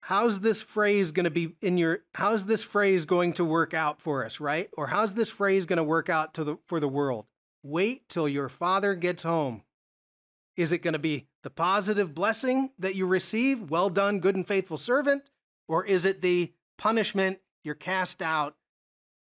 How's 0.06 0.40
this 0.40 0.62
phrase 0.62 1.12
going 1.12 1.24
to 1.24 1.30
be 1.30 1.54
in 1.62 1.78
your 1.78 2.00
how's 2.14 2.46
this 2.46 2.64
phrase 2.64 3.04
going 3.04 3.34
to 3.34 3.44
work 3.44 3.72
out 3.72 4.02
for 4.02 4.24
us, 4.24 4.40
right? 4.40 4.68
Or 4.76 4.88
how's 4.88 5.14
this 5.14 5.30
phrase 5.30 5.64
going 5.64 5.76
to 5.76 5.84
work 5.84 6.08
out 6.08 6.34
to 6.34 6.44
the 6.44 6.56
for 6.66 6.80
the 6.80 6.88
world? 6.88 7.26
Wait 7.62 8.08
till 8.08 8.28
your 8.28 8.48
father 8.48 8.96
gets 8.96 9.22
home. 9.22 9.62
Is 10.56 10.72
it 10.72 10.78
going 10.78 10.92
to 10.92 10.98
be 10.98 11.28
the 11.42 11.50
positive 11.50 12.14
blessing 12.14 12.70
that 12.78 12.94
you 12.94 13.06
receive? 13.06 13.70
Well 13.70 13.88
done, 13.88 14.20
good 14.20 14.36
and 14.36 14.46
faithful 14.46 14.76
servant? 14.76 15.22
Or 15.68 15.84
is 15.84 16.04
it 16.04 16.20
the 16.20 16.52
punishment 16.76 17.38
you're 17.64 17.74
cast 17.74 18.20
out 18.20 18.56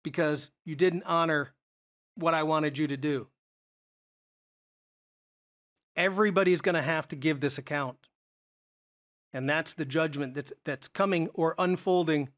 because 0.03 0.49
you 0.65 0.75
didn't 0.75 1.03
honor 1.05 1.53
what 2.15 2.33
I 2.33 2.43
wanted 2.43 2.77
you 2.77 2.87
to 2.87 2.97
do? 2.97 3.27
Everybody's 5.95 6.61
going 6.61 6.75
to 6.75 6.81
have 6.81 7.07
to 7.09 7.15
give 7.15 7.41
this 7.41 7.57
account. 7.57 7.97
And 9.31 9.47
that's 9.47 9.75
the 9.75 9.85
judgment 9.85 10.33
that's, 10.33 10.53
that's 10.65 10.87
coming 10.87 11.29
or 11.35 11.53
unfolding, 11.59 12.29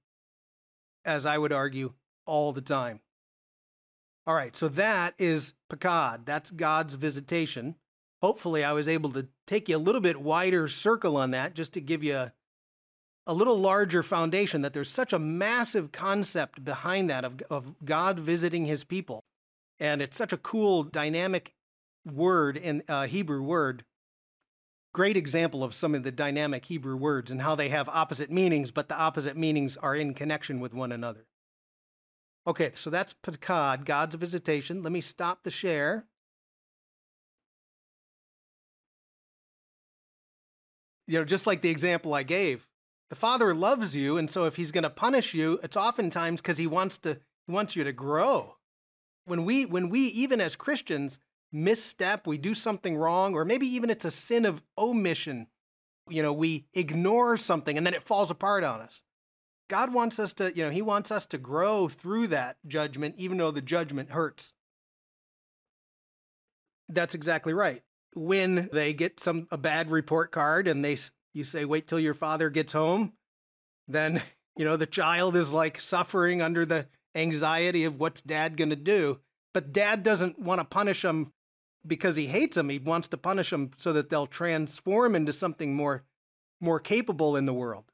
as 1.05 1.25
I 1.25 1.37
would 1.37 1.53
argue, 1.53 1.93
all 2.25 2.51
the 2.51 2.61
time. 2.61 2.99
All 4.27 4.33
right, 4.33 4.55
so 4.55 4.67
that 4.67 5.13
is 5.17 5.53
Pakad. 5.71 6.25
That's 6.25 6.51
God's 6.51 6.95
visitation 6.95 7.75
hopefully 8.21 8.63
I 8.63 8.73
was 8.73 8.87
able 8.87 9.11
to 9.11 9.27
take 9.47 9.67
you 9.67 9.77
a 9.77 9.79
little 9.79 10.01
bit 10.01 10.21
wider 10.21 10.67
circle 10.67 11.17
on 11.17 11.31
that 11.31 11.55
just 11.55 11.73
to 11.73 11.81
give 11.81 12.03
you 12.03 12.15
a, 12.15 12.33
a 13.27 13.33
little 13.33 13.57
larger 13.57 14.03
foundation 14.03 14.61
that 14.61 14.73
there's 14.73 14.89
such 14.89 15.13
a 15.13 15.19
massive 15.19 15.91
concept 15.91 16.63
behind 16.63 17.09
that 17.09 17.25
of, 17.25 17.41
of 17.49 17.75
God 17.83 18.19
visiting 18.19 18.65
his 18.65 18.83
people. 18.83 19.23
And 19.79 20.01
it's 20.01 20.17
such 20.17 20.31
a 20.31 20.37
cool, 20.37 20.83
dynamic 20.83 21.53
word 22.05 22.57
in 22.57 22.83
uh, 22.87 23.07
Hebrew 23.07 23.41
word. 23.41 23.83
Great 24.93 25.17
example 25.17 25.63
of 25.63 25.73
some 25.73 25.95
of 25.95 26.03
the 26.03 26.11
dynamic 26.11 26.65
Hebrew 26.65 26.97
words 26.97 27.31
and 27.31 27.41
how 27.41 27.55
they 27.55 27.69
have 27.69 27.87
opposite 27.89 28.29
meanings, 28.29 28.71
but 28.71 28.89
the 28.89 28.97
opposite 28.97 29.37
meanings 29.37 29.77
are 29.77 29.95
in 29.95 30.13
connection 30.13 30.59
with 30.59 30.73
one 30.73 30.91
another. 30.91 31.25
Okay, 32.45 32.71
so 32.73 32.89
that's 32.89 33.13
Pakad, 33.13 33.85
God's 33.85 34.15
visitation. 34.15 34.83
Let 34.83 34.91
me 34.91 35.01
stop 35.01 35.43
the 35.43 35.51
share. 35.51 36.05
You 41.11 41.19
know, 41.19 41.25
just 41.25 41.45
like 41.45 41.59
the 41.59 41.69
example 41.69 42.13
I 42.13 42.23
gave, 42.23 42.65
the 43.09 43.17
Father 43.17 43.53
loves 43.53 43.93
you, 43.93 44.17
and 44.17 44.29
so 44.29 44.45
if 44.45 44.55
He's 44.55 44.71
going 44.71 44.85
to 44.85 44.89
punish 44.89 45.33
you, 45.33 45.59
it's 45.61 45.75
oftentimes 45.75 46.41
because 46.41 46.57
He 46.57 46.67
wants 46.67 46.97
to 46.99 47.19
He 47.47 47.51
wants 47.51 47.75
you 47.75 47.83
to 47.83 47.91
grow. 47.91 48.55
When 49.25 49.43
we 49.43 49.65
when 49.65 49.89
we 49.89 50.05
even 50.07 50.39
as 50.39 50.55
Christians 50.55 51.19
misstep, 51.51 52.25
we 52.25 52.37
do 52.37 52.53
something 52.53 52.95
wrong, 52.95 53.33
or 53.33 53.43
maybe 53.43 53.67
even 53.67 53.89
it's 53.89 54.05
a 54.05 54.11
sin 54.11 54.45
of 54.45 54.63
omission. 54.77 55.47
You 56.07 56.23
know, 56.23 56.31
we 56.31 56.67
ignore 56.73 57.35
something 57.35 57.77
and 57.77 57.85
then 57.85 57.93
it 57.93 58.03
falls 58.03 58.31
apart 58.31 58.63
on 58.63 58.79
us. 58.79 59.03
God 59.69 59.93
wants 59.93 60.17
us 60.17 60.31
to, 60.35 60.55
you 60.55 60.63
know, 60.63 60.71
He 60.71 60.81
wants 60.81 61.11
us 61.11 61.25
to 61.27 61.37
grow 61.37 61.89
through 61.89 62.27
that 62.27 62.55
judgment, 62.65 63.15
even 63.17 63.37
though 63.37 63.51
the 63.51 63.61
judgment 63.61 64.11
hurts. 64.11 64.53
That's 66.87 67.15
exactly 67.15 67.53
right 67.53 67.83
when 68.13 68.69
they 68.73 68.93
get 68.93 69.19
some 69.19 69.47
a 69.51 69.57
bad 69.57 69.89
report 69.89 70.31
card 70.31 70.67
and 70.67 70.83
they 70.83 70.97
you 71.33 71.43
say 71.43 71.65
wait 71.65 71.87
till 71.87 71.99
your 71.99 72.13
father 72.13 72.49
gets 72.49 72.73
home 72.73 73.13
then 73.87 74.21
you 74.57 74.65
know 74.65 74.77
the 74.77 74.85
child 74.85 75.35
is 75.35 75.53
like 75.53 75.79
suffering 75.79 76.41
under 76.41 76.65
the 76.65 76.87
anxiety 77.15 77.83
of 77.83 77.99
what's 77.99 78.21
dad 78.21 78.57
going 78.57 78.69
to 78.69 78.75
do. 78.75 79.19
But 79.53 79.73
dad 79.73 80.03
doesn't 80.03 80.39
want 80.39 80.59
to 80.59 80.65
punish 80.65 81.01
them 81.01 81.33
because 81.85 82.15
he 82.15 82.27
hates 82.27 82.55
them 82.55 82.69
he 82.69 82.77
wants 82.77 83.07
to 83.09 83.17
punish 83.17 83.49
them 83.49 83.71
so 83.75 83.91
that 83.93 84.09
they'll 84.09 84.27
transform 84.27 85.15
into 85.15 85.33
something 85.33 85.75
more 85.75 86.03
more 86.59 86.79
capable 86.79 87.35
in 87.35 87.45
the 87.45 87.53
world. 87.53 87.85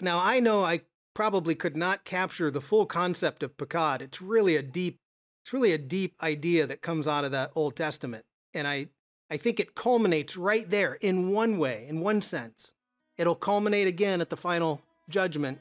Now 0.00 0.20
i 0.22 0.38
know 0.38 0.62
i 0.64 0.82
probably 1.14 1.54
could 1.54 1.76
not 1.76 2.04
capture 2.04 2.50
the 2.50 2.60
full 2.60 2.84
concept 2.84 3.42
of 3.42 3.56
pakad 3.56 4.02
it's 4.02 4.20
really 4.20 4.54
a 4.54 4.62
deep 4.62 4.98
it's 5.42 5.52
really 5.52 5.72
a 5.72 5.78
deep 5.78 6.14
idea 6.22 6.66
that 6.66 6.82
comes 6.82 7.08
out 7.08 7.24
of 7.24 7.32
the 7.32 7.50
Old 7.54 7.74
Testament. 7.74 8.24
And 8.54 8.66
I, 8.68 8.86
I 9.30 9.36
think 9.36 9.58
it 9.58 9.74
culminates 9.74 10.36
right 10.36 10.68
there 10.68 10.94
in 10.94 11.32
one 11.32 11.58
way, 11.58 11.86
in 11.88 12.00
one 12.00 12.20
sense. 12.20 12.72
It'll 13.18 13.34
culminate 13.34 13.88
again 13.88 14.20
at 14.20 14.30
the 14.30 14.36
final 14.36 14.80
judgment. 15.08 15.58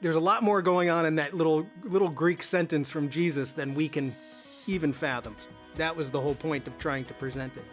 There's 0.00 0.16
a 0.16 0.20
lot 0.20 0.42
more 0.42 0.60
going 0.60 0.90
on 0.90 1.06
in 1.06 1.16
that 1.16 1.34
little 1.34 1.66
little 1.84 2.08
Greek 2.08 2.42
sentence 2.42 2.90
from 2.90 3.08
Jesus 3.08 3.52
than 3.52 3.74
we 3.74 3.88
can 3.88 4.14
even 4.66 4.92
fathom. 4.92 5.36
That 5.76 5.96
was 5.96 6.10
the 6.10 6.20
whole 6.20 6.34
point 6.34 6.66
of 6.66 6.76
trying 6.78 7.04
to 7.06 7.14
present 7.14 7.56
it. 7.56 7.64